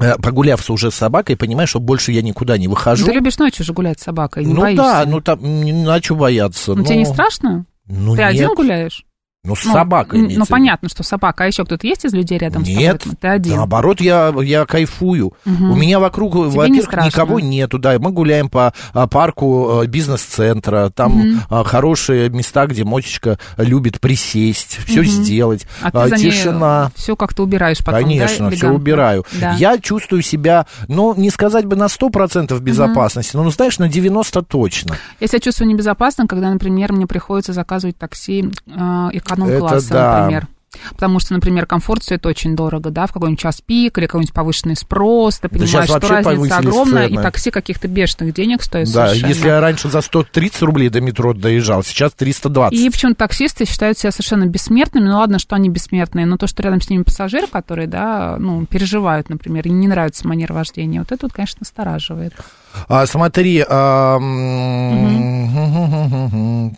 э, 0.00 0.16
погулявшись 0.18 0.70
уже 0.70 0.90
с 0.90 0.96
собакой, 0.96 1.36
понимаю, 1.36 1.68
что 1.68 1.78
больше 1.78 2.10
я 2.10 2.22
никуда 2.22 2.58
не 2.58 2.66
выхожу. 2.66 3.06
Ты 3.06 3.12
любишь 3.12 3.38
ночью 3.38 3.64
же 3.64 3.72
гулять 3.72 4.00
с 4.00 4.02
собакой, 4.02 4.44
не 4.44 4.54
ну 4.54 4.62
боишься? 4.62 4.82
да, 4.82 5.04
ну 5.06 5.20
там, 5.20 5.38
м, 5.44 5.88
а 5.88 6.00
чё 6.00 6.16
бояться? 6.16 6.74
Ну, 6.74 6.82
тебе 6.82 6.96
не 6.96 7.06
страшно? 7.06 7.64
Ну, 7.86 8.16
Ты 8.16 8.22
нет. 8.22 8.30
один 8.30 8.54
гуляешь? 8.56 9.04
Ну, 9.44 9.56
с 9.56 9.64
Ну, 9.64 9.72
собакой. 9.72 10.20
Ну, 10.20 10.28
виду. 10.28 10.44
понятно, 10.48 10.88
что 10.88 11.02
собака. 11.02 11.42
А 11.42 11.46
еще 11.48 11.64
кто-то 11.64 11.84
есть 11.84 12.04
из 12.04 12.12
людей 12.14 12.38
рядом 12.38 12.62
Нет, 12.62 13.00
с 13.00 13.04
тобой? 13.06 13.16
Ты 13.20 13.26
один. 13.26 13.56
наоборот, 13.56 14.00
я, 14.00 14.32
я 14.40 14.64
кайфую. 14.66 15.32
Мгм. 15.44 15.72
У 15.72 15.74
меня 15.74 15.98
вокруг, 15.98 16.36
не 16.36 16.42
во-первых, 16.44 16.84
страшно? 16.84 17.08
никого 17.08 17.40
нету, 17.40 17.80
да, 17.80 17.98
мы 17.98 18.12
гуляем 18.12 18.48
по 18.48 18.72
а, 18.94 19.08
парку 19.08 19.80
а, 19.80 19.86
бизнес-центра, 19.88 20.90
там 20.94 21.40
а, 21.50 21.64
хорошие 21.64 22.30
места, 22.30 22.68
где 22.68 22.84
Мочечка 22.84 23.36
любит 23.56 24.00
присесть, 24.00 24.78
все 24.86 25.00
Мгм. 25.00 25.08
сделать, 25.10 25.66
А 25.80 25.90
ты 25.90 26.08
за 26.10 26.16
ней 26.22 26.30
тишина. 26.30 26.92
все 26.94 27.16
как-то 27.16 27.42
убираешь 27.42 27.78
потом, 27.78 28.00
Конечно, 28.00 28.48
да, 28.48 28.54
все 28.54 28.68
убираю. 28.70 29.24
Да. 29.40 29.54
Я 29.54 29.76
чувствую 29.80 30.22
себя, 30.22 30.66
ну, 30.86 31.14
не 31.16 31.30
сказать 31.30 31.64
бы 31.64 31.74
на 31.74 31.88
100% 31.88 32.60
безопасности, 32.60 33.34
но, 33.34 33.42
ну, 33.42 33.50
знаешь, 33.50 33.76
на 33.80 33.88
90% 33.88 34.44
точно. 34.46 34.94
Я 35.18 35.26
себя 35.26 35.40
чувствую 35.40 35.68
небезопасно, 35.68 36.28
когда, 36.28 36.48
например, 36.48 36.92
мне 36.92 37.08
приходится 37.08 37.52
заказывать 37.52 37.98
такси 37.98 38.48
э, 38.68 39.08
эконом-класса, 39.34 39.86
Это 39.86 39.94
да. 39.94 40.18
например. 40.20 40.46
Потому 40.94 41.20
что, 41.20 41.34
например, 41.34 41.66
комфорт 41.66 42.02
стоит 42.02 42.24
очень 42.24 42.56
дорого, 42.56 42.88
да, 42.88 43.06
в 43.06 43.12
какой-нибудь 43.12 43.38
час 43.38 43.60
пик 43.60 43.98
или 43.98 44.06
какой-нибудь 44.06 44.32
повышенный 44.32 44.74
спрос, 44.74 45.36
ты 45.38 45.42
Да 45.42 45.58
понимаешь, 45.58 45.84
что 45.86 45.98
разница 46.08 46.56
огромная, 46.56 47.08
цены. 47.08 47.20
и 47.20 47.22
такси 47.22 47.50
каких-то 47.50 47.88
бешеных 47.88 48.32
денег 48.32 48.62
стоит 48.62 48.86
Да, 48.90 49.08
совершенно. 49.08 49.28
если 49.28 49.46
я 49.48 49.60
раньше 49.60 49.90
за 49.90 50.00
130 50.00 50.62
рублей 50.62 50.88
до 50.88 51.02
метро 51.02 51.34
доезжал, 51.34 51.82
сейчас 51.84 52.12
320. 52.14 52.78
И 52.78 52.88
почему-то 52.88 53.18
таксисты 53.18 53.66
считают 53.66 53.98
себя 53.98 54.12
совершенно 54.12 54.46
бессмертными. 54.46 55.04
Ну 55.08 55.18
ладно, 55.18 55.38
что 55.38 55.56
они 55.56 55.68
бессмертные, 55.68 56.24
но 56.24 56.38
то, 56.38 56.46
что 56.46 56.62
рядом 56.62 56.80
с 56.80 56.88
ними 56.88 57.02
пассажиры, 57.02 57.48
которые, 57.48 57.86
да, 57.86 58.36
ну, 58.38 58.64
переживают, 58.64 59.28
например, 59.28 59.66
и 59.66 59.70
не 59.70 59.88
нравится 59.88 60.26
манера 60.26 60.54
вождения, 60.54 61.00
вот 61.00 61.12
это 61.12 61.26
вот, 61.26 61.34
конечно, 61.34 61.58
настораживает. 61.60 62.32
А, 62.88 63.06
смотри, 63.06 63.64
а, 63.68 64.16
м, 64.16 65.42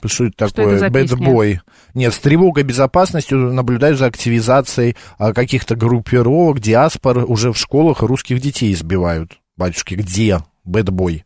что 0.07 0.25
это 0.25 0.49
такое? 0.49 0.79
Boy. 1.17 1.59
Нет, 1.95 2.13
с 2.15 2.19
тревогой 2.19 2.63
безопасностью 2.65 3.53
наблюдаю 3.53 3.97
за 3.97 4.07
активизацией 4.07 4.97
а, 5.19 5.33
каких-то 5.33 5.77
группировок, 5.77 6.61
диаспор 6.61 7.25
уже 7.31 7.53
в 7.53 7.59
школах 7.59 8.03
русских 8.03 8.41
детей 8.41 8.73
избивают. 8.73 9.39
Батюшки, 9.57 9.95
где 9.95 10.41
Boy? 10.67 11.23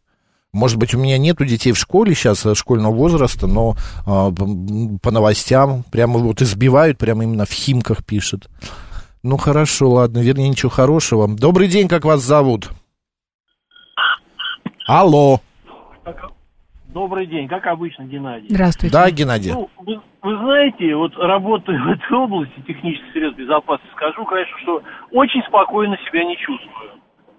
Может 0.53 0.79
быть, 0.79 0.95
у 0.95 0.99
меня 0.99 1.19
нету 1.19 1.45
детей 1.45 1.73
в 1.73 1.79
школе 1.79 2.15
сейчас 2.15 2.47
э, 2.47 2.55
школьного 2.55 2.95
возраста, 2.95 3.47
но 3.47 3.77
а, 4.07 4.31
по 4.31 5.11
новостям 5.11 5.85
прямо 5.91 6.19
вот 6.19 6.41
избивают, 6.41 6.97
прямо 6.97 7.25
именно 7.25 7.45
в 7.45 7.51
Химках 7.53 8.05
пишет. 8.05 8.49
Ну, 9.23 9.37
хорошо, 9.37 9.91
ладно, 9.91 10.21
вернее, 10.21 10.49
ничего 10.49 10.71
хорошего. 10.71 11.29
Добрый 11.29 11.69
день, 11.69 11.87
как 11.87 12.05
вас 12.05 12.23
зовут? 12.23 12.71
Алло. 14.89 15.41
Добрый 16.87 17.27
день, 17.27 17.47
как 17.47 17.67
обычно, 17.67 18.05
Геннадий. 18.05 18.49
Здравствуйте. 18.49 18.91
Да, 18.93 19.11
Геннадий. 19.11 19.53
Ну, 19.53 19.69
вы, 19.81 20.01
вы 20.23 20.37
знаете, 20.39 20.97
вот 20.97 21.13
работая 21.19 21.79
в 21.85 21.89
этой 21.89 22.17
области 22.17 22.59
технических 22.67 23.13
средств 23.13 23.39
безопасности, 23.39 23.93
скажу, 23.95 24.25
конечно, 24.25 24.57
что 24.63 24.83
очень 25.13 25.43
спокойно 25.47 25.99
себя 26.09 26.25
не 26.25 26.37
чувствую. 26.39 26.91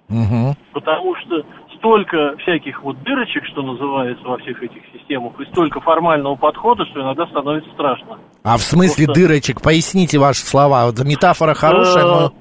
Мгм. 0.09 0.55
Потому 0.73 1.15
что 1.15 1.43
столько 1.77 2.37
всяких 2.37 2.83
вот 2.83 3.01
дырочек, 3.01 3.43
что 3.45 3.63
называется, 3.63 4.23
во 4.27 4.37
всех 4.37 4.61
этих 4.61 4.83
системах, 4.93 5.39
и 5.39 5.45
столько 5.45 5.79
формального 5.81 6.35
подхода, 6.35 6.85
что 6.85 7.01
иногда 7.01 7.25
становится 7.25 7.71
страшно. 7.71 8.19
А 8.43 8.57
в 8.57 8.61
смысле 8.61 9.05
Просто- 9.05 9.21
дырочек? 9.21 9.61
Поясните 9.63 10.19
ваши 10.19 10.45
слова. 10.45 10.85
Вот 10.85 11.03
метафора 11.03 11.55
хорошая, 11.55 12.05
но 12.05 12.33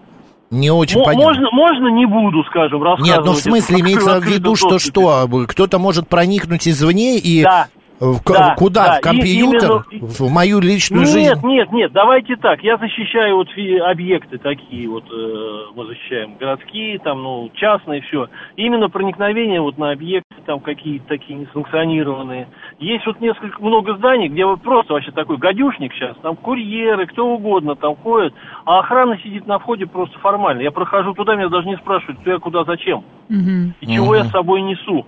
не 0.50 0.70
очень 0.70 0.98
Мо- 0.98 1.04
понятна. 1.04 1.24
можно, 1.26 1.48
можно 1.52 1.88
не 1.88 2.06
буду, 2.06 2.42
скажем, 2.44 2.82
рассказывать. 2.82 3.16
Нет, 3.18 3.24
ну 3.26 3.32
в 3.32 3.38
смысле 3.38 3.76
это 3.76 3.84
имеется 3.84 4.20
в 4.20 4.24
виду, 4.24 4.56
что 4.56 4.70
доступе. 4.70 5.00
что? 5.00 5.46
Кто-то 5.48 5.78
может 5.78 6.08
проникнуть 6.08 6.66
извне 6.66 7.18
и 7.18 7.42
Да. 7.42 7.68
В- 8.00 8.22
Да, 8.24 8.54
куда? 8.56 8.84
да, 8.86 8.98
в 8.98 9.00
компьютер? 9.00 9.84
и- 9.90 9.96
именно- 9.96 10.06
В 10.08 10.30
мою 10.32 10.60
личную 10.60 11.02
нет, 11.04 11.12
жизнь? 11.12 11.46
нет, 11.46 11.72
нет, 11.72 11.92
давайте 11.92 12.36
так. 12.36 12.62
Я 12.62 12.76
защищаю 12.76 13.36
вот 13.36 13.48
объекты 13.90 14.38
такие 14.38 14.88
вот, 14.88 15.04
э, 15.10 15.62
мы 15.74 15.86
защищаем 15.86 16.36
городские, 16.38 16.98
там, 17.00 17.22
ну, 17.22 17.50
частные, 17.54 18.00
все. 18.02 18.28
Именно 18.56 18.88
проникновение 18.88 19.60
вот 19.60 19.78
на 19.78 19.90
объекты, 19.90 20.24
там, 20.46 20.60
какие-то 20.60 21.06
такие 21.08 21.38
несанкционированные. 21.38 22.48
Есть 22.78 23.06
вот 23.06 23.20
несколько, 23.20 23.62
много 23.62 23.96
зданий, 23.96 24.28
где 24.28 24.44
вот 24.46 24.62
просто 24.62 24.92
вообще 24.94 25.10
такой 25.10 25.36
гадюшник 25.36 25.92
сейчас, 25.92 26.16
там 26.22 26.36
курьеры, 26.36 27.06
кто 27.06 27.26
угодно 27.26 27.74
там 27.76 27.96
ходят, 27.96 28.32
а 28.64 28.78
охрана 28.80 29.18
сидит 29.18 29.46
на 29.46 29.58
входе 29.58 29.86
просто 29.86 30.18
формально. 30.20 30.60
Я 30.62 30.70
прохожу 30.70 31.14
туда, 31.14 31.34
меня 31.36 31.48
даже 31.48 31.66
не 31.66 31.76
спрашивают, 31.76 32.20
кто 32.20 32.30
я 32.30 32.38
куда, 32.38 32.64
зачем. 32.64 33.04
Мгм. 33.28 33.74
И 33.80 33.86
чего 33.86 34.14
я 34.14 34.24
с 34.24 34.30
собой 34.30 34.62
несу. 34.62 35.04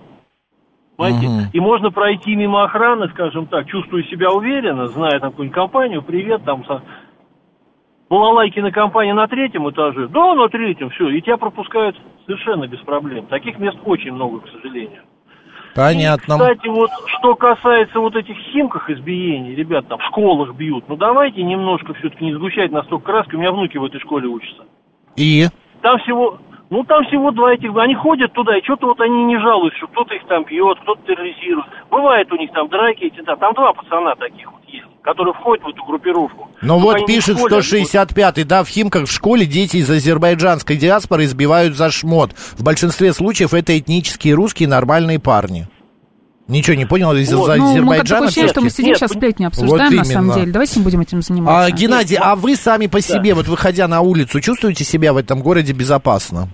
Понимаете? 1.01 1.27
Мгм. 1.27 1.49
И 1.51 1.59
можно 1.59 1.91
пройти 1.91 2.35
мимо 2.35 2.63
охраны, 2.63 3.09
скажем 3.09 3.47
так, 3.47 3.67
чувствуя 3.67 4.03
себя 4.03 4.31
уверенно, 4.31 4.87
зная 4.87 5.19
там 5.19 5.31
какую-нибудь 5.31 5.55
компанию, 5.55 6.01
привет, 6.03 6.43
там 6.45 6.63
со... 6.65 6.83
Балалайкина 8.09 8.71
компания 8.71 9.13
на 9.13 9.27
третьем 9.27 9.69
этаже, 9.69 10.07
да, 10.09 10.35
на 10.35 10.49
третьем, 10.49 10.89
все, 10.89 11.09
и 11.09 11.21
тебя 11.21 11.37
пропускают 11.37 11.97
совершенно 12.25 12.67
без 12.67 12.79
проблем. 12.79 13.25
Таких 13.27 13.57
мест 13.57 13.77
очень 13.85 14.11
много, 14.11 14.41
к 14.41 14.49
сожалению. 14.49 15.01
Понятно. 15.73 16.33
И, 16.33 16.37
кстати, 16.37 16.67
вот 16.67 16.91
что 17.05 17.35
касается 17.35 17.99
вот 17.99 18.15
этих 18.17 18.35
химках 18.51 18.89
избиений, 18.89 19.55
ребят 19.55 19.87
там 19.87 19.97
в 19.97 20.03
школах 20.03 20.53
бьют, 20.55 20.83
ну 20.89 20.97
давайте 20.97 21.41
немножко 21.41 21.93
все-таки 21.95 22.25
не 22.25 22.33
сгущать 22.33 22.71
настолько 22.71 23.05
краски, 23.05 23.35
у 23.35 23.39
меня 23.39 23.53
внуки 23.53 23.77
в 23.77 23.85
этой 23.85 24.01
школе 24.01 24.27
учатся. 24.27 24.65
И? 25.15 25.47
Там 25.81 25.97
всего, 25.99 26.37
ну 26.71 26.85
там 26.85 27.03
всего 27.05 27.31
два 27.31 27.53
этих, 27.53 27.75
они 27.75 27.93
ходят 27.95 28.31
туда, 28.31 28.57
и 28.57 28.63
что-то 28.63 28.87
вот 28.87 29.01
они 29.01 29.25
не 29.25 29.37
жалуются, 29.37 29.77
что 29.77 29.87
кто-то 29.87 30.15
их 30.15 30.25
там 30.27 30.45
бьет, 30.45 30.79
кто-то 30.81 31.01
терроризирует. 31.05 31.67
Бывает 31.91 32.31
у 32.31 32.37
них 32.37 32.49
там 32.53 32.69
драки 32.69 33.03
эти, 33.03 33.21
да, 33.25 33.35
там 33.35 33.53
два 33.53 33.73
пацана 33.73 34.15
таких 34.15 34.49
вот 34.49 34.61
есть, 34.67 34.85
которые 35.03 35.33
входят 35.33 35.65
в 35.65 35.67
эту 35.67 35.83
группировку. 35.83 36.49
Ну 36.61 36.79
вот 36.79 37.05
пишет 37.05 37.35
в 37.35 37.39
школе, 37.39 37.57
а 37.57 37.59
165-й, 37.59 38.45
да, 38.45 38.63
в 38.63 38.69
Химках 38.69 39.03
в 39.03 39.11
школе 39.11 39.45
дети 39.45 39.77
из 39.77 39.89
азербайджанской 39.89 40.77
диаспоры 40.77 41.25
избивают 41.25 41.75
за 41.75 41.91
шмот. 41.91 42.31
В 42.31 42.63
большинстве 42.63 43.11
случаев 43.11 43.53
это 43.53 43.77
этнические 43.77 44.33
русские 44.33 44.69
нормальные 44.69 45.19
парни. 45.19 45.67
Ничего 46.47 46.75
не 46.75 46.85
понял 46.85 47.13
из-за 47.15 47.35
Вот. 47.35 47.55
Ну, 47.57 47.69
Азербайджана 47.69 48.03
такое 48.05 48.27
ощущение, 48.27 48.49
что 48.49 48.61
мы 48.61 48.69
сидим 48.69 48.87
Нет, 48.87 48.97
сейчас 48.97 49.11
сплетни 49.11 49.45
обсуждаем, 49.45 49.89
Вот 49.89 49.97
на 49.97 50.03
самом 50.05 50.35
деле. 50.35 50.51
Давайте 50.51 50.79
не 50.79 50.83
будем 50.83 51.01
этим 51.01 51.21
заниматься. 51.21 51.65
А, 51.65 51.71
Геннадий, 51.71 52.17
а 52.17 52.35
вы 52.35 52.55
сами 52.55 52.87
по 52.87 53.01
себе, 53.01 53.33
вот 53.33 53.47
выходя 53.47 53.87
на 53.87 54.01
улицу, 54.01 54.39
чувствуете 54.39 54.85
себя 54.85 55.13
в 55.13 55.17
этом 55.17 55.41
городе 55.41 55.73
безопасно? 55.73 56.49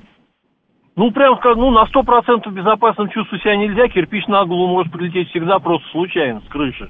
Ну, 0.97 1.11
прям 1.11 1.39
ну, 1.55 1.69
на 1.69 1.85
сто 1.85 2.01
процентов 2.01 2.51
безопасным 2.53 3.07
чувствовать 3.09 3.43
себя 3.43 3.55
нельзя. 3.55 3.87
Кирпич 3.87 4.25
на 4.27 4.43
голову 4.45 4.73
может 4.73 4.91
прилететь 4.91 5.29
всегда 5.29 5.59
просто 5.59 5.87
случайно 5.91 6.41
с 6.41 6.49
крыши. 6.49 6.89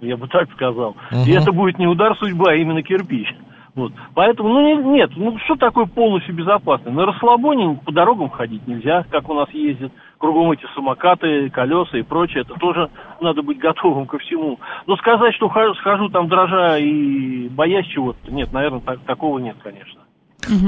Я 0.00 0.16
бы 0.16 0.26
так 0.28 0.50
сказал. 0.52 0.96
И 1.12 1.30
Мгм. 1.30 1.42
это 1.42 1.52
будет 1.52 1.78
не 1.78 1.86
удар 1.86 2.16
судьбы, 2.16 2.50
а 2.50 2.54
именно 2.54 2.82
кирпич. 2.82 3.28
Вот. 3.74 3.92
Поэтому, 4.14 4.48
ну, 4.48 4.60
не- 4.82 4.88
нет, 4.92 5.10
ну, 5.16 5.36
что 5.44 5.56
такое 5.56 5.84
полностью 5.84 6.34
безопасно? 6.34 6.90
На 6.90 7.04
расслабоне 7.06 7.78
по 7.84 7.92
дорогам 7.92 8.30
ходить 8.30 8.66
нельзя, 8.66 9.04
как 9.10 9.28
у 9.28 9.34
нас 9.34 9.50
ездят. 9.50 9.92
Кругом 10.16 10.52
эти 10.52 10.64
самокаты, 10.74 11.50
колеса 11.50 11.98
и 11.98 12.02
прочее. 12.02 12.42
Это 12.48 12.54
тоже 12.54 12.88
надо 13.20 13.42
быть 13.42 13.58
готовым 13.58 14.06
ко 14.06 14.18
всему. 14.18 14.58
Но 14.86 14.96
сказать, 14.96 15.34
что 15.34 15.48
хожу, 15.50 15.74
схожу 15.74 16.08
там 16.08 16.28
дрожа 16.28 16.78
и 16.78 17.48
боясь 17.48 17.86
чего-то, 17.88 18.32
нет, 18.32 18.52
наверное, 18.52 18.80
так- 18.80 19.00
такого 19.00 19.38
нет, 19.38 19.56
конечно. 19.62 20.00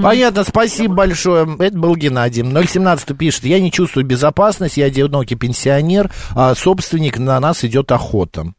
Понятно, 0.02 0.44
спасибо 0.44 0.94
большое. 0.94 1.56
Это 1.58 1.78
был 1.78 1.96
Геннадий. 1.96 2.42
017 2.42 3.16
пишет, 3.16 3.44
я 3.44 3.60
не 3.60 3.70
чувствую 3.70 4.04
безопасности, 4.04 4.80
я 4.80 4.86
одинокий 4.86 5.36
пенсионер, 5.36 6.10
а 6.34 6.54
собственник, 6.54 7.18
на 7.18 7.38
нас 7.40 7.64
идет 7.64 7.92
охота. 7.92 8.52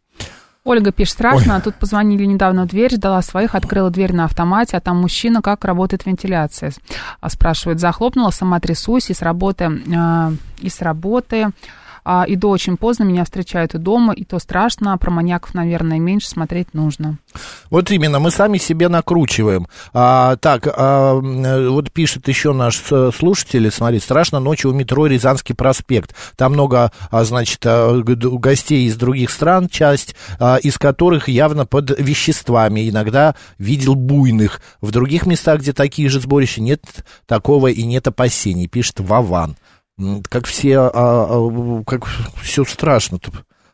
Ольга 0.67 0.91
пишет, 0.91 1.13
страшно, 1.13 1.55
а 1.55 1.61
тут 1.61 1.75
позвонили 1.75 2.25
недавно 2.25 2.65
в 2.65 2.67
дверь, 2.67 2.93
ждала 2.93 3.21
своих, 3.21 3.55
открыла 3.55 3.89
дверь 3.89 4.13
на 4.13 4.25
автомате, 4.25 4.75
а 4.75 4.81
там 4.81 4.97
мужчина, 4.97 5.41
как 5.41 5.63
работает 5.63 6.05
вентиляция? 6.05 6.73
А 7.21 7.29
Спрашивает, 7.29 7.79
захлопнула, 7.79 8.31
сама 8.31 8.59
трясусь, 8.59 9.09
и 9.09 9.13
с 9.13 9.21
работы, 9.21 9.71
а, 9.95 10.33
и 10.59 10.67
с 10.67 10.81
работы, 10.81 11.51
а, 12.09 12.23
иду 12.25 12.47
очень 12.47 12.77
поздно, 12.77 13.03
меня 13.03 13.25
встречают 13.25 13.75
и 13.75 13.77
дома, 13.77 14.13
и 14.13 14.23
то 14.23 14.39
страшно, 14.39 14.93
а 14.93 14.97
про 14.97 15.11
маньяков, 15.11 15.53
наверное, 15.53 15.99
меньше 15.99 16.29
смотреть 16.29 16.73
нужно. 16.73 17.17
Вот 17.69 17.91
именно, 17.91 18.19
мы 18.19 18.31
сами 18.31 18.57
себе 18.59 18.87
накручиваем. 18.87 19.67
А, 19.93 20.37
так, 20.37 20.69
а, 20.73 21.15
вот 21.15 21.91
пишет 21.91 22.29
еще 22.29 22.53
наш 22.53 22.81
э, 22.91 23.11
слушатель, 23.13 23.69
смотри, 23.71 23.99
страшно 23.99 24.39
ночью 24.39 24.71
у 24.71 24.73
метро 24.73 25.05
Рязанский 25.05 25.53
проспект. 25.53 26.15
Там 26.37 26.53
много, 26.53 26.93
а, 27.11 27.25
значит, 27.25 27.59
а, 27.65 28.01
гостей 28.01 28.87
из 28.87 28.95
других 28.95 29.29
стран, 29.29 29.67
часть 29.67 30.15
а, 30.39 30.55
из 30.55 30.77
которых 30.77 31.27
явно 31.27 31.65
под 31.65 31.99
веществами. 31.99 32.89
Иногда 32.89 33.35
видел 33.57 33.95
буйных. 33.95 34.61
В 34.79 34.91
других 34.91 35.25
местах, 35.25 35.59
где 35.59 35.73
такие 35.73 36.07
же 36.07 36.21
сборища, 36.21 36.61
нет 36.61 36.81
такого 37.25 37.67
и 37.67 37.83
нет 37.83 38.07
опасений, 38.07 38.67
пишет 38.67 39.01
Вован. 39.01 39.57
Как 40.29 40.45
все, 40.45 40.77
а, 40.79 40.91
а, 40.93 41.83
как 41.85 42.05
все 42.41 42.63
страшно. 42.65 43.19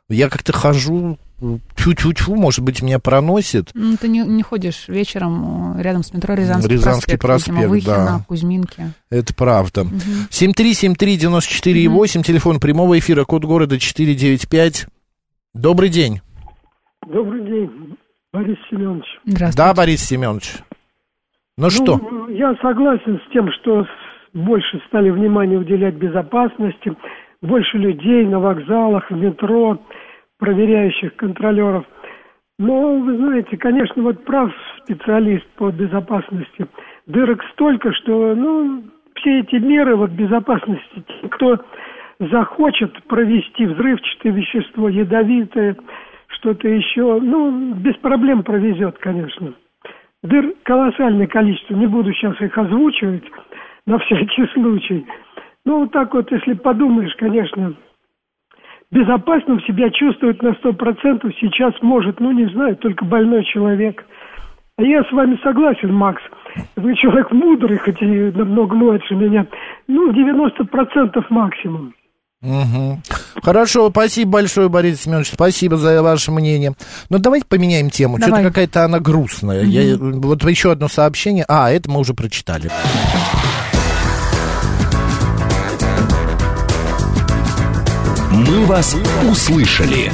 Я 0.09 0.29
как-то 0.29 0.53
хожу, 0.53 1.17
тю-тю-тю, 1.75 2.36
может 2.36 2.62
быть, 2.63 2.81
меня 2.81 2.99
проносит. 2.99 3.71
Ну, 3.73 3.97
ты 3.97 4.07
не, 4.07 4.19
не 4.19 4.43
ходишь 4.43 4.88
вечером 4.88 5.77
э, 5.77 5.81
рядом 5.81 6.03
с 6.03 6.13
метро 6.13 6.33
Рязанский, 6.36 6.71
Рязанский 6.71 7.17
проспект, 7.17 7.47
видимо, 7.57 7.69
проспект, 7.69 7.88
Выхина, 7.88 8.05
да. 8.19 8.25
Кузьминки. 8.27 8.93
Это 9.09 9.33
правда. 9.33 9.86
7373948, 10.29 12.23
телефон 12.23 12.59
прямого 12.59 12.97
эфира, 12.99 13.23
код 13.25 13.43
города 13.45 13.79
495. 13.79 14.88
Добрый 15.53 15.89
день. 15.89 16.21
Добрый 17.07 17.43
день, 17.45 17.97
Борис 18.31 18.57
Семенович. 18.69 19.05
Здравствуйте. 19.25 19.57
Да, 19.57 19.73
Борис 19.73 20.03
Семенович. 20.03 20.55
Ну 21.57 21.69
что? 21.69 21.97
Ну, 21.97 22.29
я 22.29 22.53
согласен 22.62 23.19
с 23.27 23.33
тем, 23.33 23.47
что 23.62 23.83
с- 23.83 23.88
больше 24.34 24.82
стали 24.88 25.10
внимания 25.10 25.58
уделять 25.58 25.96
безопасности, 25.96 26.93
больше 27.41 27.78
людей 27.78 28.26
на 28.26 28.39
вокзалах, 28.39 29.10
в 29.10 29.15
метро, 29.15 29.80
проверяющих 30.39 31.15
контролеров. 31.15 31.86
Но, 32.60 32.98
вы 32.98 33.17
знаете, 33.17 33.58
конечно, 33.58 34.02
вот 34.04 34.24
прав 34.26 34.54
специалист 34.84 35.46
по 35.56 35.72
безопасности. 35.72 36.67
Дырок 37.08 37.43
столько, 37.54 37.91
что, 37.93 38.36
ну, 38.36 38.84
все 39.15 39.39
эти 39.39 39.56
меры 39.56 39.96
вот 39.96 40.12
безопасности, 40.12 41.04
кто 41.32 41.60
захочет 42.19 43.04
провести 43.04 43.65
взрывчатое 43.65 44.32
вещество, 44.32 44.89
ядовитое, 44.89 45.76
что-то 46.28 46.67
еще, 46.67 47.19
ну, 47.19 47.74
без 47.76 47.96
проблем 47.98 48.43
провезет, 48.43 48.98
конечно. 49.00 49.54
Дыр 50.24 50.54
колоссальное 50.63 51.28
количество, 51.28 51.76
не 51.76 51.88
буду 51.88 52.13
сейчас 52.13 52.39
их 52.39 52.58
озвучивать 52.58 53.24
на 53.86 54.00
всякий 54.00 54.48
случай. 54.54 55.06
Ну, 55.65 55.82
вот 55.82 55.91
так 55.91 56.13
вот, 56.13 56.32
если 56.32 56.54
подумаешь, 56.54 57.15
конечно, 57.17 57.76
безопасным 58.91 59.62
себя 59.62 59.89
чувствовать 59.91 60.41
на 60.41 60.54
сто 60.56 60.74
процентов 60.74 61.32
сейчас 61.39 61.74
может, 61.82 62.19
ну, 62.19 62.32
не 62.32 62.46
знаю, 62.54 62.76
только 62.78 63.06
больной 63.06 63.43
человек. 63.46 64.04
А 64.78 64.84
я 64.84 65.04
с 65.04 65.12
вами 65.12 65.39
согласен, 65.43 65.93
Макс. 65.93 66.22
Вы 66.76 66.96
человек 66.96 67.32
мудрый, 67.32 67.78
хоть 67.78 68.02
и 68.02 68.06
намного 68.06 68.76
младше 68.76 69.15
меня. 69.15 69.46
Ну, 69.88 70.12
90% 70.12 71.24
максимум. 71.30 71.93
Мгм. 72.41 73.02
Хорошо, 73.41 73.89
спасибо 73.89 74.32
большое, 74.32 74.67
Борис 74.67 75.04
Семенович, 75.04 75.28
спасибо 75.28 75.78
за 75.78 76.04
ваше 76.04 76.32
мнение. 76.32 76.74
Но 77.10 77.17
давайте 77.17 77.46
поменяем 77.48 77.89
тему. 77.89 78.17
Давай. 78.19 78.41
Что-то 78.41 78.50
какая-то 78.50 78.84
она 78.84 79.00
грустная. 79.00 79.63
Я- 79.63 79.96
вот 79.98 80.43
еще 80.43 80.72
одно 80.72 80.89
сообщение. 80.89 81.46
А, 81.48 81.72
это 81.72 81.89
мы 81.89 82.00
уже 82.00 82.13
прочитали. 82.13 82.69
«Мы 88.54 88.68
вас 88.68 88.96
услышали». 89.28 90.12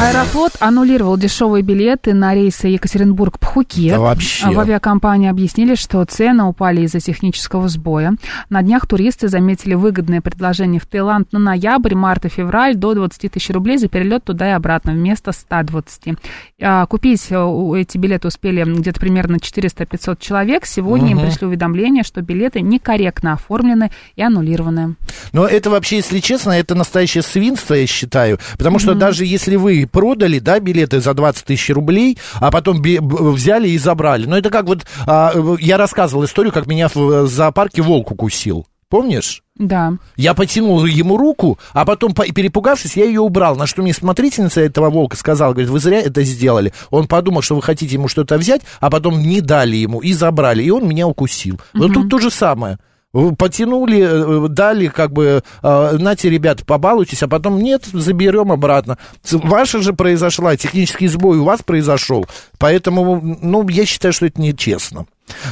Аэрофлот 0.00 0.52
аннулировал 0.60 1.16
дешевые 1.16 1.62
билеты 1.62 2.14
на 2.14 2.32
рейсы 2.34 2.68
Екатеринбург-Пхукет. 2.68 3.90
Да 3.94 4.00
вообще. 4.00 4.46
В 4.48 4.60
авиакомпании 4.60 5.28
объяснили, 5.28 5.74
что 5.74 6.04
цены 6.04 6.44
упали 6.44 6.82
из-за 6.82 7.00
технического 7.00 7.68
сбоя. 7.68 8.14
На 8.48 8.62
днях 8.62 8.86
туристы 8.86 9.28
заметили 9.28 9.74
выгодное 9.74 10.20
предложение 10.20 10.80
в 10.80 10.86
Таиланд 10.86 11.32
на 11.32 11.38
ноябрь, 11.40 11.94
март 11.94 12.26
и 12.26 12.28
февраль 12.28 12.76
до 12.76 12.94
20 12.94 13.32
тысяч 13.32 13.50
рублей 13.50 13.78
за 13.78 13.88
перелет 13.88 14.22
туда 14.24 14.48
и 14.50 14.52
обратно 14.52 14.92
вместо 14.92 15.32
120. 15.32 16.16
А, 16.62 16.86
Купить 16.86 17.26
э, 17.30 17.34
эти 17.76 17.98
билеты 17.98 18.28
успели 18.28 18.62
где-то 18.62 19.00
примерно 19.00 19.36
400-500 19.36 20.18
человек. 20.20 20.66
Сегодня 20.66 21.10
им 21.10 21.18
Мгм. 21.18 21.26
пришли 21.26 21.46
уведомления, 21.48 22.04
что 22.04 22.22
билеты 22.22 22.60
некорректно 22.60 23.32
оформлены 23.32 23.90
и 24.14 24.22
аннулированы. 24.22 24.94
Но 25.32 25.46
это 25.46 25.70
вообще, 25.70 25.96
если 25.96 26.20
честно, 26.20 26.52
это 26.52 26.74
настоящее 26.76 27.22
свинство, 27.22 27.74
я 27.74 27.86
считаю. 27.86 28.38
Потому 28.56 28.78
что 28.78 28.94
даже 28.94 29.24
если 29.24 29.56
вы 29.58 29.88
продали, 29.90 30.38
да, 30.38 30.60
билеты 30.60 31.00
за 31.00 31.14
20 31.14 31.44
тысяч 31.44 31.70
рублей, 31.70 32.18
а 32.36 32.50
потом 32.50 32.80
взяли 32.82 33.68
и 33.68 33.78
забрали. 33.78 34.26
Ну, 34.26 34.36
это 34.36 34.50
как 34.50 34.66
вот, 34.66 34.86
а, 35.06 35.32
я 35.60 35.76
рассказывал 35.76 36.24
историю, 36.24 36.52
как 36.52 36.66
меня 36.66 36.88
в 36.92 37.26
зоопарке 37.26 37.82
волк 37.82 38.10
укусил. 38.10 38.66
Помнишь? 38.88 39.42
Да. 39.54 39.94
Я 40.16 40.32
потянул 40.32 40.84
ему 40.86 41.18
руку, 41.18 41.58
а 41.74 41.84
потом, 41.84 42.14
по- 42.14 42.24
перепугавшись, 42.24 42.96
я 42.96 43.04
ее 43.04 43.20
убрал. 43.20 43.54
На 43.54 43.66
что 43.66 43.82
мне 43.82 43.92
смотрительница 43.92 44.62
этого 44.62 44.88
волка 44.88 45.16
сказала, 45.16 45.52
говорит, 45.52 45.68
вы 45.68 45.78
зря 45.78 46.00
это 46.00 46.22
сделали. 46.22 46.72
Он 46.90 47.06
подумал, 47.06 47.42
что 47.42 47.54
вы 47.54 47.60
хотите 47.60 47.94
ему 47.94 48.08
что-то 48.08 48.38
взять, 48.38 48.62
а 48.80 48.88
потом 48.88 49.20
не 49.20 49.42
дали 49.42 49.76
ему 49.76 50.00
и 50.00 50.14
забрали. 50.14 50.62
И 50.62 50.70
он 50.70 50.88
меня 50.88 51.06
укусил. 51.06 51.60
Вот 51.74 51.92
тут 51.92 52.08
то 52.08 52.18
же 52.18 52.30
самое. 52.30 52.78
Вы 53.18 53.34
Потянули, 53.34 54.00
э, 54.00 54.48
дали, 54.48 54.86
как 54.86 55.12
бы, 55.12 55.42
э, 55.62 55.96
нате, 55.98 56.30
ребята, 56.30 56.64
побалуйтесь, 56.64 57.22
а 57.22 57.28
потом 57.28 57.60
нет, 57.60 57.84
заберем 57.92 58.52
обратно. 58.52 58.96
Ваша 59.30 59.80
же 59.82 59.92
произошла, 59.92 60.56
технический 60.56 61.08
сбой 61.08 61.38
у 61.38 61.44
вас 61.44 61.62
произошел, 61.62 62.26
поэтому, 62.58 63.38
ну, 63.42 63.68
я 63.68 63.86
считаю, 63.86 64.12
что 64.12 64.26
это 64.26 64.40
нечестно. 64.40 65.06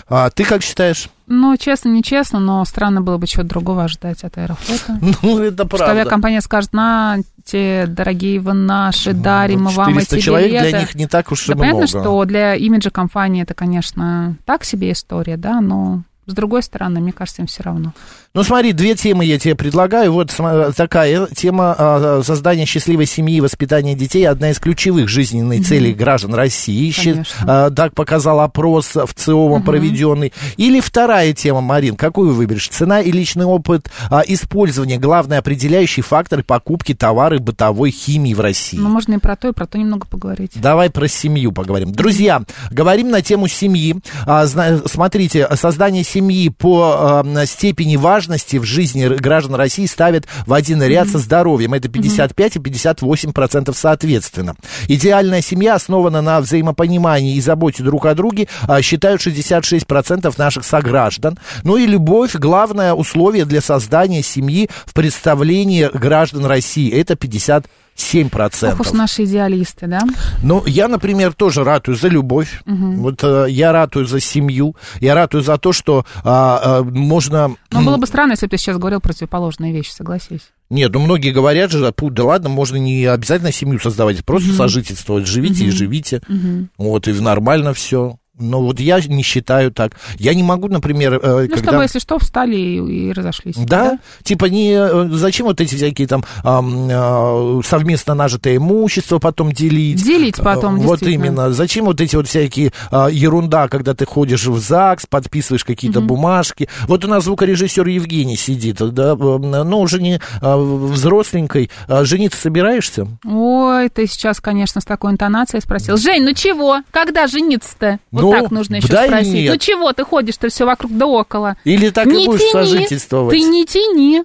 А 0.08 0.30
ты 0.30 0.44
как 0.44 0.62
считаешь? 0.62 1.08
Ну, 1.26 1.56
честно, 1.56 1.88
нечестно, 1.88 2.38
но 2.38 2.64
странно 2.64 3.00
было 3.00 3.18
бы 3.18 3.26
чего-то 3.26 3.48
другого 3.48 3.84
ожидать 3.84 4.22
от 4.22 4.38
Аэрофлота. 4.38 4.98
Ну, 5.22 5.40
это 5.40 5.66
Что 5.66 5.76
правда. 5.76 5.90
авиакомпания 5.90 6.40
скажет, 6.40 6.72
на, 6.72 7.18
те, 7.44 7.86
дорогие 7.88 8.38
вы 8.38 8.52
наши, 8.52 9.12
дарим 9.12 9.64
мы 9.64 9.70
вам 9.72 9.88
400 9.88 10.16
эти 10.16 10.24
человек 10.24 10.50
для 10.50 10.60
билеты». 10.60 10.78
них 10.78 10.94
не 10.94 11.06
так 11.08 11.32
уж 11.32 11.46
и 11.46 11.52
Да 11.52 11.58
понятно, 11.58 11.78
много. 11.78 11.88
что 11.88 12.24
для 12.26 12.54
имиджа 12.54 12.90
компании 12.90 13.42
это, 13.42 13.54
конечно, 13.54 14.36
так 14.44 14.64
себе 14.64 14.92
история, 14.92 15.36
да, 15.36 15.60
но 15.60 16.02
с 16.26 16.34
другой 16.34 16.62
стороны, 16.64 17.00
мне 17.00 17.12
кажется, 17.12 17.42
им 17.42 17.46
все 17.46 17.62
равно. 17.62 17.92
Ну, 18.34 18.42
смотри, 18.42 18.72
две 18.72 18.96
темы 18.96 19.24
я 19.24 19.38
тебе 19.38 19.54
предлагаю. 19.54 20.12
Вот 20.12 20.34
такая 20.76 21.26
тема 21.28 21.74
а, 21.78 22.20
создания 22.24 22.66
счастливой 22.66 23.06
семьи 23.06 23.36
и 23.36 23.40
воспитания 23.40 23.94
детей. 23.94 24.26
Одна 24.26 24.50
из 24.50 24.58
ключевых 24.58 25.08
жизненных 25.08 25.64
целей 25.64 25.94
граждан 25.94 26.34
России. 26.34 26.92
Конечно. 26.92 27.24
а, 27.46 27.70
так 27.70 27.94
показал 27.94 28.40
опрос 28.40 28.96
в 28.96 29.08
ЦИОМа 29.14 29.62
проведенный. 29.62 30.32
Или 30.56 30.80
вторая 30.80 31.32
тема, 31.32 31.60
Марин, 31.60 31.94
какую 31.94 32.34
выберешь? 32.34 32.68
Цена 32.68 33.00
и 33.00 33.12
личный 33.12 33.44
опыт 33.44 33.88
а, 34.10 34.22
использования. 34.26 34.98
Главный 34.98 35.38
определяющий 35.38 36.02
фактор 36.02 36.42
покупки 36.42 36.92
товары 36.92 37.38
бытовой 37.38 37.92
химии 37.92 38.34
в 38.34 38.40
России. 38.40 38.76
Но 38.76 38.88
можно 38.88 39.14
и 39.14 39.18
про 39.18 39.36
то, 39.36 39.48
и 39.48 39.52
про 39.52 39.66
то 39.66 39.78
немного 39.78 40.06
поговорить. 40.08 40.52
Давай 40.56 40.90
про 40.90 41.06
семью 41.06 41.52
поговорим. 41.52 41.92
Друзья, 41.92 42.42
говорим 42.72 43.10
на 43.10 43.22
тему 43.22 43.46
семьи. 43.46 43.96
А, 44.26 44.46
смотрите, 44.46 45.48
создание 45.54 46.02
семьи 46.02 46.15
по 46.50 47.22
а, 47.24 47.46
степени 47.46 47.96
важности 47.96 48.56
в 48.56 48.64
жизни 48.64 49.06
граждан 49.06 49.54
России 49.54 49.86
ставят 49.86 50.26
в 50.46 50.52
один 50.52 50.82
ряд 50.82 51.08
со 51.08 51.18
здоровьем. 51.18 51.74
Это 51.74 51.88
55 51.88 52.56
и 52.56 52.58
58 52.58 53.32
процентов 53.32 53.76
соответственно. 53.76 54.54
Идеальная 54.88 55.42
семья 55.42 55.74
основана 55.74 56.22
на 56.22 56.40
взаимопонимании 56.40 57.36
и 57.36 57.40
заботе 57.40 57.82
друг 57.82 58.06
о 58.06 58.14
друге, 58.14 58.48
а, 58.62 58.82
считают 58.82 59.20
66 59.20 59.86
процентов 59.86 60.38
наших 60.38 60.64
сограждан. 60.64 61.38
Ну 61.62 61.76
и 61.76 61.86
любовь 61.86 62.34
главное 62.34 62.94
условие 62.94 63.44
для 63.44 63.60
создания 63.60 64.22
семьи 64.22 64.68
в 64.84 64.94
представлении 64.94 65.88
граждан 65.92 66.46
России. 66.46 66.92
Это 66.92 67.16
50 67.16 67.66
7%. 67.96 68.72
Ох 68.72 68.80
уж 68.80 68.92
наши 68.92 69.24
идеалисты, 69.24 69.86
да? 69.86 70.02
Ну, 70.42 70.64
я, 70.66 70.88
например, 70.88 71.32
тоже 71.32 71.64
ратую 71.64 71.96
за 71.96 72.08
любовь. 72.08 72.62
Мгм. 72.64 72.96
Вот 72.96 73.24
э, 73.24 73.46
я 73.48 73.72
ратую 73.72 74.06
за 74.06 74.20
семью. 74.20 74.76
Я 75.00 75.14
ратую 75.14 75.42
за 75.42 75.58
то, 75.58 75.72
что 75.72 76.04
а, 76.24 76.60
а, 76.80 76.82
можно... 76.82 77.56
Но 77.70 77.82
было 77.82 77.96
бы 77.96 78.06
странно, 78.06 78.32
если 78.32 78.46
бы 78.46 78.50
ты 78.50 78.58
сейчас 78.58 78.76
говорил 78.78 79.00
противоположные 79.00 79.72
вещи, 79.72 79.90
согласись. 79.90 80.50
Нет, 80.68 80.92
ну 80.92 81.00
многие 81.00 81.30
говорят 81.30 81.70
же, 81.70 81.92
«Пу, 81.92 82.10
да 82.10 82.24
ладно, 82.24 82.48
можно 82.48 82.76
не 82.76 83.04
обязательно 83.06 83.52
семью 83.52 83.78
создавать, 83.78 84.24
просто 84.24 84.48
Мгм. 84.48 84.56
сожительствовать, 84.56 85.26
живите 85.26 85.64
и 85.64 85.68
Мгм. 85.68 85.76
живите. 85.76 86.22
Мгм. 86.28 86.70
Вот, 86.76 87.06
и 87.08 87.12
нормально 87.12 87.72
все. 87.72 88.18
Но 88.38 88.62
вот 88.62 88.80
я 88.80 89.00
не 89.00 89.22
считаю 89.22 89.70
так. 89.72 89.92
Я 90.18 90.34
не 90.34 90.42
могу, 90.42 90.68
например, 90.68 91.14
э, 91.22 91.42
Ну, 91.48 91.48
когда... 91.48 91.70
чтобы, 91.70 91.82
если 91.84 91.98
что, 91.98 92.18
встали 92.18 92.56
и, 92.56 93.08
и 93.08 93.12
разошлись. 93.12 93.56
Да, 93.56 93.98
типа 94.22 94.46
не 94.46 94.72
э, 94.72 95.08
зачем 95.12 95.46
вот 95.46 95.60
эти 95.60 95.74
всякие 95.74 96.06
там 96.06 96.22
ам, 96.44 96.88
а, 96.90 97.60
совместно 97.64 98.14
нажитое 98.14 98.56
имущество 98.56 99.18
потом 99.18 99.52
делить. 99.52 100.02
Делить 100.04 100.36
потом, 100.36 100.78
Вот 100.80 101.02
именно. 101.02 101.52
Зачем 101.52 101.86
вот 101.86 102.00
эти 102.00 102.14
вот 102.16 102.28
всякие 102.28 102.72
а, 102.90 103.08
ерунда, 103.08 103.68
когда 103.68 103.94
ты 103.94 104.04
ходишь 104.04 104.44
в 104.46 104.58
ЗАГС, 104.58 105.06
подписываешь 105.08 105.64
какие-то 105.64 106.00
Мгм. 106.00 106.08
бумажки. 106.08 106.68
Вот 106.88 107.04
у 107.04 107.08
нас 107.08 107.24
звукорежиссер 107.24 107.86
Евгений 107.86 108.36
сидит, 108.36 108.76
да, 108.78 109.16
ну 109.16 109.80
уже 109.80 110.00
не 110.00 110.20
а, 110.42 110.56
взросленькой. 110.58 111.70
А, 111.88 112.04
жениться 112.04 112.38
собираешься? 112.40 113.06
Ой, 113.24 113.88
ты 113.88 114.06
сейчас, 114.06 114.40
конечно, 114.40 114.80
с 114.80 114.84
такой 114.84 115.12
интонацией 115.12 115.62
спросил. 115.62 115.96
Жень, 115.96 116.22
ну 116.24 116.34
чего? 116.34 116.80
Когда 116.90 117.26
жениться-то? 117.26 117.98
Вот 118.10 118.25
Ну, 118.34 118.40
так 118.42 118.50
нужно 118.50 118.76
еще 118.76 118.88
да 118.88 119.06
спросить. 119.06 119.32
нет? 119.32 119.52
Ну 119.52 119.58
чего 119.58 119.92
ты 119.92 120.04
ходишь-то 120.04 120.48
все 120.48 120.64
вокруг 120.64 120.96
да 120.96 121.06
около? 121.06 121.56
Или 121.64 121.90
так 121.90 122.06
не 122.06 122.24
и 122.24 122.26
будешь 122.26 122.40
тяни, 122.40 122.52
сожительствовать? 122.52 123.30
Ты 123.36 123.40
не 123.42 123.64
тяни. 123.66 124.24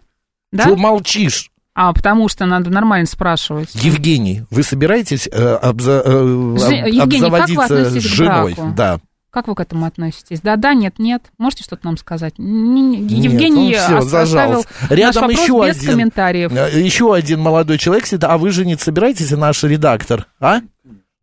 Да? 0.52 0.66
Чего 0.66 0.76
молчишь? 0.76 1.50
А, 1.74 1.94
потому 1.94 2.28
что 2.28 2.46
надо 2.46 2.70
нормально 2.70 3.06
спрашивать. 3.08 3.70
Евгений, 3.76 4.44
вы 4.50 4.62
собираетесь 4.64 5.30
э, 5.32 5.60
обза- 5.64 6.02
э, 6.04 6.88
Евгений, 6.90 7.26
обзаводиться 7.28 7.86
с 7.90 7.94
женой? 8.04 8.56
Да. 8.76 9.00
Как 9.30 9.48
вы 9.48 9.56
к 9.56 9.62
этому 9.62 9.86
относитесь? 9.86 10.42
Да, 10.42 10.58
да, 10.58 10.74
нет, 10.74 10.96
нет. 11.00 11.24
Можете 11.38 11.64
что-то 11.64 11.86
нам 11.86 11.96
сказать? 11.96 12.34
Не- 12.38 12.82
не- 12.82 12.98
Нет, 12.98 13.32
Евгений 13.32 13.68
он 13.78 13.82
всё, 13.82 13.98
ос- 14.00 14.06
оставил 14.14 14.26
зажался. 14.28 14.68
наш 14.82 14.92
Рядом 14.92 15.22
вопрос 15.22 15.40
еще 15.40 15.68
без 15.70 15.78
один, 15.78 15.90
комментариев. 15.92 16.52
э, 16.54 16.82
еще 16.82 17.14
один 17.16 17.40
молодой 17.40 17.78
человек 17.78 18.06
сидит. 18.06 18.26
А 18.26 18.38
вы 18.38 18.52
жениться 18.52 18.84
собираетесь, 18.88 19.32
наш 19.32 19.64
редактор? 19.64 20.28
А? 20.42 20.60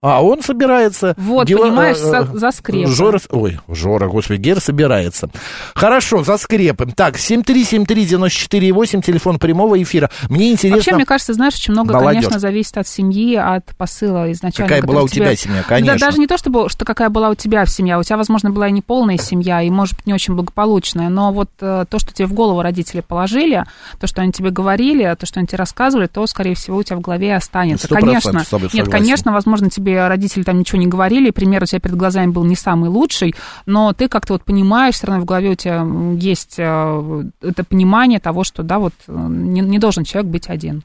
А 0.01 0.22
он 0.22 0.42
собирается. 0.42 1.14
Вот, 1.18 1.49
Гела- 1.49 1.62
понимаешь, 1.62 1.96
э, 1.96 2.01
за, 2.01 2.24
за 2.32 2.53
скрепы. 2.53 2.88
Жора, 2.88 3.18
ой, 3.30 3.59
Жора, 3.66 4.07
господи, 4.07 4.40
Гера 4.40 4.61
собирается. 4.61 5.28
Хорошо, 5.74 6.22
за 6.22 6.36
скрепы. 6.38 6.86
Так, 6.94 7.16
7373948, 7.16 9.03
телефон 9.03 9.40
прямого 9.40 9.82
эфира. 9.82 10.09
Мне 10.28 10.53
интересно... 10.53 10.76
Вообще, 10.76 10.94
мне 10.94 11.05
кажется, 11.05 11.32
знаешь, 11.34 11.55
очень 11.55 11.72
много, 11.72 11.94
Молодежь. 11.94 12.22
конечно, 12.22 12.38
зависит 12.38 12.76
от 12.76 12.86
семьи, 12.86 13.34
от 13.34 13.64
посыла 13.76 14.30
изначально. 14.30 14.68
Какая 14.68 14.86
была 14.86 15.03
у 15.03 15.09
тебя 15.09 15.34
семья, 15.34 15.64
конечно. 15.64 15.99
Да, 15.99 16.07
даже 16.07 16.18
не 16.18 16.28
то, 16.28 16.38
чтобы, 16.38 16.68
что 16.68 16.84
какая 16.84 17.09
была 17.09 17.30
у 17.30 17.34
тебя 17.34 17.66
семья. 17.66 17.99
У 17.99 18.05
тебя, 18.05 18.18
возможно, 18.18 18.51
была 18.51 18.68
и 18.68 18.72
не 18.72 18.82
полная 18.82 19.18
семья, 19.18 19.62
и, 19.62 19.70
может 19.70 19.96
быть, 19.96 20.07
не 20.07 20.14
очень 20.14 20.34
благополучная. 20.34 21.09
Но 21.09 21.32
вот 21.32 21.51
э, 21.61 21.86
то, 21.90 21.99
что 21.99 22.14
тебе 22.14 22.26
в 22.26 22.34
голову 22.34 22.62
родители 22.62 23.01
положили, 23.01 23.64
то, 23.99 24.07
что 24.07 24.22
они 24.22 24.30
тебе 24.30 24.51
говорили, 24.51 25.16
то, 25.18 25.26
что 25.26 25.40
они 25.40 25.49
тебе 25.49 25.59
рассказывали, 25.59 26.07
то, 26.07 26.24
скорее 26.28 26.55
всего, 26.55 26.76
у 26.76 26.84
тебя 26.84 26.99
в 26.99 27.01
голове 27.01 27.34
останется. 27.34 27.88
Конечно, 27.88 28.44
нет, 28.72 28.88
конечно, 28.88 29.32
возможно, 29.32 29.68
тебе 29.68 29.88
родители 29.97 30.43
там 30.43 30.59
ничего 30.59 30.78
не 30.78 30.86
говорили, 30.86 31.30
пример 31.30 31.62
у 31.62 31.66
тебя 31.66 31.80
перед 31.80 31.97
глазами 31.97 32.30
был 32.30 32.45
не 32.45 32.57
самый 32.57 32.91
лучший, 32.91 33.34
но 33.66 33.93
ты 33.93 34.09
как-то 34.09 34.34
вот 34.34 34.45
понимаешь, 34.45 34.95
все 34.95 35.07
равно 35.07 35.22
в 35.22 35.26
голове 35.26 35.51
у 35.51 35.55
тебя 35.55 35.86
есть 36.18 36.55
э, 36.59 37.24
это 37.43 37.64
понимание 37.64 38.20
того, 38.20 38.45
что, 38.45 38.62
да, 38.62 38.78
вот 38.78 38.95
э, 39.07 39.12
не, 39.12 39.61
не 39.61 39.78
должен 39.78 40.05
человек 40.05 40.30
быть 40.30 40.49
один. 40.49 40.82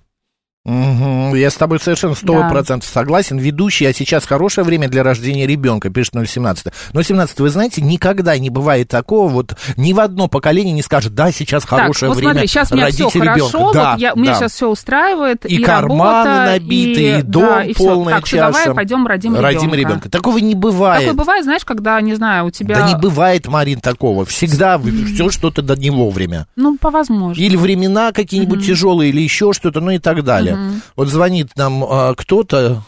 Мгм, 0.65 1.35
Я 1.35 1.49
с 1.49 1.55
тобой 1.55 1.79
совершенно 1.79 2.15
сто 2.15 2.33
Да. 2.39 2.47
процентов 2.49 2.89
согласен. 2.89 3.37
Ведущий, 3.37 3.85
а 3.85 3.93
сейчас 3.93 4.25
хорошее 4.25 4.63
время 4.63 4.87
для 4.87 5.03
рождения 5.03 5.45
ребенка, 5.45 5.89
пишет 5.89 6.13
017. 6.13 6.67
017, 6.93 7.39
вы 7.41 7.49
знаете, 7.49 7.81
никогда 7.81 8.37
не 8.37 8.49
бывает 8.49 8.87
такого, 8.87 9.27
вот 9.27 9.55
ни 9.75 9.91
в 9.91 9.99
одно 9.99 10.29
поколение 10.29 10.73
не 10.73 10.81
скажет, 10.81 11.13
да, 11.15 11.31
сейчас 11.33 11.65
хорошее 11.65 12.09
так, 12.11 12.15
вот 12.15 12.17
время 12.17 12.31
смотри, 12.33 12.47
сейчас 12.47 12.71
у 12.71 12.75
меня 12.75 12.87
все 12.91 13.03
родить 13.05 13.19
хорошо, 13.21 13.57
ребенка. 13.57 13.73
Да, 13.73 13.91
вот 13.91 13.99
я, 13.99 14.13
у 14.13 14.17
меня 14.19 14.31
да. 14.31 14.37
сейчас 14.39 14.51
все 14.53 14.69
устраивает, 14.69 15.45
И 15.45 15.55
и, 15.55 15.63
карманы 15.63 16.29
работа, 16.29 16.45
набиты, 16.51 17.19
и 17.19 17.21
дом 17.23 17.41
да, 17.43 17.63
и 17.63 17.73
полная 17.73 18.13
так, 18.15 18.27
что 18.27 18.37
чаша. 18.37 18.51
давай 18.63 18.75
пойдем 18.75 19.07
родим, 19.07 19.35
Родим 19.35 19.59
ребенка. 19.73 19.75
ребенка. 19.77 20.09
Такого 20.09 20.37
не 20.37 20.55
бывает. 20.55 21.01
Такое 21.01 21.17
бывает, 21.17 21.43
знаешь, 21.43 21.65
когда, 21.65 21.99
не 21.99 22.15
знаю, 22.15 22.45
у 22.45 22.51
тебя... 22.51 22.75
Да 22.75 22.87
не 22.87 22.95
бывает, 22.95 23.47
Марин, 23.47 23.81
такого. 23.81 24.25
Всегда 24.25 24.79
все 25.13 25.29
что-то 25.29 25.61
да 25.61 25.75
не 25.75 25.89
вовремя. 25.89 26.47
Ну, 26.55 26.77
по 26.77 26.89
возможности. 26.89 27.41
Или 27.43 27.57
времена 27.57 28.13
какие-нибудь 28.13 28.65
тяжелые, 28.65 29.09
или 29.09 29.19
еще 29.19 29.51
что-то, 29.51 29.81
ну 29.81 29.91
и 29.91 29.97
так 29.97 30.23
далее. 30.23 30.52
Мгм. 30.53 30.81
Вот 30.95 31.07
звонит 31.07 31.47
нам 31.55 31.83
а, 31.83 32.13
кто-то. 32.15 32.81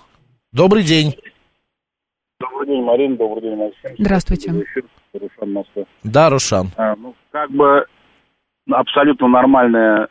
Добрый 0.51 0.83
день. 0.83 1.15
Добрый 2.39 2.67
день, 2.67 2.83
Марина, 2.83 3.15
добрый 3.17 3.41
день, 3.41 3.55
Максим. 3.55 3.95
Здравствуйте. 3.97 4.53
Рушан 5.13 5.53
Москва. 5.53 5.83
Да, 6.03 6.29
Рушан. 6.29 6.67
А, 6.77 6.95
ну, 6.95 7.15
как 7.31 7.51
бы 7.51 7.85
абсолютно 8.69 9.27
нормальная 9.27 10.07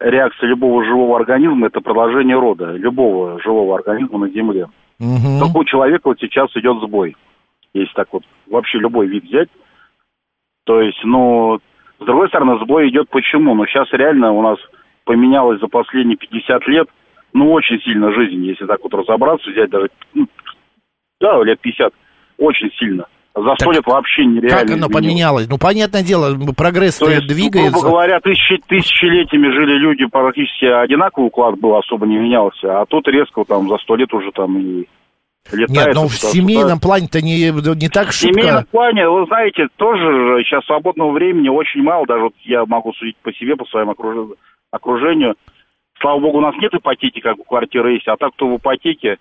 реакция 0.00 0.48
любого 0.48 0.84
живого 0.84 1.16
организма– 1.16 1.66
это 1.68 1.80
продолжение 1.80 2.38
рода, 2.38 2.72
любого 2.72 3.40
живого 3.40 3.76
организма 3.76 4.18
на 4.18 4.28
Земле. 4.30 4.68
Мгм. 4.98 5.38
Только 5.40 5.56
у 5.58 5.64
человека 5.64 6.08
вот 6.08 6.18
сейчас 6.20 6.50
идет 6.56 6.80
сбой. 6.82 7.16
Если 7.74 7.92
так 7.94 8.08
вот 8.12 8.22
вообще 8.48 8.78
любой 8.78 9.06
вид 9.06 9.24
взять. 9.24 9.48
То 10.64 10.80
есть, 10.80 11.00
ну, 11.04 11.58
с 12.00 12.04
другой 12.04 12.28
стороны, 12.28 12.58
сбой 12.64 12.88
идет 12.88 13.08
почему? 13.08 13.54
Ну, 13.54 13.66
сейчас 13.66 13.88
реально 13.92 14.32
у 14.32 14.42
нас 14.42 14.58
поменялось 15.04 15.60
за 15.60 15.66
последние 15.68 16.16
50 16.16 16.66
лет, 16.68 16.88
ну, 17.32 17.50
очень 17.52 17.80
сильно 17.80 18.12
жизнь, 18.12 18.44
если 18.44 18.66
так 18.66 18.80
вот 18.82 18.92
разобраться, 18.94 19.50
взять 19.50 19.70
даже, 19.70 19.88
ну, 20.14 20.26
да, 21.20 21.42
лет 21.44 21.60
50, 21.60 21.92
очень 22.38 22.70
сильно. 22.78 23.06
За 23.34 23.54
100 23.54 23.64
Так 23.64 23.74
лет 23.76 23.86
вообще 23.86 24.26
нереально 24.26 24.50
Как 24.50 24.62
оно 24.64 24.74
изменилось. 24.88 24.92
поменялось? 24.92 25.48
Ну, 25.48 25.56
понятное 25.58 26.02
дело, 26.02 26.36
прогресс 26.54 26.98
То 26.98 27.08
есть, 27.08 27.26
двигается. 27.26 27.72
грубо 27.72 27.88
говоря, 27.88 28.20
тысячи, 28.20 28.58
тысячелетиями 28.68 29.48
жили 29.54 29.78
люди, 29.78 30.04
практически 30.04 30.66
одинаковый 30.66 31.28
уклад 31.28 31.58
был, 31.58 31.74
особо 31.76 32.06
не 32.06 32.18
менялся, 32.18 32.80
а 32.82 32.84
тут 32.84 33.08
резко 33.08 33.44
там 33.44 33.70
за 33.70 33.78
сто 33.78 33.96
лет 33.96 34.12
уже 34.12 34.30
там 34.32 34.58
и 34.58 34.86
летает. 35.50 35.70
Нет, 35.70 35.94
ну 35.94 36.08
в 36.08 36.12
семейном 36.14 36.78
плане-то 36.78 37.22
не, 37.22 37.48
не 37.50 37.88
так 37.88 38.08
В 38.08 38.14
семейном 38.14 38.58
шибко. 38.60 38.70
плане, 38.70 39.08
вы 39.08 39.24
знаете, 39.24 39.68
тоже 39.76 40.02
же 40.38 40.44
сейчас 40.44 40.66
свободного 40.66 41.12
времени 41.12 41.48
очень 41.48 41.82
мало, 41.82 42.04
даже 42.06 42.24
вот 42.24 42.34
я 42.44 42.66
могу 42.66 42.92
судить 42.92 43.16
по 43.22 43.32
себе, 43.32 43.56
по 43.56 43.64
своему 43.64 43.92
окруж- 43.92 44.34
окружению. 44.72 45.36
Слава 46.00 46.18
богу, 46.18 46.38
у 46.38 46.40
нас 46.40 46.56
нет 46.56 46.74
ипотеки, 46.74 47.20
как 47.20 47.38
у 47.38 47.44
квартиры 47.44 47.92
есть, 47.92 48.08
а 48.08 48.16
так, 48.16 48.32
кто 48.32 48.48
в 48.48 48.56
ипотеке, 48.56 49.18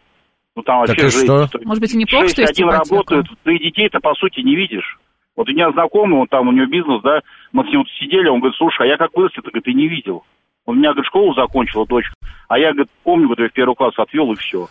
ну 0.56 0.64
там 0.64 0.86
Так 0.86 0.98
вообще 0.98 1.08
и 1.08 1.12
жизнь. 1.12 1.26
что? 1.26 1.60
Может 1.64 1.82
быть, 1.82 1.94
и 1.94 1.98
неплохо, 1.98 2.28
что 2.30 2.42
есть 2.42 2.54
один 2.54 2.70
ипотека. 2.70 2.90
работают, 2.90 3.28
ты 3.44 3.60
детей-то, 3.60 4.00
по 4.00 4.16
сути, 4.16 4.40
не 4.40 4.56
видишь. 4.56 4.98
Вот 5.36 5.48
у 5.48 5.52
меня 5.52 5.72
знакомый, 5.72 6.20
он 6.20 6.28
там, 6.28 6.48
у 6.48 6.52
него 6.52 6.66
бизнес, 6.66 7.02
да, 7.04 7.22
мы 7.52 7.64
с 7.64 7.68
ним 7.68 7.80
вот 7.80 7.90
сидели, 8.00 8.28
он 8.28 8.40
говорит, 8.40 8.58
слушай, 8.58 8.82
а 8.82 8.86
я 8.86 8.98
как 8.98 9.16
вырос, 9.16 9.32
ты, 9.34 9.42
говорит, 9.42 9.68
и 9.68 9.74
не 9.74 9.88
видел. 9.88 10.24
Он 10.66 10.78
меня, 10.78 10.92
говорит, 10.92 11.08
школу 11.08 11.34
закончила, 11.34 11.86
дочка, 11.86 12.14
а 12.48 12.60
я, 12.60 12.72
говорит, 12.72 12.92
помню, 13.04 13.28
говорит, 13.28 13.46
я 13.46 13.50
в 13.50 13.54
первый 13.54 13.76
класс 13.76 13.94
отвел, 13.98 14.32
и 14.32 14.36
все. 14.36 14.68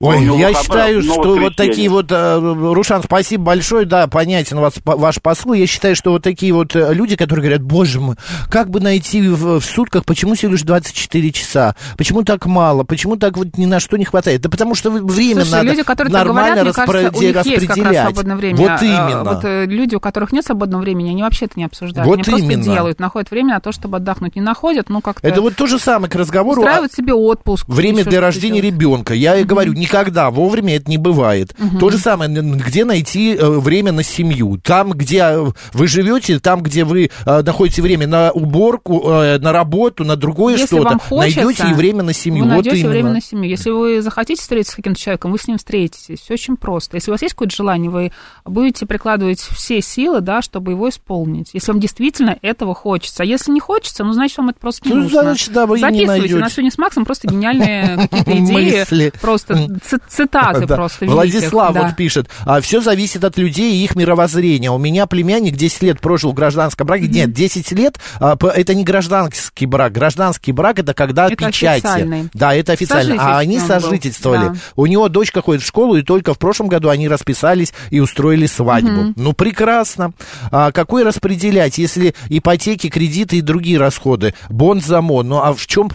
Ой, 0.00 0.22
я 0.38 0.54
считаю, 0.54 1.02
но 1.02 1.12
что 1.14 1.34
вот 1.38 1.56
такие 1.56 1.88
вот, 1.88 2.12
э, 2.12 2.38
Рушан, 2.72 3.02
спасибо 3.02 3.42
большое, 3.42 3.84
да, 3.84 4.06
понятен 4.06 4.60
вас, 4.60 4.74
по- 4.74 4.96
ваш 4.96 5.20
посыл. 5.20 5.54
Я 5.54 5.66
считаю, 5.66 5.96
что 5.96 6.12
вот 6.12 6.22
такие 6.22 6.52
вот 6.52 6.76
э, 6.76 6.94
люди, 6.94 7.16
которые 7.16 7.42
говорят, 7.42 7.62
боже 7.62 7.98
мой, 8.00 8.14
как 8.48 8.70
бы 8.70 8.78
найти 8.78 9.20
в, 9.28 9.58
в 9.58 9.64
сутках, 9.64 10.04
почему 10.04 10.34
всего 10.36 10.52
лишь 10.52 10.62
24 10.62 11.32
часа, 11.32 11.74
почему 11.96 12.22
так 12.22 12.46
мало, 12.46 12.84
почему 12.84 13.16
так 13.16 13.36
вот 13.36 13.58
ни 13.58 13.66
на 13.66 13.80
что 13.80 13.96
не 13.96 14.04
хватает? 14.04 14.40
Да 14.40 14.48
потому 14.48 14.76
что 14.76 14.92
время 14.92 15.40
Слушай, 15.42 15.50
надо 15.50 15.70
люди, 15.70 15.82
которые 15.82 16.12
нормально 16.12 16.54
говорят, 16.62 16.64
мне 16.64 16.72
кажется, 16.74 17.08
у 17.08 17.20
распреде- 17.20 17.26
них 17.26 17.46
есть 17.46 17.66
как 17.66 17.68
раз 17.68 17.78
распределять. 17.78 18.04
свободное 18.04 18.36
время. 18.36 18.56
Вот 18.56 18.70
А, 18.70 18.84
именно. 18.84 19.24
Вот 19.24 19.44
э, 19.44 19.66
люди, 19.66 19.94
у 19.96 20.00
которых 20.00 20.30
нет 20.30 20.44
свободного 20.44 20.80
времени, 20.82 21.10
они 21.10 21.24
вообще 21.24 21.46
это 21.46 21.54
не 21.56 21.64
обсуждают. 21.64 22.06
Вот 22.06 22.14
они 22.14 22.22
просто 22.22 22.44
именно. 22.46 22.62
делают, 22.62 23.00
находят 23.00 23.32
время 23.32 23.54
на 23.54 23.60
то, 23.60 23.72
чтобы 23.72 23.96
отдохнуть. 23.96 24.36
Не 24.36 24.42
находят, 24.42 24.90
ну 24.90 25.00
как-то 25.00 25.26
Это 25.26 25.42
вот 25.42 25.56
то 25.56 25.66
же 25.66 25.80
самое 25.80 26.08
к 26.08 26.14
разговору 26.14 26.60
устраивают 26.60 26.92
себе 26.92 27.14
отпуск. 27.14 27.66
время 27.68 28.04
для 28.04 28.20
рождения 28.20 28.60
ребенка. 28.60 29.12
Я 29.12 29.34
и 29.36 29.42
говорю, 29.42 29.72
никогда 29.88 30.30
вовремя 30.30 30.76
это 30.76 30.90
не 30.90 30.98
бывает. 30.98 31.54
Мгм. 31.58 31.78
То 31.78 31.90
же 31.90 31.98
самое, 31.98 32.30
где 32.30 32.84
найти 32.84 33.34
э, 33.34 33.48
время 33.48 33.92
на 33.92 34.02
семью. 34.02 34.58
Там, 34.62 34.92
где 34.92 35.18
э, 35.18 35.46
вы 35.72 35.86
живете, 35.86 36.38
там, 36.38 36.62
где 36.62 36.84
вы 36.84 37.10
э, 37.26 37.42
находите 37.42 37.82
время 37.82 38.06
на 38.06 38.30
уборку, 38.30 39.08
на 39.08 39.52
работу, 39.52 40.04
на 40.04 40.16
другое 40.16 40.54
Если 40.54 40.66
что-то, 40.66 40.90
вам 40.90 41.00
хочется, 41.00 41.44
найдете 41.44 41.68
и 41.70 41.72
время 41.72 42.02
на 42.02 42.12
семью. 42.12 42.44
Вы 42.44 42.50
вот 42.50 42.64
найдете 42.64 42.80
именно. 42.80 42.90
время 42.90 43.10
на 43.12 43.20
семью. 43.20 43.50
Если 43.50 43.70
вы 43.70 44.02
захотите 44.02 44.40
встретиться 44.40 44.72
с 44.72 44.76
каким-то 44.76 45.00
человеком, 45.00 45.32
вы 45.32 45.38
с 45.38 45.48
ним 45.48 45.58
встретитесь. 45.58 46.20
Все 46.20 46.34
очень 46.34 46.56
просто. 46.56 46.96
Если 46.96 47.10
у 47.10 47.14
вас 47.14 47.22
есть 47.22 47.34
какое-то 47.34 47.56
желание, 47.56 47.90
вы 47.90 48.12
будете 48.44 48.86
прикладывать 48.86 49.40
все 49.40 49.80
силы, 49.80 50.20
да, 50.20 50.42
чтобы 50.42 50.72
его 50.72 50.88
исполнить. 50.88 51.50
Если 51.52 51.72
вам 51.72 51.80
действительно 51.80 52.36
этого 52.42 52.74
хочется. 52.74 53.22
А 53.22 53.26
если 53.26 53.50
не 53.52 53.60
хочется, 53.60 54.04
ну, 54.04 54.12
значит, 54.12 54.38
вам 54.38 54.50
это 54.50 54.60
просто 54.60 54.88
не 54.88 54.94
Ну, 54.94 55.02
нужно. 55.02 55.22
значит, 55.22 55.52
да, 55.52 55.66
вы 55.66 55.78
и 55.78 55.82
не 55.82 56.06
Записывайте. 56.06 56.34
У 56.34 56.38
нас 56.38 56.52
сегодня 56.52 56.70
с 56.70 56.78
Максом 56.78 57.04
просто 57.04 57.28
гениальные 57.28 58.08
какие-то 58.10 58.38
идеи. 58.44 59.12
Просто 59.20 59.77
цитаты 60.08 60.66
Да. 60.66 60.76
просто 60.76 61.06
Владислав 61.06 61.68
великих, 61.70 61.82
да. 61.82 61.86
вот 61.88 61.96
пишет, 61.96 62.28
а, 62.44 62.60
все 62.60 62.80
зависит 62.80 63.24
от 63.24 63.36
людей 63.38 63.74
и 63.80 63.84
их 63.84 63.96
мировоззрения. 63.96 64.70
У 64.70 64.78
меня 64.78 65.06
племянник 65.06 65.56
10 65.56 65.82
лет 65.82 66.00
прожил 66.00 66.32
в 66.32 66.34
гражданском 66.34 66.86
браке. 66.86 67.08
Нет, 67.08 67.32
10 67.32 67.72
лет 67.72 67.98
а, 68.20 68.36
это 68.54 68.74
не 68.74 68.84
гражданский 68.84 69.66
брак. 69.66 69.92
Гражданский 69.92 70.52
брак 70.52 70.78
это 70.78 70.94
когда 70.94 71.26
Это 71.26 71.36
печати. 71.36 71.78
официальный. 71.78 72.28
Да, 72.34 72.54
это 72.54 72.72
официально. 72.72 73.16
А 73.18 73.38
они 73.38 73.58
сожительствовали. 73.58 74.48
да. 74.48 74.54
У 74.76 74.86
него 74.86 75.08
дочка 75.08 75.42
ходит 75.42 75.62
в 75.62 75.66
школу, 75.66 75.96
и 75.96 76.02
только 76.02 76.34
в 76.34 76.38
прошлом 76.38 76.68
году 76.68 76.88
они 76.88 77.08
расписались 77.08 77.72
и 77.90 78.00
устроили 78.00 78.46
свадьбу. 78.46 78.90
Мгм. 78.90 79.14
Ну, 79.16 79.32
прекрасно. 79.32 80.12
А 80.50 80.72
какой 80.72 81.02
распределять, 81.04 81.78
если 81.78 82.14
ипотеки, 82.28 82.88
кредиты 82.88 83.36
и 83.36 83.40
другие 83.40 83.78
расходы? 83.78 84.34
Бонд 84.48 84.84
за 84.84 85.00
мон. 85.00 85.28
Ну, 85.28 85.36
а 85.42 85.52
в 85.54 85.66
чем, 85.66 85.88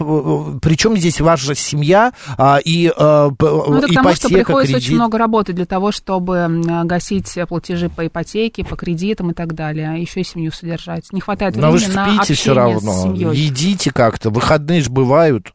при 0.60 0.76
чем 0.76 0.96
здесь 0.96 1.20
ваша 1.20 1.54
семья 1.54 2.12
а, 2.38 2.58
и 2.64 2.92
а, 2.96 3.30
Ну, 3.74 3.84
это 3.84 3.88
к 3.88 3.94
тому, 3.94 4.08
что 4.14 4.28
ипотека, 4.28 4.44
приходится 4.44 4.72
кредит? 4.74 4.88
очень 4.88 4.96
много 4.96 5.18
работать 5.18 5.56
для 5.56 5.66
того, 5.66 5.92
чтобы 5.92 6.62
гасить 6.84 7.38
платежи 7.48 7.88
по 7.88 8.06
ипотеке, 8.06 8.64
по 8.64 8.76
кредитам 8.76 9.30
и 9.30 9.34
так 9.34 9.54
далее, 9.54 9.90
а 9.90 9.94
еще 9.94 10.20
и 10.20 10.24
семью 10.24 10.52
содержать. 10.52 11.12
Не 11.12 11.20
хватает 11.20 11.56
Но 11.56 11.70
вы 11.70 11.78
же 11.78 11.86
времени 11.86 11.96
на 11.96 12.06
спите 12.06 12.32
общение 12.32 12.36
все 12.36 12.54
равно. 12.54 13.14
Едите 13.32 13.90
как-то. 13.90 14.30
Выходные 14.30 14.80
же 14.80 14.90
бывают. 14.90 15.52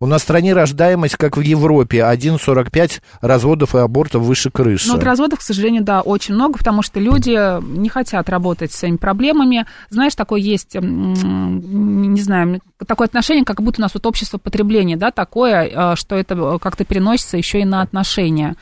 У 0.00 0.06
нас 0.06 0.20
в 0.20 0.24
стране 0.24 0.52
рождаемость, 0.52 1.16
как 1.16 1.36
в 1.36 1.40
Европе, 1.40 1.98
1,45 1.98 3.00
разводов 3.20 3.74
и 3.74 3.78
абортов 3.78 4.22
выше 4.22 4.48
крыши. 4.48 4.86
Ну, 4.86 4.94
вот 4.94 5.02
разводов, 5.02 5.40
к 5.40 5.42
сожалению, 5.42 5.82
да, 5.82 6.02
очень 6.02 6.34
много, 6.34 6.58
потому 6.58 6.82
что 6.82 7.00
люди 7.00 7.60
не 7.62 7.88
хотят 7.88 8.28
работать 8.28 8.72
с 8.72 8.76
своими 8.76 8.96
проблемами. 8.96 9.66
Знаешь, 9.90 10.14
такое 10.14 10.40
есть, 10.40 10.76
не 10.76 12.20
знаю, 12.20 12.60
такое 12.86 13.08
отношение, 13.08 13.44
как 13.44 13.60
будто 13.60 13.80
у 13.80 13.82
нас 13.82 13.92
вот 13.92 14.06
общество 14.06 14.38
потребления, 14.38 14.96
да, 14.96 15.10
такое, 15.10 15.66
э, 15.66 15.96
что 15.96 16.14
это 16.14 16.58
как-то 16.60 16.84
переносится 16.84 17.36
еще 17.36 17.60
и 17.60 17.64
на 17.64 17.82
отношения. 17.82 18.54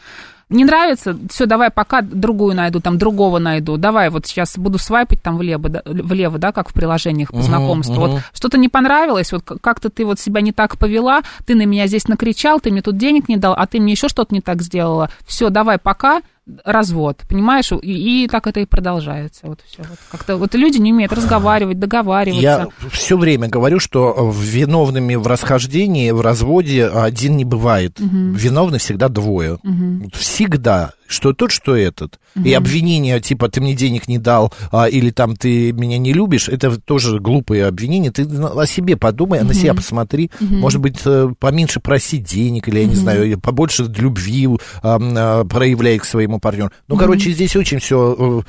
Не 0.49 0.65
нравится, 0.65 1.19
все, 1.29 1.47
давай 1.47 1.71
пока 1.71 2.03
другую 2.03 2.55
найду, 2.55 2.81
там 2.81 2.99
другого 2.99 3.41
найду. 3.41 3.77
Давай 3.79 4.11
вот 4.11 4.27
сейчас 4.27 4.57
буду 4.57 4.79
свайпать 4.79 5.21
там 5.21 5.39
влево, 5.39 5.69
да, 5.69 5.83
влево, 5.85 6.39
да, 6.39 6.53
как 6.53 6.69
в 6.69 6.73
приложениях 6.73 7.31
по 7.31 7.43
знакомству. 7.43 7.95
мгм. 7.95 8.11
Вот 8.13 8.23
что-то 8.33 8.57
не 8.57 8.69
понравилось, 8.69 9.33
вот 9.33 9.43
как-то 9.61 9.91
ты 9.91 10.05
вот 10.05 10.21
себя 10.21 10.41
не 10.41 10.53
так 10.53 10.79
повела, 10.79 11.23
ты 11.47 11.57
на 11.57 11.67
меня 11.67 11.89
здесь 11.89 12.07
накричал, 12.07 12.61
ты 12.61 12.71
мне 12.71 12.81
тут 12.81 12.97
денег 12.97 13.29
не 13.29 13.37
дал, 13.37 13.55
а 13.55 13.67
ты 13.67 13.81
мне 13.81 13.93
еще 13.93 14.09
что-то 14.09 14.33
не 14.33 14.41
так 14.41 14.63
сделала. 14.63 15.11
Все, 15.27 15.51
давай 15.51 15.79
пока, 15.79 16.23
развод, 16.65 17.23
понимаешь? 17.29 17.73
И, 17.83 18.25
и 18.25 18.29
так 18.29 18.47
это 18.47 18.61
и 18.61 18.67
продолжается. 18.67 19.47
Вот 19.47 19.61
все. 19.67 19.83
Вот 19.83 19.99
как-то 20.11 20.37
вот 20.37 20.55
люди 20.55 20.79
не 20.79 20.93
умеют 20.93 21.13
разговаривать, 21.13 21.79
договариваться. 21.79 22.43
Я 22.43 22.69
все 22.91 23.19
время 23.19 23.49
говорю, 23.49 23.81
что 23.81 24.33
виновными 24.35 25.17
в 25.17 25.27
расхождении, 25.27 26.11
в 26.11 26.21
разводе 26.21 26.87
один 26.87 27.37
не 27.37 27.45
бывает. 27.45 27.99
Мгм. 27.99 28.35
Виновны 28.35 28.79
всегда 28.79 29.09
двое. 29.09 29.59
Вот 29.63 30.15
Всегда. 30.15 30.93
Что 31.09 31.33
тот, 31.33 31.51
что 31.53 31.77
этот. 31.77 32.19
И 32.35 32.39
Мгм. 32.51 32.57
обвинения, 32.57 33.21
типа, 33.21 33.49
ты 33.49 33.61
мне 33.61 33.75
денег 33.75 34.09
не 34.09 34.19
дал, 34.19 34.53
а, 34.73 34.87
или 34.87 35.11
там 35.11 35.37
ты 35.37 35.73
меня 35.73 35.99
не 35.99 36.13
любишь, 36.13 36.49
это 36.49 36.79
тоже 36.81 37.19
глупые 37.21 37.67
обвинения. 37.67 38.11
Ты 38.11 38.25
о 38.25 38.67
себе 38.67 38.97
подумай, 38.97 39.41
а 39.41 39.45
на 39.45 39.55
себя 39.55 39.73
посмотри. 39.75 40.31
Мгм. 40.41 40.59
Может 40.59 40.81
быть, 40.81 40.99
э, 41.05 41.29
поменьше 41.39 41.81
просить 41.81 42.25
денег, 42.25 42.69
или, 42.69 42.81
я 42.81 42.87
не 42.87 42.95
Мгм. 42.95 43.01
знаю, 43.01 43.41
побольше 43.41 43.85
любви 43.85 44.49
а, 44.83 44.99
а, 45.01 45.45
проявляй 45.45 45.99
к 45.99 46.05
своему 46.05 46.39
партнеру. 46.41 46.71
Ну, 46.89 46.97
Мгм. 46.97 47.05
короче, 47.05 47.31
здесь 47.31 47.57
очень 47.57 47.79
все 47.79 48.43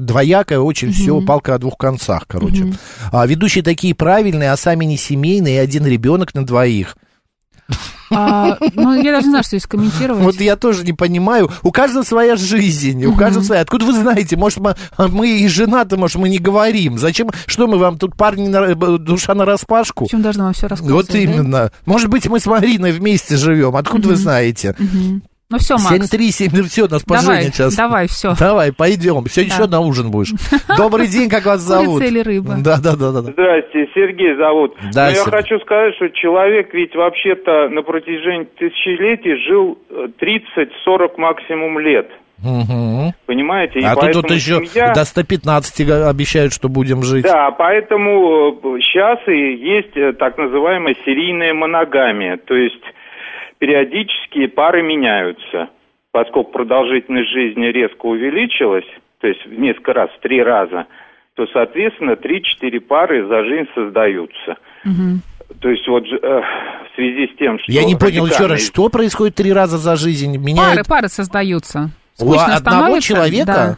двоякое, 0.00 0.58
очень 0.60 0.92
все 0.92 1.16
Мгм. 1.16 1.26
палка 1.26 1.54
о 1.54 1.58
двух 1.58 1.76
концах, 1.76 2.26
короче. 2.26 2.64
Мгм. 2.64 2.76
А, 3.12 3.26
ведущие 3.26 3.62
такие 3.64 3.94
правильные, 3.94 4.52
а 4.52 4.56
сами 4.56 4.84
не 4.84 4.96
семейные, 4.96 5.56
и 5.56 5.58
один 5.58 5.86
ребенок 5.86 6.34
на 6.34 6.46
двоих. 6.46 6.96
А, 8.14 8.58
ну, 8.74 8.94
я 8.94 9.12
даже 9.12 9.26
не 9.26 9.30
знаю, 9.30 9.44
что 9.44 9.56
здесь 9.56 9.66
комментировать. 9.66 10.22
Вот 10.22 10.40
я 10.40 10.56
тоже 10.56 10.84
не 10.84 10.92
понимаю. 10.92 11.50
У 11.62 11.70
каждого 11.70 12.02
своя 12.02 12.36
жизнь, 12.36 13.04
у 13.04 13.14
каждого 13.14 13.42
своя. 13.42 13.62
Откуда 13.62 13.84
вы 13.84 13.92
знаете? 13.92 14.36
Может, 14.36 14.60
мы, 14.60 14.74
мы 14.98 15.40
и 15.40 15.48
женаты, 15.48 15.96
может, 15.96 16.16
мы 16.16 16.28
не 16.28 16.38
говорим. 16.38 16.98
Зачем? 16.98 17.30
Что 17.46 17.66
мы 17.66 17.78
вам 17.78 17.98
тут 17.98 18.16
парни 18.16 18.48
на, 18.48 18.74
душа 18.74 19.34
на 19.34 19.44
распашку? 19.44 20.04
Почему 20.04 20.22
должна 20.22 20.44
вам 20.44 20.52
все 20.52 20.66
рассказывать? 20.66 21.08
Вот 21.08 21.14
именно. 21.14 21.70
Может 21.86 22.08
быть, 22.08 22.26
мы 22.28 22.40
с 22.40 22.46
Мариной 22.46 22.92
вместе 22.92 23.36
живем. 23.36 23.76
Откуда 23.76 24.08
вы 24.08 24.16
знаете? 24.16 24.74
Ну 25.52 25.58
все, 25.58 25.74
Макс. 25.74 25.88
737, 25.90 26.62
все, 26.64 26.88
нас 26.88 27.04
Давай, 27.04 27.20
поженят 27.24 27.54
сейчас. 27.54 27.76
давай, 27.76 28.08
всё. 28.08 28.34
Давай, 28.38 28.72
пойдем. 28.72 29.24
Сегодня 29.28 29.50
Да. 29.50 29.62
еще 29.62 29.70
на 29.70 29.80
ужин 29.80 30.10
будешь. 30.10 30.32
Добрый 30.76 31.06
день, 31.06 31.28
как 31.28 31.44
вас 31.46 31.60
зовут? 31.60 31.98
Курица 32.00 32.06
или 32.12 32.20
рыба? 32.20 32.54
Да, 32.58 32.78
да, 32.82 32.96
да, 32.96 33.12
да. 33.12 33.22
да. 33.22 33.30
Здрасте, 33.32 33.86
Сергей 33.94 34.34
зовут. 34.36 34.74
Да, 34.92 35.06
Но 35.06 35.12
я 35.16 35.24
хочу 35.24 35.58
сказать, 35.60 35.94
что 35.96 36.08
человек 36.10 36.72
ведь 36.74 36.94
вообще-то 36.96 37.68
на 37.68 37.82
протяжении 37.82 38.44
тысячелетий 38.58 39.36
жил 39.46 39.78
э, 39.90 40.06
30-40 40.20 41.18
максимум 41.18 41.78
лет. 41.78 42.08
Мгм. 42.42 43.12
Понимаете? 43.26 43.78
И 43.78 43.84
А 43.84 43.94
тут 43.94 44.16
вот 44.16 44.30
еще 44.32 44.64
семья- 44.66 44.92
до 44.94 45.04
115 45.04 46.08
обещают, 46.08 46.52
что 46.52 46.68
будем 46.68 47.02
жить. 47.04 47.22
Да, 47.24 47.50
поэтому 47.52 48.58
сейчас 48.80 49.18
и 49.28 49.54
есть 49.54 49.96
э, 49.96 50.12
так 50.14 50.38
называемая 50.38 50.96
серийная 51.04 51.54
моногамия. 51.54 52.38
То 52.38 52.54
есть 52.54 52.82
периодически 53.62 54.48
пары 54.48 54.82
меняются. 54.82 55.70
Поскольку 56.10 56.50
продолжительность 56.50 57.30
жизни 57.30 57.66
резко 57.66 58.06
увеличилась, 58.06 58.84
то 59.20 59.28
есть 59.28 59.46
в 59.46 59.52
несколько 59.56 59.92
раз, 59.92 60.10
в 60.10 60.20
три 60.20 60.42
раза, 60.42 60.86
то, 61.36 61.46
соответственно, 61.52 62.12
3-4 62.12 62.80
пары 62.80 63.24
за 63.28 63.44
жизнь 63.44 63.68
создаются. 63.72 64.56
Мгм. 64.82 65.22
То 65.60 65.68
есть 65.70 65.86
вот 65.86 66.04
э, 66.04 66.16
в 66.18 66.94
связи 66.96 67.32
с 67.32 67.38
тем, 67.38 67.60
что... 67.60 67.70
Я 67.70 67.84
не 67.84 67.94
понял 67.94 68.26
еще 68.26 68.46
раз, 68.46 68.66
что 68.66 68.88
происходит 68.88 69.36
три 69.36 69.52
раза 69.52 69.78
за 69.78 69.94
жизнь? 69.94 70.34
Пары, 70.34 70.44
Меняют 70.44 70.88
пары 70.88 71.06
создаются. 71.06 71.90
у 72.18 72.22
Скучно 72.24 72.56
одного 72.56 72.80
становится, 72.80 73.08
человека? 73.08 73.46
да. 73.46 73.76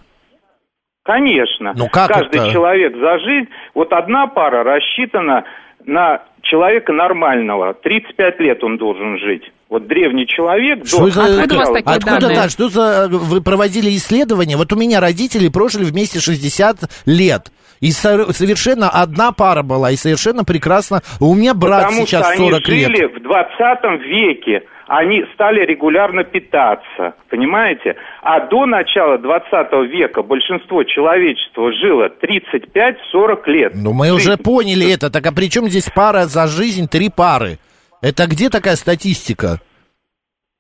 Конечно. 1.02 1.74
Ну, 1.76 1.88
как 1.88 2.08
Каждый 2.08 2.40
это? 2.40 2.50
человек 2.52 2.96
за 2.96 3.18
жизнь... 3.18 3.48
Вот 3.74 3.92
одна 3.92 4.28
пара 4.28 4.64
рассчитана 4.64 5.44
на 5.84 6.22
человека 6.40 6.92
нормального. 6.92 7.74
35 7.74 8.40
лет 8.40 8.64
он 8.64 8.78
должен 8.78 9.18
жить. 9.18 9.52
Вот 9.74 9.88
древний 9.88 10.24
человек... 10.28 10.86
Что 10.86 11.06
до 11.06 11.10
за- 11.10 11.22
начала- 11.46 11.78
Откуда 11.84 12.28
да? 12.28 12.48
Что 12.48 12.68
за 12.68 13.08
вы 13.10 13.40
проводили 13.40 13.90
исследования? 13.96 14.56
Вот 14.56 14.72
у 14.72 14.76
меня 14.76 15.00
родители 15.00 15.48
прожили 15.48 15.82
вместе 15.82 16.20
60 16.20 16.76
лет. 17.06 17.50
И 17.80 17.90
со- 17.90 18.32
совершенно 18.32 18.88
одна 18.88 19.32
пара 19.32 19.64
была, 19.64 19.90
и 19.90 19.96
совершенно 19.96 20.44
прекрасно. 20.44 21.02
У 21.18 21.34
меня 21.34 21.54
брат 21.54 21.86
Потому 21.86 22.06
сейчас 22.06 22.24
что 22.34 22.36
40 22.36 22.68
они 22.68 22.76
лет. 22.78 22.86
жили 22.86 23.06
в 23.06 23.20
20 23.20 24.00
веке. 24.06 24.62
Они 24.86 25.24
стали 25.34 25.66
регулярно 25.66 26.22
питаться, 26.22 27.14
понимаете? 27.28 27.96
А 28.22 28.46
до 28.46 28.66
начала 28.66 29.18
20 29.18 29.72
века 29.90 30.22
большинство 30.22 30.84
человечества 30.84 31.72
жило 31.72 32.10
35-40 32.22 33.46
лет. 33.46 33.72
Ну, 33.74 33.92
мы 33.92 34.12
уже 34.12 34.36
поняли 34.36 34.92
это. 34.92 35.10
Так 35.10 35.26
а 35.26 35.32
при 35.32 35.50
чем 35.50 35.68
здесь 35.68 35.88
пара 35.92 36.26
за 36.26 36.46
жизнь, 36.46 36.86
три 36.88 37.08
пары? 37.10 37.58
Это 38.04 38.26
где 38.26 38.50
такая 38.50 38.76
статистика? 38.76 39.60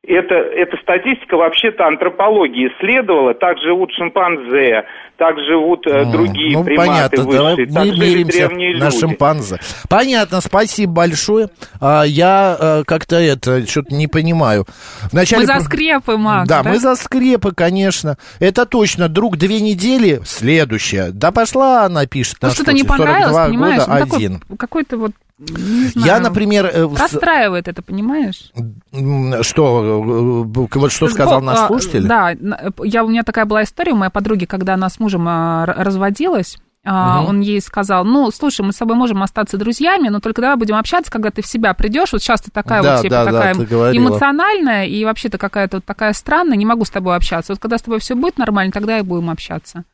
Это, 0.06 0.34
эта 0.34 0.76
статистика 0.82 1.36
вообще-то 1.36 1.86
антропология 1.86 2.68
исследовала. 2.68 3.34
Так 3.34 3.58
живут 3.58 3.90
шимпанзе, 3.92 4.84
так 5.18 5.36
живут 5.38 5.86
э, 5.86 6.04
другие 6.10 6.56
ну, 6.58 6.64
приматы 6.64 6.88
понятно, 6.90 7.24
давай 7.32 7.54
высшие, 7.56 7.66
так 7.66 7.84
мы 7.84 7.94
жили 7.94 8.22
древние 8.24 8.76
на 8.78 8.84
люди. 8.86 8.98
шимпанзе. 8.98 9.60
Понятно, 9.90 10.40
спасибо 10.40 10.92
большое. 10.92 11.48
А, 11.80 12.02
я 12.04 12.56
э, 12.58 12.84
как-то 12.86 13.16
это, 13.16 13.66
что-то 13.66 13.94
не 13.94 14.06
понимаю. 14.06 14.64
Вначале 15.12 15.42
Мы 15.42 15.46
за 15.46 15.60
скрепы, 15.60 16.16
Макс, 16.16 16.48
Да, 16.48 16.62
да? 16.62 16.70
мы 16.70 16.78
за 16.78 16.96
скрепы, 16.96 17.52
конечно. 17.54 18.16
Это 18.40 18.64
точно. 18.66 19.08
Друг 19.08 19.36
две 19.36 19.60
недели, 19.60 20.20
следующая. 20.24 21.10
Да 21.12 21.30
пошла 21.30 21.84
она, 21.84 22.06
пишет. 22.06 22.36
Ну, 22.42 22.50
что-то 22.50 22.72
не 22.72 22.84
понравилось, 22.84 23.32
42 23.32 23.46
понимаешь? 23.46 23.80
года, 23.80 23.92
Ну, 23.92 24.04
такой- 24.04 24.18
один. 24.18 24.42
Какой-то 24.58 24.96
вот, 24.98 25.12
не 25.38 25.88
знаю. 25.88 26.06
Я, 26.06 26.20
например, 26.20 26.66
э, 26.66 26.86
Расстраивает 26.86 27.68
это, 27.68 27.82
понимаешь? 27.82 28.52
Что, 29.42 30.44
э, 30.52 30.78
вот 30.78 30.92
что 30.92 31.08
сказал 31.08 31.40
наш 31.42 31.58
А, 31.58 31.66
слушатель? 31.66 32.06
Да, 32.06 32.34
я, 32.84 33.04
у 33.04 33.08
меня 33.08 33.24
такая 33.24 33.44
была 33.44 33.64
история 33.64 33.92
у 33.92 33.96
моей 33.96 34.12
подруги, 34.12 34.44
когда 34.44 34.74
она 34.74 34.88
с 34.88 35.00
мужем 35.00 35.26
а, 35.28 35.66
разводилась. 35.66 36.56
Мгм. 36.84 37.26
Он 37.26 37.40
ей 37.40 37.62
сказал, 37.62 38.04
ну, 38.04 38.30
слушай, 38.30 38.60
мы 38.60 38.72
с 38.72 38.76
тобой 38.76 38.94
можем 38.94 39.22
остаться 39.22 39.56
друзьями, 39.56 40.08
но 40.08 40.20
только 40.20 40.42
давай 40.42 40.56
будем 40.58 40.76
общаться, 40.76 41.10
когда 41.10 41.30
ты 41.30 41.40
в 41.40 41.46
себя 41.46 41.72
придешь. 41.72 42.12
Вот 42.12 42.22
сейчас 42.22 42.42
ты 42.42 42.50
такая 42.50 42.82
Да, 42.82 42.96
вот 42.96 43.02
типа 43.02 43.10
да, 43.10 43.24
да, 43.24 43.32
такая 43.32 43.54
говорила. 43.54 44.06
эмоциональная 44.06 44.84
и 44.84 45.02
вообще-то 45.04 45.38
какая-то 45.38 45.78
вот 45.78 45.84
такая 45.86 46.12
странная, 46.12 46.58
не 46.58 46.66
могу 46.66 46.84
с 46.84 46.90
тобой 46.90 47.16
общаться. 47.16 47.52
Вот 47.52 47.58
когда 47.58 47.78
с 47.78 47.82
тобой 47.82 48.00
все 48.00 48.14
будет 48.14 48.36
нормально, 48.36 48.70
тогда 48.70 48.98
и 48.98 49.02
будем 49.02 49.30
общаться. 49.30 49.84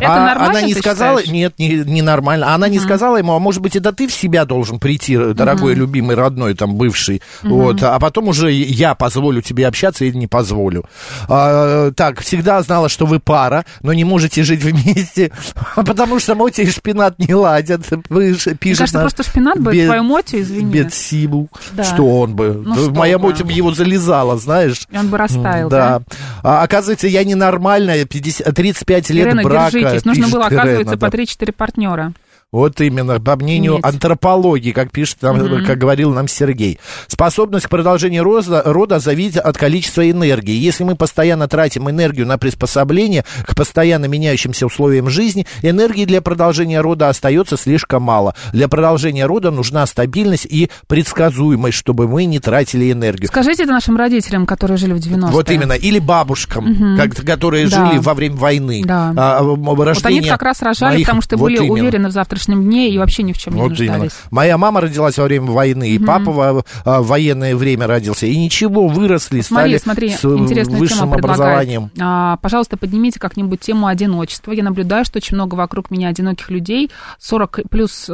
Это 0.00 0.14
а 0.14 0.26
нормально, 0.26 0.58
она 0.58 0.62
не 0.62 0.74
сказала, 0.74 1.20
считаешь? 1.20 1.32
нет, 1.32 1.58
не, 1.58 1.68
не 1.84 2.02
нормально. 2.02 2.52
Она 2.54 2.68
не 2.68 2.78
Мгм. 2.78 2.84
сказала 2.86 3.16
ему, 3.18 3.34
а 3.34 3.38
может 3.38 3.62
быть, 3.62 3.76
это 3.76 3.92
ты 3.92 4.08
в 4.08 4.12
себя 4.12 4.44
должен 4.44 4.80
прийти, 4.80 5.16
дорогой, 5.16 5.72
Мгм. 5.72 5.80
любимый, 5.82 6.16
родной, 6.16 6.54
там, 6.54 6.74
бывший. 6.74 7.22
Мгм. 7.42 7.52
Вот, 7.54 7.82
а 7.82 7.98
потом 8.00 8.28
уже 8.28 8.50
я 8.50 8.94
позволю 8.94 9.40
тебе 9.42 9.66
общаться 9.68 10.04
или 10.04 10.16
не 10.16 10.26
позволю. 10.26 10.84
А, 11.28 11.92
так, 11.92 12.20
всегда 12.20 12.60
знала, 12.62 12.88
что 12.88 13.06
вы 13.06 13.20
пара, 13.20 13.64
но 13.82 13.92
не 13.92 14.04
можете 14.04 14.42
жить 14.42 14.62
вместе, 14.64 15.30
потому 15.76 16.18
что 16.18 16.34
моти 16.34 16.62
и 16.62 16.70
шпинат 16.70 17.18
не 17.18 17.34
ладят. 17.34 17.82
Вы 18.08 18.34
ж- 18.34 18.46
Мне 18.46 18.54
пишет 18.56 18.78
кажется, 18.78 18.98
на 18.98 19.02
просто 19.04 19.22
шпинат 19.22 19.60
бы 19.60 19.72
бед- 19.72 19.86
твою 19.86 20.02
мотю, 20.02 20.40
извини. 20.40 20.72
Бедсибу. 20.72 21.48
Да. 21.72 21.84
Что 21.84 22.04
он 22.20 22.34
бы? 22.34 22.62
Ну, 22.64 22.74
что 22.74 22.90
Моя 22.90 23.18
бы. 23.18 23.30
его 23.30 23.72
залезала, 23.72 24.36
знаешь. 24.38 24.86
И 24.90 24.96
он 24.98 25.08
бы 25.08 25.18
растаял, 25.18 25.68
Да. 25.68 25.98
да? 26.00 26.04
А, 26.42 26.62
оказывается, 26.62 27.06
я 27.06 27.22
ненормальная, 27.24 28.04
50, 28.06 28.52
35 28.54 29.10
лет 29.10 29.34
брака. 29.42 29.51
Держитесь. 29.52 30.04
Нужно 30.04 30.28
было, 30.28 30.46
оказывается, 30.46 30.96
по 30.96 31.10
да. 31.10 31.18
3-4 31.18 31.52
партнера. 31.52 32.12
Вот 32.52 32.82
именно, 32.82 33.18
по 33.18 33.34
мнению 33.36 33.76
Иметь. 33.76 33.84
антропологии, 33.86 34.72
как 34.72 34.90
пишет, 34.90 35.22
нам, 35.22 35.38
Мгм. 35.38 35.64
как 35.64 35.78
говорил 35.78 36.12
нам 36.12 36.28
Сергей. 36.28 36.78
Способность 37.06 37.64
к 37.64 37.70
продолжению 37.70 38.24
рода, 38.24 38.60
рода 38.66 38.98
зависит 38.98 39.38
от 39.38 39.56
количества 39.56 40.08
энергии. 40.10 40.54
Если 40.54 40.84
мы 40.84 40.94
постоянно 40.94 41.48
тратим 41.48 41.88
энергию 41.88 42.26
на 42.26 42.36
приспособление 42.36 43.24
к 43.46 43.54
постоянно 43.56 44.04
меняющимся 44.04 44.66
условиям 44.66 45.08
жизни, 45.08 45.46
энергии 45.62 46.04
для 46.04 46.20
продолжения 46.20 46.82
рода 46.82 47.08
остается 47.08 47.56
слишком 47.56 48.02
мало. 48.02 48.34
Для 48.52 48.68
продолжения 48.68 49.24
рода 49.24 49.50
нужна 49.50 49.86
стабильность 49.86 50.44
и 50.44 50.68
предсказуемость, 50.88 51.78
чтобы 51.78 52.06
мы 52.06 52.26
не 52.26 52.38
тратили 52.38 52.92
энергию. 52.92 53.28
Скажите 53.28 53.62
это 53.62 53.72
нашим 53.72 53.96
родителям, 53.96 54.44
которые 54.44 54.76
жили 54.76 54.92
в 54.92 54.98
90-е. 54.98 55.32
Вот 55.32 55.50
именно. 55.50 55.72
Или 55.72 56.00
бабушкам, 56.00 56.66
Мгм. 56.66 56.96
как- 56.98 57.24
которые 57.24 57.66
Да. 57.68 57.86
жили 57.88 57.98
во 57.98 58.12
время 58.12 58.36
войны. 58.36 58.82
Да. 58.84 59.14
А, 59.16 59.40
м, 59.40 59.62
Вот 59.64 59.78
они 59.78 59.84
рождение 59.86 60.30
как 60.30 60.42
раз 60.42 60.60
рожали, 60.60 60.96
моих- 60.96 61.06
потому 61.06 61.22
что 61.22 61.38
вот 61.38 61.44
были 61.46 61.56
именно. 61.56 61.72
уверены 61.72 62.08
в 62.08 62.12
завтрашнем 62.12 62.41
дне 62.46 62.90
и 62.90 62.98
вообще 62.98 63.22
ни 63.22 63.32
в 63.32 63.38
чем 63.38 63.54
не 63.54 63.60
Вот 63.62 63.78
именно. 63.78 63.98
нуждались. 63.98 64.12
Моя 64.30 64.58
мама 64.58 64.80
родилась 64.80 65.18
во 65.18 65.24
время 65.24 65.50
войны, 65.50 65.90
и 65.90 65.98
Мгм. 65.98 66.06
папа 66.06 66.30
во 66.32 66.64
а, 66.84 67.02
в 67.02 67.06
военное 67.08 67.54
время 67.56 67.86
родился. 67.86 68.26
И 68.26 68.36
ничего, 68.36 68.88
выросли, 68.88 69.40
Смотри, 69.40 69.78
стали 69.78 69.78
смотри, 69.78 70.08
с 70.10 70.24
интересную 70.24 70.78
высшим 70.80 71.10
предлагает. 71.10 71.24
образованием. 71.40 71.90
А, 72.00 72.36
пожалуйста, 72.38 72.76
поднимите 72.76 73.20
как-нибудь 73.20 73.60
тему 73.60 73.86
одиночества. 73.86 74.52
Я 74.52 74.64
наблюдаю, 74.64 75.04
что 75.04 75.18
очень 75.18 75.36
много 75.36 75.54
вокруг 75.54 75.90
меня 75.90 76.08
одиноких 76.08 76.50
людей, 76.50 76.90
40 77.18 77.60
плюс 77.70 78.10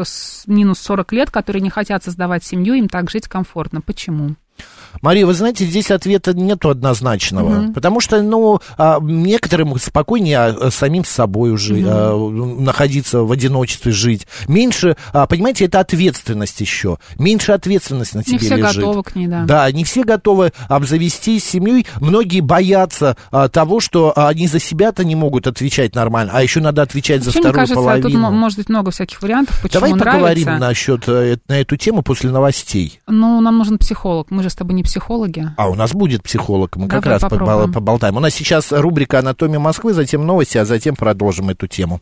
минус 0.46 0.78
40 0.80 1.12
лет, 1.12 1.30
которые 1.30 1.62
не 1.62 1.70
хотят 1.70 2.04
создавать 2.04 2.44
семью, 2.44 2.74
им 2.74 2.88
так 2.88 3.10
жить 3.10 3.28
комфортно. 3.28 3.80
Почему? 3.80 4.34
Мария, 5.02 5.26
вы 5.26 5.34
знаете, 5.34 5.64
здесь 5.64 5.90
ответа 5.90 6.34
нету 6.34 6.70
однозначного. 6.70 7.48
Мгм. 7.48 7.72
Потому 7.74 8.00
что, 8.00 8.20
ну, 8.22 8.60
а, 8.76 8.98
некоторым 9.00 9.78
спокойнее 9.78 10.38
а, 10.38 10.70
самим 10.70 11.04
с 11.04 11.08
собой 11.08 11.50
уже 11.50 11.74
Мгм. 11.74 11.88
а, 11.88 12.30
находиться 12.60 13.20
в 13.22 13.32
одиночестве, 13.32 13.92
жить. 13.92 14.26
Меньше, 14.48 14.96
понимаете, 15.28 15.66
это 15.66 15.80
ответственность 15.80 16.60
еще. 16.60 16.98
Меньше 17.18 17.52
ответственность 17.52 18.14
на 18.14 18.22
тебе 18.22 18.34
Не 18.34 18.38
все 18.38 18.56
лежит. 18.56 18.76
готовы 18.76 19.02
к 19.02 19.14
ней, 19.14 19.26
да. 19.26 19.44
Да, 19.44 19.70
не 19.72 19.84
все 19.84 20.04
готовы 20.04 20.52
обзавестись 20.68 21.44
семьей. 21.44 21.86
Многие 22.00 22.40
боятся 22.40 23.16
того, 23.52 23.80
что 23.80 24.12
они 24.16 24.46
за 24.46 24.58
себя-то 24.58 25.04
не 25.04 25.14
могут 25.14 25.46
отвечать 25.46 25.94
нормально, 25.94 26.32
а 26.34 26.42
еще 26.42 26.60
надо 26.60 26.82
отвечать 26.82 27.22
за 27.22 27.26
Вообще, 27.26 27.40
мне 27.40 27.48
вторую 27.50 27.54
кажется, 27.66 27.74
половину. 27.82 28.10
тут 28.10 28.18
мо- 28.18 28.30
может 28.30 28.58
быть 28.58 28.68
много 28.68 28.90
всяких 28.90 29.22
вариантов, 29.22 29.58
почему 29.62 29.80
Давай 29.80 29.92
нравится. 29.94 30.18
поговорим 30.44 30.58
насчет 30.60 31.04
э, 31.08 31.36
на 31.48 31.60
эту 31.60 31.76
тему 31.76 32.02
после 32.02 32.30
новостей. 32.30 33.00
Ну, 33.06 33.40
нам 33.40 33.58
нужен 33.58 33.78
психолог. 33.78 34.30
Мы 34.30 34.42
же 34.42 34.50
с 34.50 34.54
тобой 34.54 34.74
не 34.78 34.82
психологи. 34.84 35.44
А 35.56 35.68
у 35.68 35.74
нас 35.74 35.92
будет 35.92 36.22
психолог, 36.22 36.76
мы 36.76 36.88
как 36.88 37.02
Давай 37.04 37.18
раз 37.18 37.22
побал- 37.22 37.38
попробуем. 37.38 37.72
поболтаем. 37.72 38.16
У 38.16 38.20
нас 38.20 38.32
сейчас 38.34 38.72
рубрика 38.72 39.18
«Анатомия 39.18 39.58
Москвы», 39.58 39.92
затем 39.92 40.26
новости, 40.26 40.56
а 40.58 40.64
затем 40.64 40.96
продолжим 40.96 41.50
эту 41.50 41.66
тему. 41.66 42.00